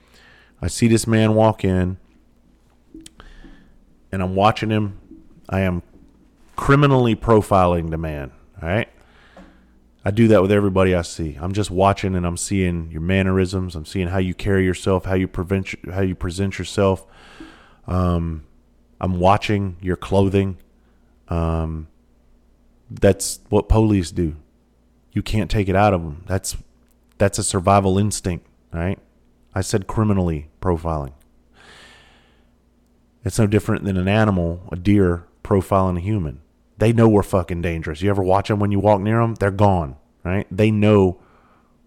I 0.61 0.67
see 0.67 0.87
this 0.87 1.05
man 1.05 1.35
walk 1.35 1.63
in 1.63 1.97
and 4.11 4.23
I'm 4.23 4.35
watching 4.35 4.69
him. 4.69 4.99
I 5.49 5.61
am 5.61 5.83
criminally 6.55 7.15
profiling 7.15 7.89
the 7.89 7.97
man. 7.97 8.31
All 8.61 8.69
right. 8.69 8.89
I 10.05 10.11
do 10.11 10.27
that 10.29 10.41
with 10.41 10.51
everybody 10.51 10.93
I 10.93 11.01
see. 11.01 11.37
I'm 11.39 11.53
just 11.53 11.71
watching 11.71 12.15
and 12.15 12.25
I'm 12.25 12.37
seeing 12.37 12.91
your 12.91 13.01
mannerisms. 13.01 13.75
I'm 13.75 13.85
seeing 13.85 14.07
how 14.07 14.17
you 14.17 14.33
carry 14.33 14.65
yourself, 14.65 15.05
how 15.05 15.15
you 15.15 15.27
prevent, 15.27 15.73
how 15.91 16.01
you 16.01 16.13
present 16.13 16.59
yourself. 16.59 17.05
Um, 17.87 18.43
I'm 18.99 19.19
watching 19.19 19.77
your 19.81 19.95
clothing. 19.95 20.57
Um, 21.29 21.87
that's 22.89 23.39
what 23.49 23.69
police 23.69 24.11
do. 24.11 24.35
You 25.13 25.21
can't 25.21 25.49
take 25.49 25.69
it 25.69 25.75
out 25.75 25.93
of 25.93 26.01
them. 26.01 26.23
That's 26.27 26.57
that's 27.17 27.39
a 27.39 27.43
survival 27.43 27.97
instinct, 27.97 28.45
right? 28.73 28.99
I 29.55 29.61
said 29.61 29.87
criminally 29.87 30.49
profiling. 30.61 31.13
It's 33.23 33.39
no 33.39 33.47
different 33.47 33.85
than 33.85 33.95
an 33.95 34.07
animal, 34.07 34.67
a 34.71 34.75
deer, 34.75 35.25
profiling 35.43 35.97
a 35.97 36.01
human. 36.01 36.41
They 36.77 36.91
know 36.91 37.07
we're 37.07 37.23
fucking 37.23 37.61
dangerous. 37.61 38.01
You 38.01 38.09
ever 38.09 38.23
watch 38.23 38.49
them 38.49 38.59
when 38.59 38.71
you 38.71 38.79
walk 38.79 38.99
near 38.99 39.21
them? 39.21 39.35
They're 39.35 39.51
gone, 39.51 39.95
right? 40.23 40.47
They 40.51 40.71
know 40.71 41.21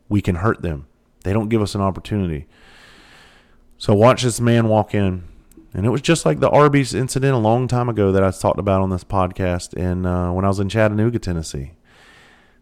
we 0.08 0.22
can 0.22 0.36
hurt 0.36 0.62
them. 0.62 0.86
They 1.24 1.32
don't 1.32 1.48
give 1.48 1.60
us 1.60 1.74
an 1.74 1.80
opportunity. 1.80 2.46
So 3.76 3.92
watch 3.92 4.22
this 4.22 4.40
man 4.40 4.68
walk 4.68 4.94
in, 4.94 5.24
And 5.74 5.84
it 5.84 5.90
was 5.90 6.00
just 6.00 6.24
like 6.24 6.40
the 6.40 6.48
Arby's 6.48 6.94
incident 6.94 7.34
a 7.34 7.38
long 7.38 7.68
time 7.68 7.90
ago 7.90 8.12
that 8.12 8.24
I 8.24 8.30
talked 8.30 8.60
about 8.60 8.80
on 8.80 8.88
this 8.88 9.04
podcast 9.04 9.74
and 9.76 10.06
uh, 10.06 10.30
when 10.30 10.46
I 10.46 10.48
was 10.48 10.60
in 10.60 10.70
Chattanooga, 10.70 11.18
Tennessee. 11.18 11.72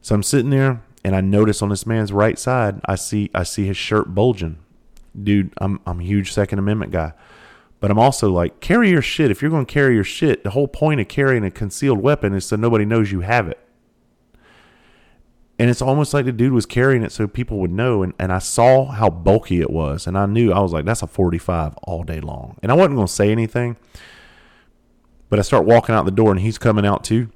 So 0.04 0.14
I'm 0.14 0.22
sitting 0.22 0.50
there 0.50 0.82
and 1.02 1.16
I 1.16 1.22
notice 1.22 1.62
on 1.62 1.70
this 1.70 1.86
man's 1.86 2.12
right 2.12 2.38
side, 2.38 2.78
I 2.84 2.94
see 2.94 3.30
I 3.34 3.42
see 3.42 3.64
his 3.64 3.78
shirt 3.78 4.14
bulging. 4.14 4.58
Dude, 5.20 5.54
I'm 5.56 5.80
I'm 5.86 6.00
a 6.00 6.02
huge 6.02 6.30
Second 6.30 6.58
Amendment 6.58 6.92
guy. 6.92 7.14
But 7.80 7.90
I'm 7.90 7.98
also 7.98 8.30
like, 8.30 8.60
carry 8.60 8.90
your 8.90 9.00
shit. 9.00 9.30
If 9.30 9.40
you're 9.40 9.50
going 9.50 9.64
to 9.64 9.72
carry 9.72 9.94
your 9.94 10.04
shit, 10.04 10.44
the 10.44 10.50
whole 10.50 10.68
point 10.68 11.00
of 11.00 11.08
carrying 11.08 11.42
a 11.42 11.50
concealed 11.50 12.00
weapon 12.00 12.34
is 12.34 12.44
so 12.44 12.56
nobody 12.56 12.84
knows 12.84 13.12
you 13.12 13.20
have 13.20 13.48
it. 13.48 13.58
And 15.58 15.70
it's 15.70 15.80
almost 15.80 16.12
like 16.12 16.26
the 16.26 16.32
dude 16.32 16.52
was 16.52 16.66
carrying 16.66 17.02
it 17.02 17.10
so 17.10 17.26
people 17.26 17.58
would 17.60 17.72
know. 17.72 18.02
And, 18.02 18.12
and 18.18 18.30
I 18.30 18.40
saw 18.40 18.84
how 18.84 19.08
bulky 19.08 19.62
it 19.62 19.70
was. 19.70 20.06
And 20.06 20.18
I 20.18 20.26
knew, 20.26 20.52
I 20.52 20.60
was 20.60 20.74
like, 20.74 20.84
that's 20.84 21.02
a 21.02 21.06
45 21.06 21.76
all 21.82 22.02
day 22.02 22.20
long. 22.20 22.58
And 22.62 22.70
I 22.70 22.74
wasn't 22.74 22.96
going 22.96 23.06
to 23.06 23.12
say 23.12 23.32
anything. 23.32 23.78
But 25.30 25.38
I 25.38 25.42
start 25.42 25.64
walking 25.64 25.94
out 25.94 26.04
the 26.04 26.10
door 26.10 26.30
and 26.30 26.40
he's 26.40 26.58
coming 26.58 26.84
out 26.84 27.04
too. 27.04 27.30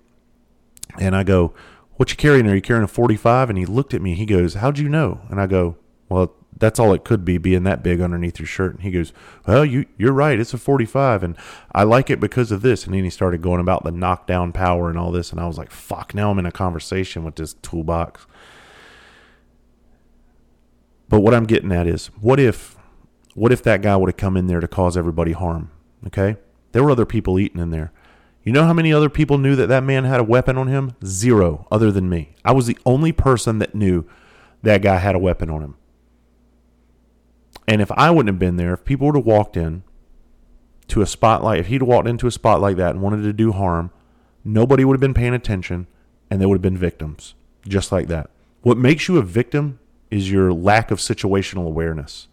And 0.98 1.16
I 1.16 1.22
go, 1.22 1.54
What 1.98 2.12
you 2.12 2.16
carrying? 2.16 2.46
Are 2.46 2.54
you 2.54 2.62
carrying 2.62 2.84
a 2.84 2.88
45? 2.88 3.50
And 3.50 3.58
he 3.58 3.66
looked 3.66 3.92
at 3.92 4.00
me. 4.00 4.14
He 4.14 4.24
goes, 4.24 4.54
How'd 4.54 4.78
you 4.78 4.88
know? 4.88 5.22
And 5.30 5.40
I 5.40 5.48
go, 5.48 5.76
Well, 6.08 6.32
that's 6.56 6.78
all 6.78 6.92
it 6.92 7.04
could 7.04 7.24
be 7.24 7.38
being 7.38 7.64
that 7.64 7.82
big 7.82 8.00
underneath 8.00 8.38
your 8.38 8.46
shirt. 8.46 8.74
And 8.74 8.84
he 8.84 8.92
goes, 8.92 9.12
Well, 9.48 9.64
you, 9.64 9.84
you're 9.96 10.12
right. 10.12 10.38
It's 10.38 10.54
a 10.54 10.58
45. 10.58 11.24
And 11.24 11.36
I 11.72 11.82
like 11.82 12.08
it 12.08 12.20
because 12.20 12.52
of 12.52 12.62
this. 12.62 12.84
And 12.84 12.94
then 12.94 13.02
he 13.02 13.10
started 13.10 13.42
going 13.42 13.60
about 13.60 13.82
the 13.82 13.90
knockdown 13.90 14.52
power 14.52 14.88
and 14.88 14.96
all 14.96 15.10
this. 15.10 15.32
And 15.32 15.40
I 15.40 15.48
was 15.48 15.58
like, 15.58 15.72
Fuck, 15.72 16.14
now 16.14 16.30
I'm 16.30 16.38
in 16.38 16.46
a 16.46 16.52
conversation 16.52 17.24
with 17.24 17.34
this 17.34 17.54
toolbox. 17.54 18.26
But 21.08 21.20
what 21.20 21.34
I'm 21.34 21.46
getting 21.46 21.72
at 21.72 21.88
is, 21.88 22.06
what 22.20 22.38
if, 22.38 22.76
what 23.34 23.50
if 23.50 23.60
that 23.64 23.82
guy 23.82 23.96
would 23.96 24.10
have 24.10 24.16
come 24.16 24.36
in 24.36 24.46
there 24.46 24.60
to 24.60 24.68
cause 24.68 24.96
everybody 24.96 25.32
harm? 25.32 25.72
Okay. 26.06 26.36
There 26.70 26.84
were 26.84 26.92
other 26.92 27.06
people 27.06 27.40
eating 27.40 27.60
in 27.60 27.70
there. 27.70 27.90
You 28.42 28.52
know 28.52 28.64
how 28.64 28.72
many 28.72 28.92
other 28.92 29.10
people 29.10 29.36
knew 29.38 29.56
that 29.56 29.66
that 29.66 29.84
man 29.84 30.04
had 30.04 30.20
a 30.20 30.24
weapon 30.24 30.56
on 30.56 30.68
him? 30.68 30.94
Zero, 31.04 31.66
other 31.70 31.92
than 31.92 32.08
me. 32.08 32.34
I 32.44 32.52
was 32.52 32.66
the 32.66 32.78
only 32.86 33.12
person 33.12 33.58
that 33.58 33.74
knew 33.74 34.04
that 34.62 34.82
guy 34.82 34.96
had 34.98 35.14
a 35.14 35.18
weapon 35.18 35.50
on 35.50 35.62
him. 35.62 35.74
And 37.66 37.82
if 37.82 37.92
I 37.92 38.10
wouldn't 38.10 38.32
have 38.32 38.38
been 38.38 38.56
there, 38.56 38.72
if 38.72 38.84
people 38.84 39.06
would 39.06 39.16
have 39.16 39.26
walked 39.26 39.56
in 39.56 39.82
to 40.88 41.02
a 41.02 41.06
spotlight, 41.06 41.60
if 41.60 41.66
he'd 41.66 41.82
walked 41.82 42.08
into 42.08 42.26
a 42.26 42.30
spot 42.30 42.60
like 42.60 42.76
that 42.76 42.92
and 42.92 43.02
wanted 43.02 43.22
to 43.22 43.32
do 43.32 43.52
harm, 43.52 43.90
nobody 44.44 44.84
would 44.84 44.94
have 44.94 45.00
been 45.00 45.14
paying 45.14 45.34
attention 45.34 45.86
and 46.30 46.40
they 46.40 46.46
would 46.46 46.56
have 46.56 46.62
been 46.62 46.78
victims, 46.78 47.34
just 47.66 47.92
like 47.92 48.08
that. 48.08 48.30
What 48.62 48.78
makes 48.78 49.08
you 49.08 49.18
a 49.18 49.22
victim 49.22 49.78
is 50.10 50.30
your 50.30 50.52
lack 50.52 50.90
of 50.90 50.98
situational 50.98 51.66
awareness. 51.66 52.28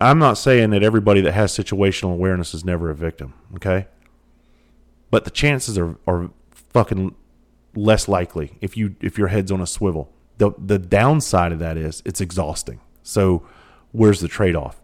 I'm 0.00 0.18
not 0.18 0.34
saying 0.34 0.70
that 0.70 0.82
everybody 0.82 1.20
that 1.22 1.32
has 1.32 1.56
situational 1.56 2.12
awareness 2.12 2.52
is 2.52 2.64
never 2.64 2.90
a 2.90 2.94
victim, 2.94 3.34
okay? 3.54 3.86
But 5.10 5.24
the 5.24 5.30
chances 5.30 5.78
are, 5.78 5.96
are 6.06 6.30
fucking 6.50 7.14
less 7.74 8.08
likely 8.08 8.56
if 8.60 8.76
you 8.76 8.96
if 9.00 9.18
your 9.18 9.28
head's 9.28 9.52
on 9.52 9.60
a 9.60 9.66
swivel. 9.66 10.12
The 10.38 10.52
the 10.58 10.78
downside 10.78 11.52
of 11.52 11.58
that 11.60 11.76
is 11.76 12.02
it's 12.04 12.20
exhausting. 12.20 12.80
So, 13.02 13.46
where's 13.92 14.20
the 14.20 14.28
trade 14.28 14.56
off? 14.56 14.80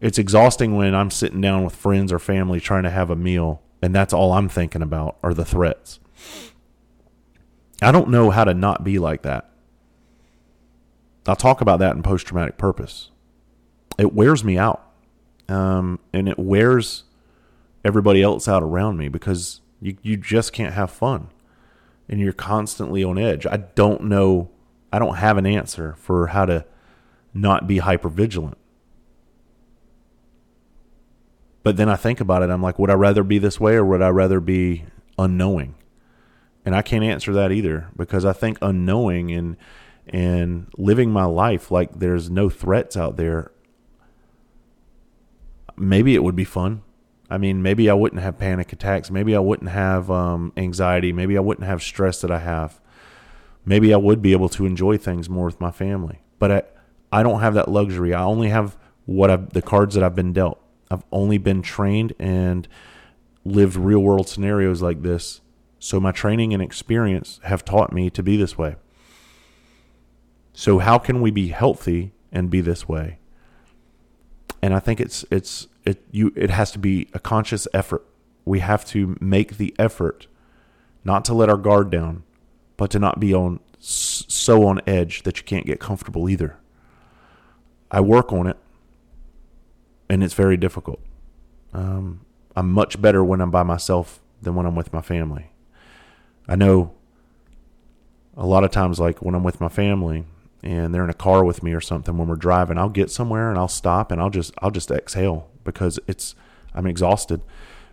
It's 0.00 0.18
exhausting 0.18 0.76
when 0.76 0.94
I'm 0.94 1.10
sitting 1.10 1.40
down 1.40 1.64
with 1.64 1.74
friends 1.74 2.12
or 2.12 2.18
family 2.18 2.60
trying 2.60 2.84
to 2.84 2.90
have 2.90 3.10
a 3.10 3.16
meal, 3.16 3.62
and 3.82 3.94
that's 3.94 4.12
all 4.12 4.32
I'm 4.32 4.48
thinking 4.48 4.82
about 4.82 5.16
are 5.22 5.34
the 5.34 5.44
threats. 5.44 5.98
I 7.80 7.90
don't 7.90 8.10
know 8.10 8.30
how 8.30 8.44
to 8.44 8.54
not 8.54 8.84
be 8.84 8.98
like 8.98 9.22
that. 9.22 9.50
I'll 11.26 11.36
talk 11.36 11.60
about 11.60 11.78
that 11.80 11.94
in 11.96 12.02
post 12.02 12.26
traumatic 12.26 12.56
purpose. 12.58 13.10
It 13.98 14.14
wears 14.14 14.44
me 14.44 14.56
out, 14.56 14.88
um, 15.48 15.98
and 16.12 16.28
it 16.28 16.38
wears 16.38 17.04
everybody 17.84 18.22
else 18.22 18.48
out 18.48 18.62
around 18.62 18.96
me 18.96 19.08
because 19.08 19.60
you, 19.80 19.96
you 20.02 20.16
just 20.16 20.52
can't 20.52 20.74
have 20.74 20.90
fun 20.90 21.28
and 22.08 22.20
you're 22.20 22.32
constantly 22.32 23.04
on 23.04 23.18
edge. 23.18 23.46
I 23.46 23.58
don't 23.58 24.04
know, 24.04 24.50
I 24.92 24.98
don't 24.98 25.16
have 25.16 25.36
an 25.36 25.46
answer 25.46 25.94
for 25.98 26.28
how 26.28 26.46
to 26.46 26.64
not 27.34 27.66
be 27.66 27.78
hyper 27.78 28.08
vigilant. 28.08 28.58
But 31.62 31.76
then 31.76 31.88
I 31.88 31.96
think 31.96 32.20
about 32.20 32.42
it, 32.42 32.50
I'm 32.50 32.62
like, 32.62 32.78
would 32.78 32.90
I 32.90 32.94
rather 32.94 33.22
be 33.22 33.38
this 33.38 33.60
way 33.60 33.74
or 33.74 33.84
would 33.84 34.00
I 34.00 34.08
rather 34.08 34.40
be 34.40 34.84
unknowing? 35.18 35.74
And 36.64 36.74
I 36.74 36.82
can't 36.82 37.04
answer 37.04 37.32
that 37.34 37.52
either 37.52 37.88
because 37.96 38.24
I 38.24 38.32
think 38.32 38.58
unknowing 38.60 39.30
and 39.30 39.56
and 40.10 40.68
living 40.78 41.10
my 41.10 41.24
life 41.24 41.70
like 41.70 41.98
there's 41.98 42.30
no 42.30 42.48
threats 42.48 42.96
out 42.96 43.18
there 43.18 43.50
maybe 45.78 46.14
it 46.14 46.22
would 46.22 46.36
be 46.36 46.44
fun. 46.44 46.82
I 47.30 47.38
mean, 47.38 47.62
maybe 47.62 47.90
I 47.90 47.94
wouldn't 47.94 48.22
have 48.22 48.38
panic 48.38 48.72
attacks. 48.72 49.10
Maybe 49.10 49.36
I 49.36 49.38
wouldn't 49.38 49.70
have 49.70 50.10
um, 50.10 50.52
anxiety. 50.56 51.12
Maybe 51.12 51.36
I 51.36 51.40
wouldn't 51.40 51.66
have 51.66 51.82
stress 51.82 52.20
that 52.22 52.30
I 52.30 52.38
have. 52.38 52.80
Maybe 53.64 53.92
I 53.92 53.98
would 53.98 54.22
be 54.22 54.32
able 54.32 54.48
to 54.50 54.64
enjoy 54.64 54.96
things 54.96 55.28
more 55.28 55.44
with 55.44 55.60
my 55.60 55.70
family. 55.70 56.20
But 56.38 56.50
I, 56.50 56.62
I 57.12 57.22
don't 57.22 57.40
have 57.40 57.54
that 57.54 57.68
luxury. 57.68 58.14
I 58.14 58.22
only 58.22 58.48
have 58.48 58.76
what 59.04 59.30
I've, 59.30 59.50
the 59.50 59.62
cards 59.62 59.94
that 59.94 60.02
I've 60.02 60.14
been 60.14 60.32
dealt. 60.32 60.58
I've 60.90 61.04
only 61.12 61.36
been 61.36 61.60
trained 61.60 62.14
and 62.18 62.66
lived 63.44 63.76
real 63.76 64.00
world 64.00 64.28
scenarios 64.28 64.80
like 64.80 65.02
this. 65.02 65.42
So 65.78 66.00
my 66.00 66.12
training 66.12 66.54
and 66.54 66.62
experience 66.62 67.40
have 67.44 67.64
taught 67.64 67.92
me 67.92 68.10
to 68.10 68.22
be 68.22 68.36
this 68.36 68.56
way. 68.56 68.76
So 70.52 70.78
how 70.78 70.98
can 70.98 71.20
we 71.20 71.30
be 71.30 71.48
healthy 71.48 72.12
and 72.32 72.50
be 72.50 72.60
this 72.60 72.88
way? 72.88 73.18
And 74.60 74.74
I 74.74 74.80
think 74.80 75.00
it's 75.00 75.24
it's 75.30 75.68
it 75.88 76.04
you 76.10 76.32
it 76.36 76.50
has 76.50 76.70
to 76.72 76.78
be 76.78 77.08
a 77.14 77.18
conscious 77.18 77.66
effort. 77.72 78.04
We 78.44 78.60
have 78.60 78.84
to 78.86 79.16
make 79.20 79.56
the 79.56 79.74
effort 79.78 80.26
not 81.02 81.24
to 81.26 81.34
let 81.34 81.48
our 81.48 81.56
guard 81.56 81.90
down, 81.90 82.24
but 82.76 82.90
to 82.90 82.98
not 82.98 83.18
be 83.18 83.32
on 83.32 83.60
so 83.78 84.66
on 84.66 84.80
edge 84.86 85.22
that 85.22 85.38
you 85.38 85.44
can't 85.44 85.64
get 85.64 85.80
comfortable 85.80 86.28
either. 86.28 86.58
I 87.90 88.00
work 88.00 88.32
on 88.32 88.46
it, 88.46 88.58
and 90.10 90.22
it's 90.22 90.34
very 90.34 90.58
difficult. 90.58 91.00
Um, 91.72 92.20
I'm 92.54 92.70
much 92.70 93.00
better 93.00 93.24
when 93.24 93.40
I'm 93.40 93.50
by 93.50 93.62
myself 93.62 94.20
than 94.42 94.54
when 94.54 94.66
I'm 94.66 94.74
with 94.74 94.92
my 94.92 95.00
family. 95.00 95.50
I 96.46 96.56
know 96.56 96.92
a 98.36 98.44
lot 98.44 98.62
of 98.62 98.70
times, 98.70 99.00
like 99.00 99.22
when 99.22 99.34
I'm 99.34 99.44
with 99.44 99.58
my 99.58 99.68
family 99.68 100.26
and 100.62 100.94
they're 100.94 101.04
in 101.04 101.10
a 101.10 101.14
car 101.14 101.44
with 101.44 101.62
me 101.62 101.72
or 101.72 101.80
something, 101.80 102.16
when 102.16 102.28
we're 102.28 102.36
driving, 102.36 102.78
I'll 102.78 102.88
get 102.88 103.10
somewhere 103.10 103.48
and 103.48 103.58
I'll 103.58 103.68
stop 103.68 104.10
and 104.10 104.20
I'll 104.20 104.30
just 104.30 104.52
I'll 104.58 104.70
just 104.70 104.90
exhale 104.90 105.48
because 105.64 105.98
it's 106.06 106.34
I'm 106.74 106.86
exhausted 106.86 107.40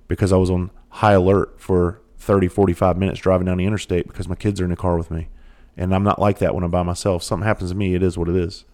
because 0.08 0.32
I 0.32 0.38
was 0.38 0.50
on 0.50 0.72
high 0.90 1.14
alert 1.14 1.60
for 1.60 2.02
30, 2.18 2.48
45 2.48 2.98
minutes 2.98 3.20
driving 3.20 3.46
down 3.46 3.58
the 3.58 3.66
interstate 3.66 4.08
because 4.08 4.28
my 4.28 4.36
kids 4.36 4.60
are 4.60 4.64
in 4.64 4.70
the 4.72 4.76
car 4.76 4.98
with 4.98 5.12
me. 5.12 5.30
And 5.78 5.94
I'm 5.94 6.04
not 6.04 6.20
like 6.20 6.40
that 6.40 6.56
when 6.56 6.64
I'm 6.64 6.72
by 6.72 6.84
myself. 6.84 7.22
Something 7.22 7.46
happens 7.46 7.72
to 7.72 7.76
me, 7.76 7.96
it 7.96 8.02
is 8.02 8.18
what 8.18 8.30
it 8.30 8.36
is. 8.36 8.66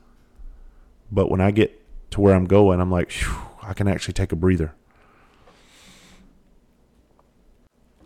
But 1.11 1.29
when 1.29 1.41
I 1.41 1.51
get 1.51 1.81
to 2.11 2.21
where 2.21 2.35
I'm 2.35 2.45
going, 2.45 2.79
I'm 2.79 2.91
like, 2.91 3.11
I 3.63 3.73
can 3.73 3.87
actually 3.87 4.13
take 4.13 4.31
a 4.31 4.35
breather. 4.35 4.73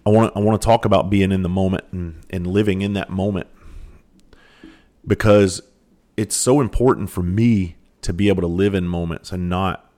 I 0.05 0.11
want 0.11 0.33
to, 0.33 0.39
I 0.39 0.43
want 0.43 0.61
to 0.61 0.65
talk 0.65 0.85
about 0.85 1.09
being 1.09 1.31
in 1.31 1.41
the 1.41 1.49
moment 1.49 1.85
and, 1.91 2.23
and 2.29 2.47
living 2.47 2.81
in 2.81 2.93
that 2.93 3.09
moment 3.09 3.47
because 5.05 5.61
it's 6.17 6.35
so 6.35 6.61
important 6.61 7.09
for 7.09 7.23
me 7.23 7.75
to 8.01 8.13
be 8.13 8.29
able 8.29 8.41
to 8.41 8.47
live 8.47 8.73
in 8.73 8.87
moments 8.87 9.31
and 9.31 9.49
not 9.49 9.89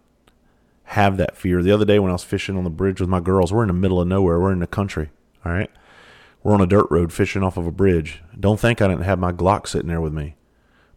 have 0.86 1.18
that 1.18 1.36
fear. 1.36 1.62
The 1.62 1.72
other 1.72 1.86
day 1.86 2.00
when 2.00 2.10
I 2.10 2.14
was 2.14 2.24
fishing 2.24 2.58
on 2.58 2.64
the 2.64 2.70
bridge 2.70 3.02
with 3.02 3.10
my 3.10 3.20
girls, 3.20 3.52
we're 3.52 3.64
in 3.64 3.68
the 3.68 3.74
middle 3.74 4.00
of 4.00 4.08
nowhere. 4.08 4.40
We're 4.40 4.54
in 4.54 4.60
the 4.60 4.68
country. 4.68 5.10
All 5.46 5.52
right. 5.52 5.70
We're 6.44 6.54
on 6.54 6.62
a 6.62 6.68
dirt 6.68 6.88
road 6.90 7.12
fishing 7.12 7.44
off 7.44 7.58
of 7.58 7.68
a 7.68 7.72
bridge. 7.72 8.22
Don't 8.40 8.60
think 8.60 8.82
I 8.82 8.88
didn't 8.88 9.04
have 9.04 9.20
my 9.20 9.34
Glock 9.34 9.68
sitting 9.68 9.90
there 9.90 10.00
with 10.00 10.14
me 10.14 10.36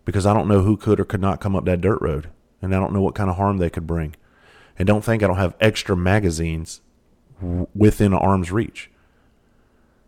because 0.04 0.26
I 0.26 0.32
don't 0.32 0.48
know 0.48 0.62
who 0.62 0.76
could 0.76 1.00
or 1.00 1.04
could 1.04 1.20
not 1.20 1.40
come 1.40 1.56
up 1.56 1.64
that 1.64 1.80
dirt 1.80 2.00
road, 2.00 2.30
and 2.62 2.74
I 2.74 2.78
don't 2.78 2.92
know 2.92 3.02
what 3.02 3.14
kind 3.14 3.28
of 3.28 3.36
harm 3.36 3.58
they 3.58 3.70
could 3.70 3.86
bring. 3.86 4.14
And 4.78 4.86
don't 4.86 5.04
think 5.04 5.22
I 5.22 5.26
don't 5.26 5.36
have 5.36 5.56
extra 5.60 5.96
magazines 5.96 6.80
within 7.74 8.14
arm's 8.14 8.50
reach. 8.50 8.90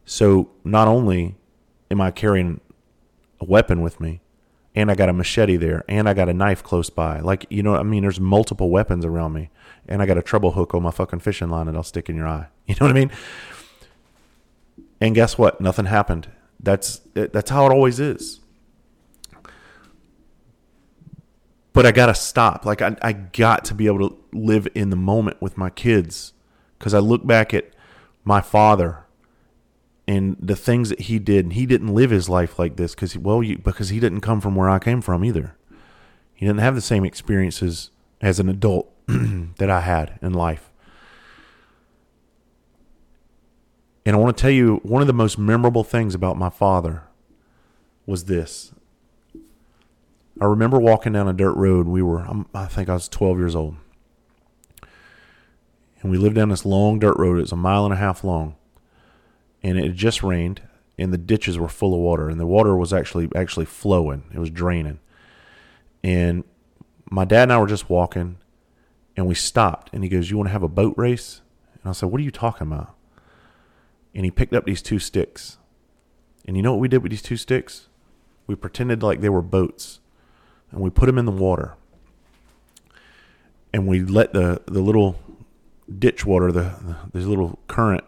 So 0.05 0.51
not 0.65 0.89
only 0.89 1.37
am 1.91 2.01
I 2.01 2.11
carrying 2.11 2.61
a 3.41 3.45
weapon 3.45 3.83
with 3.83 4.01
me, 4.01 4.22
and 4.75 4.91
I 4.91 4.95
got 4.95 5.09
a 5.09 5.13
machete 5.13 5.57
there, 5.57 5.85
and 5.89 6.09
I 6.09 6.15
got 6.15 6.29
a 6.29 6.35
knife 6.35 6.63
close 6.63 6.91
by. 6.91 7.21
Like, 7.21 7.47
you 7.51 7.63
know, 7.63 7.75
I 7.75 7.83
mean, 7.83 8.03
there's 8.03 8.21
multiple 8.21 8.71
weapons 8.71 9.05
around 9.05 9.33
me, 9.33 9.51
and 9.87 10.03
I 10.03 10.07
got 10.07 10.19
a 10.19 10.23
treble 10.23 10.53
hook 10.53 10.75
on 10.75 10.83
my 10.83 10.91
fucking 10.91 11.21
fishing 11.21 11.51
line 11.51 11.67
that 11.67 11.77
I'll 11.77 11.83
stick 11.83 12.09
in 12.09 12.17
your 12.17 12.29
eye. 12.29 12.49
You 12.67 12.77
know 12.81 12.87
what 12.87 12.97
I 12.97 13.01
mean? 13.01 13.11
And 15.01 15.15
guess 15.17 15.37
what? 15.37 15.61
Nothing 15.61 15.87
happened. 15.87 16.31
That's 16.61 17.01
eh, 17.17 17.27
that's 17.33 17.51
how 17.51 17.67
it 17.67 17.73
always 17.73 17.99
is. 17.99 18.41
but 21.73 21.87
I 21.87 21.93
gotta 21.93 22.15
stop. 22.15 22.65
Like 22.65 22.83
I, 22.83 22.97
I 23.03 23.13
got 23.13 23.65
to 23.67 23.75
be 23.75 23.87
able 23.87 24.11
to 24.11 24.19
live 24.33 24.69
in 24.75 24.91
the 24.91 24.97
moment 24.97 25.41
with 25.41 25.57
my 25.57 25.71
kids 25.71 26.33
because 26.79 26.95
I 26.95 26.99
look 26.99 27.27
back 27.27 27.55
at 27.55 27.71
my 28.25 28.41
father 28.41 29.05
and 30.07 30.37
the 30.41 30.57
things 30.57 30.89
that 30.89 31.03
he 31.03 31.19
did, 31.19 31.53
he 31.53 31.67
didn't 31.67 31.95
live 31.95 32.11
his 32.11 32.29
life 32.29 32.59
like 32.59 32.77
this 32.77 32.95
because 32.95 33.17
well, 33.17 33.43
you, 33.43 33.59
because 33.59 33.91
he 33.91 34.01
didn't 34.01 34.21
come 34.21 34.41
from 34.41 34.55
where 34.55 34.69
I 34.69 34.79
came 34.79 35.01
from 35.01 35.25
either. 35.25 35.57
He 36.35 36.47
didn't 36.47 36.61
have 36.61 36.75
the 36.75 36.81
same 36.81 37.05
experiences 37.05 37.91
as 38.21 38.41
an 38.41 38.49
adult 38.49 38.93
that 39.07 39.71
I 39.71 39.81
had 39.81 40.19
in 40.21 40.33
life. 40.33 40.71
And 44.05 44.17
I 44.17 44.19
want 44.19 44.37
to 44.37 44.41
tell 44.41 44.51
you 44.51 44.81
one 44.83 45.03
of 45.03 45.07
the 45.07 45.13
most 45.13 45.39
memorable 45.39 45.85
things 45.85 46.15
about 46.15 46.37
my 46.37 46.51
father 46.51 47.05
was 48.05 48.25
this. 48.25 48.75
I 50.41 50.47
remember 50.47 50.81
walking 50.81 51.13
down 51.13 51.29
a 51.29 51.33
dirt 51.33 51.55
road. 51.55 51.87
We 51.87 52.03
were, 52.03 52.27
I 52.53 52.67
think 52.67 52.89
I 52.89 52.95
was 52.95 53.09
12 53.09 53.39
years 53.39 53.55
old. 53.55 53.77
And 56.01 56.11
we 56.11 56.19
lived 56.19 56.35
down 56.35 56.49
this 56.49 56.67
long 56.67 56.99
dirt 56.99 57.17
road. 57.17 57.39
It 57.39 57.43
was 57.43 57.53
a 57.53 57.57
mile 57.57 57.85
and 57.85 57.95
a 57.95 57.99
half 57.99 58.25
long. 58.25 58.57
And 59.63 59.79
it 59.79 59.95
just 59.95 60.23
rained 60.23 60.63
and 60.99 61.13
the 61.13 61.19
ditches 61.19 61.59
were 61.59 61.69
full 61.69 61.95
of 61.95 62.01
water 62.01 62.29
and 62.29 62.39
the 62.39 62.47
water 62.47 62.77
was 62.77 62.93
actually 62.93 63.29
actually 63.35 63.67
flowing. 63.67 64.25
It 64.33 64.39
was 64.39 64.51
draining. 64.51 65.01
And 66.03 66.45
my 67.11 67.25
dad 67.25 67.45
and 67.45 67.53
I 67.53 67.59
were 67.59 67.67
just 67.67 67.89
walking 67.89 68.39
and 69.17 69.27
we 69.27 69.35
stopped 69.35 69.91
and 69.93 70.03
he 70.03 70.09
goes, 70.09 70.31
You 70.31 70.37
want 70.37 70.49
to 70.49 70.53
have 70.53 70.63
a 70.63 70.69
boat 70.69 70.95
race? 70.97 71.41
And 71.83 71.91
I 71.91 71.93
said, 71.93 72.11
What 72.11 72.21
are 72.21 72.25
you 72.25 72.31
talking 72.31 72.67
about? 72.67 72.95
And 74.15 74.25
he 74.25 74.31
picked 74.31 74.53
up 74.53 74.65
these 74.65 74.83
two 74.83 74.99
sticks. 74.99 75.59
And 76.45 76.57
you 76.57 76.63
know 76.63 76.73
what 76.73 76.81
we 76.81 76.89
did 76.89 77.03
with 77.03 77.11
these 77.11 77.23
two 77.23 77.37
sticks? 77.37 77.89
We 78.47 78.55
pretended 78.55 79.03
like 79.03 79.21
they 79.21 79.29
were 79.29 79.43
boats 79.43 80.01
and 80.71 80.81
we 80.81 80.91
put 80.91 81.07
them 81.07 81.19
in 81.19 81.25
the 81.25 81.33
water. 81.33 81.77
And 83.73 83.87
we 83.87 84.03
let 84.03 84.33
the, 84.33 84.61
the 84.67 84.81
little 84.81 85.19
ditch 85.99 86.27
water, 86.27 86.53
the, 86.53 86.63
the 86.63 86.97
this 87.13 87.25
little 87.25 87.59
current 87.69 88.05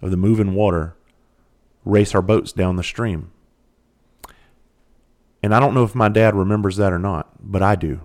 of 0.00 0.10
the 0.10 0.16
moving 0.16 0.54
water, 0.54 0.94
race 1.84 2.14
our 2.14 2.22
boats 2.22 2.52
down 2.52 2.76
the 2.76 2.82
stream. 2.82 3.32
And 5.42 5.54
I 5.54 5.60
don't 5.60 5.74
know 5.74 5.84
if 5.84 5.94
my 5.94 6.08
dad 6.08 6.34
remembers 6.34 6.76
that 6.76 6.92
or 6.92 6.98
not, 6.98 7.30
but 7.40 7.62
I 7.62 7.76
do. 7.76 8.00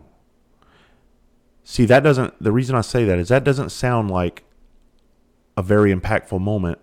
See, 1.64 1.86
that 1.86 2.04
doesn't, 2.04 2.42
the 2.42 2.52
reason 2.52 2.76
I 2.76 2.82
say 2.82 3.06
that 3.06 3.20
is 3.20 3.30
that 3.30 3.44
doesn't 3.44 3.70
sound 3.70 4.12
like 4.12 4.44
a 5.58 5.62
very 5.62 5.94
impactful 5.94 6.40
moment 6.40 6.80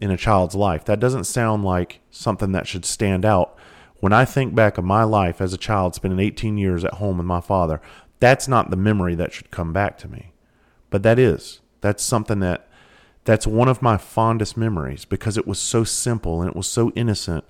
in 0.00 0.10
a 0.10 0.16
child's 0.16 0.54
life. 0.54 0.84
That 0.84 1.00
doesn't 1.00 1.24
sound 1.24 1.64
like 1.64 2.00
something 2.10 2.52
that 2.52 2.66
should 2.66 2.84
stand 2.84 3.24
out. 3.24 3.56
When 4.00 4.12
I 4.12 4.24
think 4.24 4.54
back 4.54 4.78
of 4.78 4.84
my 4.84 5.04
life 5.04 5.40
as 5.40 5.52
a 5.52 5.58
child, 5.58 5.94
spending 5.94 6.20
18 6.20 6.58
years 6.58 6.84
at 6.84 6.94
home 6.94 7.18
with 7.18 7.26
my 7.26 7.40
father, 7.40 7.80
that's 8.20 8.46
not 8.46 8.70
the 8.70 8.76
memory 8.76 9.14
that 9.14 9.32
should 9.32 9.50
come 9.50 9.72
back 9.72 9.98
to 9.98 10.08
me. 10.08 10.32
But 10.90 11.02
that 11.02 11.18
is. 11.18 11.60
That's 11.80 12.02
something 12.02 12.40
that 12.40 12.65
that's 13.26 13.46
one 13.46 13.68
of 13.68 13.82
my 13.82 13.96
fondest 13.96 14.56
memories 14.56 15.04
because 15.04 15.36
it 15.36 15.46
was 15.46 15.58
so 15.58 15.84
simple 15.84 16.40
and 16.40 16.48
it 16.48 16.56
was 16.56 16.68
so 16.68 16.90
innocent. 16.92 17.44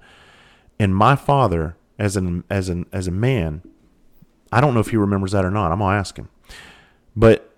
And 0.78 0.96
my 0.96 1.14
father, 1.14 1.76
as 1.98 2.16
an 2.16 2.44
as 2.50 2.68
an 2.68 2.86
as 2.92 3.06
a 3.06 3.12
man, 3.12 3.62
I 4.50 4.60
don't 4.60 4.74
know 4.74 4.80
if 4.80 4.88
he 4.88 4.96
remembers 4.96 5.32
that 5.32 5.44
or 5.44 5.50
not. 5.50 5.70
I'm 5.70 5.78
gonna 5.78 5.96
ask 5.96 6.16
him. 6.16 6.30
But 7.14 7.54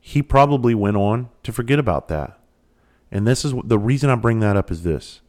he 0.00 0.22
probably 0.22 0.74
went 0.74 0.96
on 0.96 1.28
to 1.42 1.52
forget 1.52 1.78
about 1.78 2.08
that. 2.08 2.38
And 3.10 3.26
this 3.26 3.44
is 3.44 3.54
the 3.64 3.78
reason 3.78 4.08
I 4.08 4.14
bring 4.14 4.40
that 4.40 4.56
up 4.56 4.70
is 4.70 4.84
this. 4.84 5.20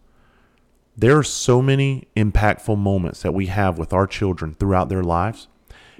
There 0.95 1.17
are 1.17 1.23
so 1.23 1.61
many 1.61 2.07
impactful 2.15 2.77
moments 2.77 3.21
that 3.21 3.33
we 3.33 3.47
have 3.47 3.77
with 3.77 3.93
our 3.93 4.07
children 4.07 4.53
throughout 4.53 4.89
their 4.89 5.03
lives, 5.03 5.47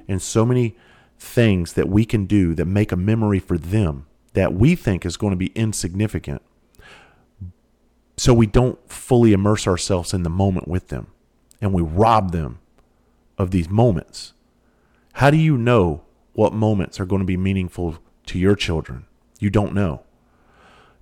and 0.08 0.22
so 0.22 0.46
many 0.46 0.76
things 1.20 1.74
that 1.74 1.90
we 1.90 2.06
can 2.06 2.26
do 2.26 2.54
that 2.56 2.66
make 2.66 2.92
a 2.92 2.96
memory 2.96 3.40
for 3.40 3.58
them 3.58 4.06
that 4.38 4.54
we 4.54 4.76
think 4.76 5.04
is 5.04 5.18
going 5.18 5.32
to 5.32 5.38
be 5.38 5.52
insignificant. 5.56 6.44
So 8.18 8.36
we 8.36 8.46
don't 8.46 8.78
fully 8.88 9.34
immerse 9.34 9.66
ourselves 9.66 10.14
in 10.14 10.22
the 10.22 10.30
moment 10.30 10.68
with 10.68 10.90
them 10.90 11.08
and 11.60 11.74
we 11.74 11.82
rob 11.82 12.32
them 12.32 12.60
of 13.40 13.50
these 13.50 13.68
moments. 13.68 14.34
How 15.14 15.32
do 15.32 15.38
you 15.38 15.58
know 15.58 16.04
what 16.34 16.54
moments 16.54 17.00
are 17.00 17.06
going 17.06 17.22
to 17.22 17.26
be 17.26 17.36
meaningful 17.36 17.98
to 18.28 18.38
your 18.38 18.56
children? 18.56 19.08
You 19.40 19.50
don't 19.50 19.74
know. 19.74 20.04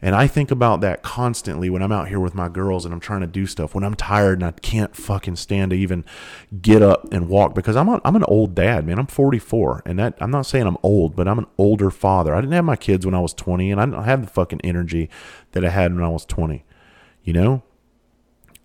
And 0.05 0.13
I 0.13 0.27
think 0.27 0.51
about 0.51 0.81
that 0.81 1.01
constantly 1.01 1.67
when 1.67 1.81
I'm 1.81 1.91
out 1.91 2.09
here 2.09 2.19
with 2.19 2.35
my 2.35 2.47
girls 2.47 2.85
and 2.85 2.93
I'm 2.93 2.99
trying 2.99 3.21
to 3.21 3.27
do 3.27 3.47
stuff. 3.47 3.73
When 3.73 3.83
I'm 3.83 3.95
tired 3.95 4.37
and 4.39 4.43
I 4.43 4.51
can't 4.51 4.95
fucking 4.95 5.35
stand 5.35 5.71
to 5.71 5.75
even 5.75 6.05
get 6.61 6.83
up 6.83 7.11
and 7.11 7.27
walk 7.27 7.55
because 7.55 7.75
I'm 7.75 7.89
a, 7.89 7.99
I'm 8.05 8.15
an 8.15 8.23
old 8.25 8.53
dad, 8.53 8.85
man. 8.85 8.99
I'm 8.99 9.07
44, 9.07 9.81
and 9.83 9.97
that 9.97 10.15
I'm 10.21 10.29
not 10.29 10.45
saying 10.45 10.67
I'm 10.67 10.77
old, 10.83 11.15
but 11.15 11.27
I'm 11.27 11.39
an 11.39 11.47
older 11.57 11.89
father. 11.89 12.35
I 12.35 12.41
didn't 12.41 12.53
have 12.53 12.65
my 12.65 12.75
kids 12.75 13.03
when 13.03 13.15
I 13.15 13.19
was 13.19 13.33
20, 13.33 13.71
and 13.71 13.81
I 13.81 13.87
don't 13.87 14.03
have 14.03 14.21
the 14.21 14.31
fucking 14.31 14.61
energy 14.63 15.09
that 15.53 15.65
I 15.65 15.69
had 15.69 15.91
when 15.91 16.03
I 16.03 16.09
was 16.09 16.23
20. 16.23 16.63
You 17.23 17.33
know, 17.33 17.63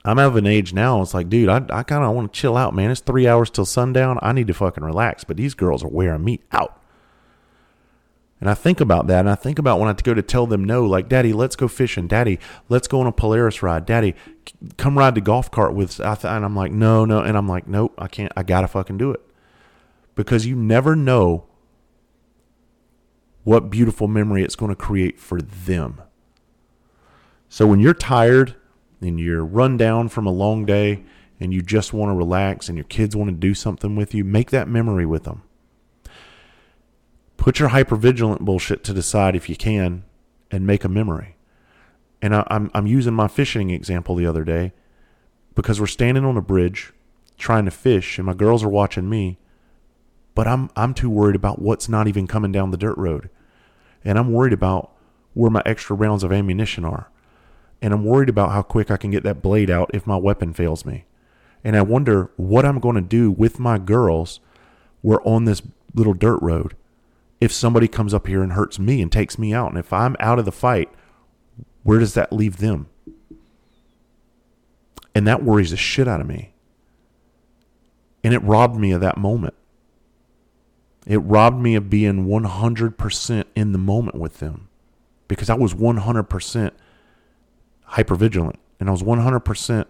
I'm 0.05 0.18
of 0.18 0.36
an 0.36 0.47
age 0.47 0.74
now. 0.74 1.01
It's 1.01 1.14
like, 1.14 1.30
dude, 1.30 1.49
I, 1.49 1.64
I 1.70 1.84
kind 1.84 2.05
of 2.05 2.14
want 2.14 2.30
to 2.34 2.38
chill 2.38 2.59
out, 2.59 2.74
man. 2.74 2.91
It's 2.91 3.01
three 3.01 3.26
hours 3.26 3.49
till 3.49 3.64
sundown. 3.64 4.18
I 4.20 4.32
need 4.32 4.49
to 4.49 4.55
fucking 4.55 4.84
relax. 4.84 5.24
But 5.24 5.38
these 5.38 5.55
girls 5.55 5.82
are 5.82 5.88
wearing 5.88 6.22
me 6.22 6.41
out. 6.53 6.80
And 8.41 8.49
I 8.49 8.55
think 8.55 8.80
about 8.80 9.07
that, 9.09 9.20
and 9.20 9.28
I 9.28 9.34
think 9.34 9.59
about 9.59 9.78
when 9.78 9.91
I 9.91 9.93
go 9.93 10.14
to 10.14 10.22
tell 10.22 10.47
them 10.47 10.64
no, 10.64 10.86
like, 10.86 11.11
Daddy, 11.11 11.34
let's 11.34 11.57
go 11.57 11.68
fishing. 11.68 12.07
Daddy, 12.07 12.38
let's 12.70 12.88
go 12.88 13.01
on 13.01 13.07
a 13.07 13.12
Polaris 13.12 13.62
ride. 13.62 13.84
Daddy, 13.84 14.14
come 14.78 14.97
ride 14.97 15.14
the 15.14 15.20
golf 15.20 15.51
cart 15.51 15.74
with. 15.74 16.01
And 16.01 16.24
I'm 16.24 16.57
like, 16.57 16.72
no, 16.72 17.05
no, 17.05 17.20
and 17.20 17.36
I'm 17.36 17.47
like, 17.47 17.68
nope, 17.68 17.95
I 17.99 18.09
can't. 18.09 18.32
I 18.36 18.43
gotta 18.43 18.66
fucking 18.66 18.97
do 18.97 19.11
it 19.11 19.20
because 20.14 20.47
you 20.47 20.57
never 20.57 20.97
know 20.97 21.45
what 23.45 23.70
beautiful 23.70 24.09
memory 24.09 24.43
it's 24.43 24.57
going 24.57 24.70
to 24.70 24.76
create 24.76 25.18
for 25.18 25.41
them. 25.41 26.01
So 27.49 27.66
when 27.66 27.80
you're 27.80 27.95
tired 27.95 28.55
and 29.01 29.18
you're 29.18 29.45
run 29.45 29.76
down 29.76 30.09
from 30.09 30.26
a 30.26 30.30
long 30.30 30.66
day 30.66 31.05
and 31.38 31.53
you 31.53 31.62
just 31.62 31.93
want 31.93 32.11
to 32.11 32.14
relax 32.14 32.68
and 32.68 32.76
your 32.76 32.84
kids 32.84 33.16
want 33.16 33.30
to 33.30 33.36
do 33.36 33.55
something 33.55 33.97
with 33.97 34.14
you, 34.14 34.24
make 34.24 34.51
that 34.51 34.68
memory 34.68 35.07
with 35.07 35.24
them 35.24 35.43
Put 37.41 37.59
your 37.59 37.70
hypervigilant 37.70 38.41
bullshit 38.41 38.84
to 38.84 38.93
the 38.93 39.03
side 39.03 39.34
if 39.34 39.49
you 39.49 39.57
can 39.57 40.05
and 40.51 40.66
make 40.66 40.84
a 40.84 40.91
memory. 40.91 41.36
And 42.20 42.36
I, 42.36 42.47
I'm, 42.49 42.70
I'm 42.74 42.86
using 42.86 43.14
my 43.14 43.28
fishing 43.28 43.70
example 43.70 44.14
the 44.14 44.26
other 44.26 44.45
day 44.45 44.74
because 45.55 45.80
we're 45.80 45.86
standing 45.86 46.22
on 46.26 46.36
a 46.36 46.43
bridge 46.43 46.93
trying 47.38 47.64
to 47.64 47.70
fish 47.70 48.18
and 48.18 48.26
my 48.26 48.34
girls 48.34 48.62
are 48.62 48.68
watching 48.68 49.09
me, 49.09 49.38
but 50.34 50.47
I'm, 50.47 50.68
I'm 50.76 50.93
too 50.93 51.09
worried 51.09 51.34
about 51.34 51.62
what's 51.62 51.88
not 51.88 52.07
even 52.07 52.26
coming 52.26 52.53
down 52.53 52.72
the 52.72 52.76
dirt 52.76 52.99
road. 52.99 53.30
And 54.05 54.18
I'm 54.18 54.34
worried 54.34 54.53
about 54.53 54.93
where 55.32 55.51
my 55.51 55.62
extra 55.64 55.97
rounds 55.97 56.22
of 56.22 56.34
ammunition 56.34 56.84
are. 56.84 57.11
And 57.80 57.95
I'm 57.95 58.05
worried 58.05 58.28
about 58.28 58.51
how 58.51 58.61
quick 58.61 58.91
I 58.91 58.99
can 58.99 59.11
get 59.11 59.22
that 59.22 59.41
blade 59.41 59.70
out 59.70 59.91
if 59.95 60.07
my 60.07 60.18
weapon 60.18 60.53
fails 60.53 60.84
me. 60.84 61.07
And 61.64 61.74
I 61.74 61.80
wonder 61.80 62.32
what 62.36 62.66
I'm 62.66 62.80
going 62.80 62.97
to 62.97 63.01
do 63.01 63.30
with 63.30 63.59
my 63.59 63.78
girls. 63.78 64.41
We're 65.03 65.22
on 65.22 65.47
this 65.47 65.62
little 65.95 66.12
dirt 66.12 66.38
road 66.43 66.76
if 67.41 67.53
somebody 67.53 67.88
comes 67.88 68.12
up 68.12 68.26
here 68.26 68.43
and 68.43 68.53
hurts 68.53 68.78
me 68.78 69.01
and 69.01 69.11
takes 69.11 69.38
me 69.38 69.55
out. 69.55 69.70
And 69.70 69.78
if 69.78 69.93
I'm 69.93 70.16
out 70.20 70.38
of 70.38 70.45
the 70.45 70.53
fight, 70.53 70.91
where 71.82 71.99
does 71.99 72.14
that 72.14 72.32
leave 72.32 72.59
them? 72.59 72.88
And 75.14 75.26
that 75.26 75.43
worries 75.43 75.70
the 75.70 75.76
shit 75.76 76.07
out 76.07 76.20
of 76.20 76.26
me. 76.26 76.53
And 78.22 78.34
it 78.34 78.43
robbed 78.43 78.76
me 78.76 78.93
of 78.93 79.01
that 79.01 79.16
moment. 79.16 79.55
It 81.07 81.18
robbed 81.18 81.61
me 81.61 81.74
of 81.74 81.88
being 81.88 82.26
100% 82.26 83.45
in 83.57 83.72
the 83.72 83.78
moment 83.78 84.16
with 84.16 84.38
them 84.38 84.68
because 85.26 85.49
I 85.49 85.55
was 85.55 85.72
100% 85.74 86.70
hypervigilant 87.93 88.57
and 88.78 88.88
I 88.88 88.93
was 88.93 89.03
100% 89.03 89.86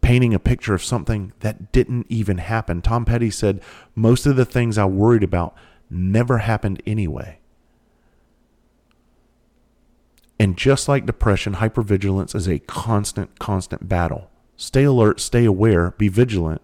painting 0.00 0.34
a 0.34 0.38
picture 0.38 0.74
of 0.74 0.84
something 0.84 1.32
that 1.40 1.72
didn't 1.72 2.06
even 2.08 2.38
happen. 2.38 2.82
Tom 2.82 3.04
Petty 3.04 3.30
said, 3.30 3.60
Most 3.94 4.26
of 4.26 4.36
the 4.36 4.44
things 4.44 4.78
I 4.78 4.84
worried 4.84 5.22
about 5.22 5.56
never 5.92 6.38
happened 6.38 6.82
anyway. 6.86 7.38
And 10.38 10.56
just 10.56 10.88
like 10.88 11.06
depression, 11.06 11.54
hypervigilance 11.54 12.34
is 12.34 12.48
a 12.48 12.58
constant, 12.60 13.38
constant 13.38 13.88
battle. 13.88 14.30
Stay 14.56 14.84
alert, 14.84 15.20
stay 15.20 15.44
aware, 15.44 15.92
be 15.92 16.08
vigilant, 16.08 16.62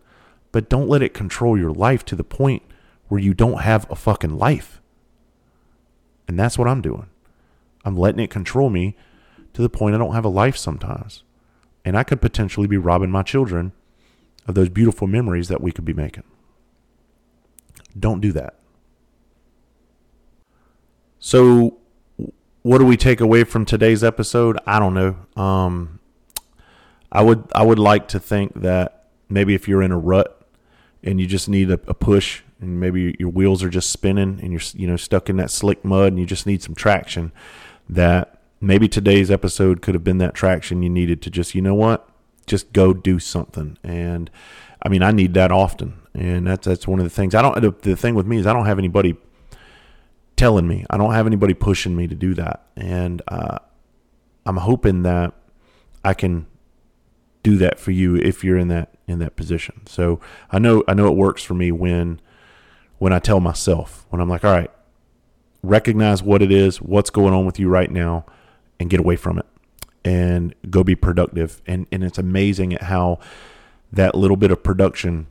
but 0.51 0.69
don't 0.69 0.89
let 0.89 1.03
it 1.03 1.15
control 1.15 1.57
your 1.57 1.71
life 1.71 2.05
to 2.07 2.17
the 2.17 2.25
point 2.25 2.63
where 3.09 3.21
you 3.21 3.35
don't 3.35 3.61
have 3.61 3.89
a 3.91 3.95
fucking 3.95 4.37
life. 4.37 4.81
And 6.27 6.39
that's 6.39 6.59
what 6.59 6.69
I'm 6.69 6.83
doing. 6.83 7.09
I'm 7.85 7.97
letting 7.97 8.21
it 8.21 8.31
control 8.31 8.69
me 8.69 8.97
to 9.55 9.63
the 9.63 9.69
point 9.69 9.95
I 9.95 9.99
don't 9.99 10.15
have 10.15 10.25
a 10.25 10.29
life 10.29 10.57
sometimes. 10.57 11.23
And 11.85 11.97
I 11.97 12.03
could 12.03 12.21
potentially 12.21 12.67
be 12.67 12.77
robbing 12.77 13.11
my 13.11 13.23
children 13.23 13.73
of 14.47 14.55
those 14.55 14.69
beautiful 14.69 15.07
memories 15.07 15.49
that 15.49 15.61
we 15.61 15.73
could 15.73 15.85
be 15.85 15.95
making. 15.95 16.25
Don't 17.99 18.21
do 18.21 18.33
that. 18.33 18.59
So, 21.29 21.77
what 22.63 22.79
do 22.79 22.87
we 22.87 22.97
take 22.97 23.21
away 23.21 23.45
from 23.45 23.67
today's 23.67 24.03
episode? 24.03 24.59
I 24.67 24.79
don't 24.79 24.95
know. 24.95 25.15
Um, 25.37 26.01
I 27.13 27.21
would 27.21 27.53
I 27.55 27.63
would 27.67 27.79
like 27.79 28.09
to 28.09 28.19
think 28.19 28.55
that 28.63 29.11
maybe 29.29 29.53
if 29.53 29.69
you're 29.69 29.83
in 29.83 29.93
a 29.93 29.99
rut 29.99 30.41
and 31.03 31.21
you 31.21 31.27
just 31.27 31.47
need 31.47 31.71
a, 31.71 31.79
a 31.87 31.93
push, 31.93 32.41
and 32.63 32.81
maybe 32.81 33.15
your 33.19 33.29
wheels 33.29 33.63
are 33.63 33.69
just 33.69 33.91
spinning 33.91 34.41
and 34.41 34.53
you're 34.53 34.63
you 34.73 34.87
know 34.87 34.97
stuck 34.97 35.29
in 35.29 35.37
that 35.37 35.51
slick 35.51 35.85
mud 35.85 36.13
and 36.13 36.19
you 36.19 36.25
just 36.25 36.47
need 36.47 36.63
some 36.63 36.75
traction, 36.75 37.31
that 37.91 38.41
maybe 38.59 38.89
today's 38.89 39.31
episode 39.31 39.83
could 39.83 39.95
have 39.95 40.05
been 40.05 40.17
that 40.17 40.33
traction 40.33 40.83
you 40.83 40.89
needed 40.89 41.21
to 41.21 41.31
just 41.31 41.55
you 41.55 41.61
know 41.61 41.75
what 41.75 42.09
just 42.47 42.73
go 42.73 42.95
do 42.95 43.19
something. 43.19 43.77
And 43.85 44.31
I 44.83 44.89
mean, 44.89 45.03
I 45.03 45.11
need 45.11 45.35
that 45.35 45.53
often, 45.53 46.01
and 46.15 46.47
that's 46.47 46.67
that's 46.67 46.89
one 46.89 47.01
of 47.01 47.05
the 47.05 47.11
things. 47.11 47.35
I 47.35 47.43
don't. 47.43 47.61
The, 47.61 47.91
the 47.91 47.97
thing 47.97 48.15
with 48.15 48.27
me 48.27 48.39
is 48.39 48.47
I 48.47 48.55
don't 48.55 48.65
have 48.65 48.79
anybody 48.79 49.19
telling 50.39 50.67
me. 50.67 50.87
I 50.89 50.97
don't 50.97 51.13
have 51.13 51.27
anybody 51.27 51.53
pushing 51.53 51.95
me 51.95 52.07
to 52.07 52.15
do 52.15 52.33
that, 52.35 52.67
and 52.77 53.21
uh, 53.29 53.59
I'm 54.47 54.57
hoping 54.57 55.03
that 55.03 55.35
I 56.05 56.15
can 56.15 56.47
do 57.43 57.59
that 57.59 57.79
for 57.79 57.91
you 57.91 58.17
if 58.17 58.43
you're 58.43 58.57
in 58.57 58.69
that 58.69 58.95
in 59.07 59.19
that 59.19 59.37
position. 59.37 59.83
So 59.87 60.21
I 60.51 60.59
know 60.59 60.85
I 60.89 60.95
know 60.95 61.07
it 61.09 61.17
works 61.17 61.43
for 61.43 61.55
me 61.55 61.73
when 61.73 62.21
when 62.99 63.13
I 63.13 63.19
tell 63.19 63.41
myself 63.41 64.07
when 64.11 64.21
I'm 64.21 64.29
like, 64.29 64.45
all 64.45 64.53
right, 64.53 64.71
recognize 65.63 66.23
what 66.23 66.41
it 66.41 66.51
is, 66.51 66.81
what's 66.81 67.11
going 67.11 67.35
on 67.35 67.45
with 67.45 67.59
you 67.59 67.69
right 67.69 67.91
now, 67.91 68.25
and 68.81 68.89
get 68.89 69.01
away 69.01 69.17
from 69.17 69.39
it 69.39 69.47
and 70.05 70.55
go 70.71 70.85
be 70.85 70.95
productive. 70.95 71.61
And 71.67 71.87
and 71.93 72.05
it's 72.05 72.19
amazing 72.19 72.73
at 72.73 72.83
how 72.83 73.19
that 73.93 74.15
little 74.15 74.37
bit 74.37 74.51
of 74.51 74.63
production 74.63 75.27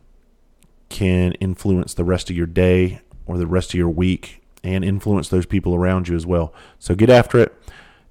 can 0.90 1.34
influence 1.34 1.94
the 1.94 2.04
rest 2.04 2.30
of 2.30 2.36
your 2.36 2.46
day 2.46 3.02
or 3.26 3.38
the 3.38 3.48
rest 3.48 3.72
of 3.72 3.76
your 3.76 3.90
week 3.90 4.42
and 4.74 4.84
influence 4.84 5.30
those 5.30 5.46
people 5.46 5.76
around 5.76 6.08
you 6.08 6.16
as 6.16 6.26
well. 6.26 6.54
So 6.80 6.96
get 6.96 7.10
after 7.10 7.40
it. 7.40 7.54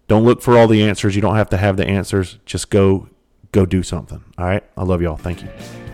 Don't 0.08 0.24
look 0.24 0.40
for 0.40 0.56
all 0.56 0.68
the 0.68 0.82
answers. 0.82 1.16
You 1.16 1.22
don't 1.22 1.36
have 1.36 1.50
to 1.50 1.56
have 1.56 1.76
the 1.76 1.86
answers. 1.86 2.38
Just 2.46 2.70
go 2.70 3.08
go 3.52 3.66
do 3.66 3.82
something. 3.82 4.22
All 4.38 4.46
right? 4.46 4.62
I 4.76 4.82
love 4.82 5.00
y'all. 5.02 5.16
Thank 5.16 5.42
you. 5.42 5.85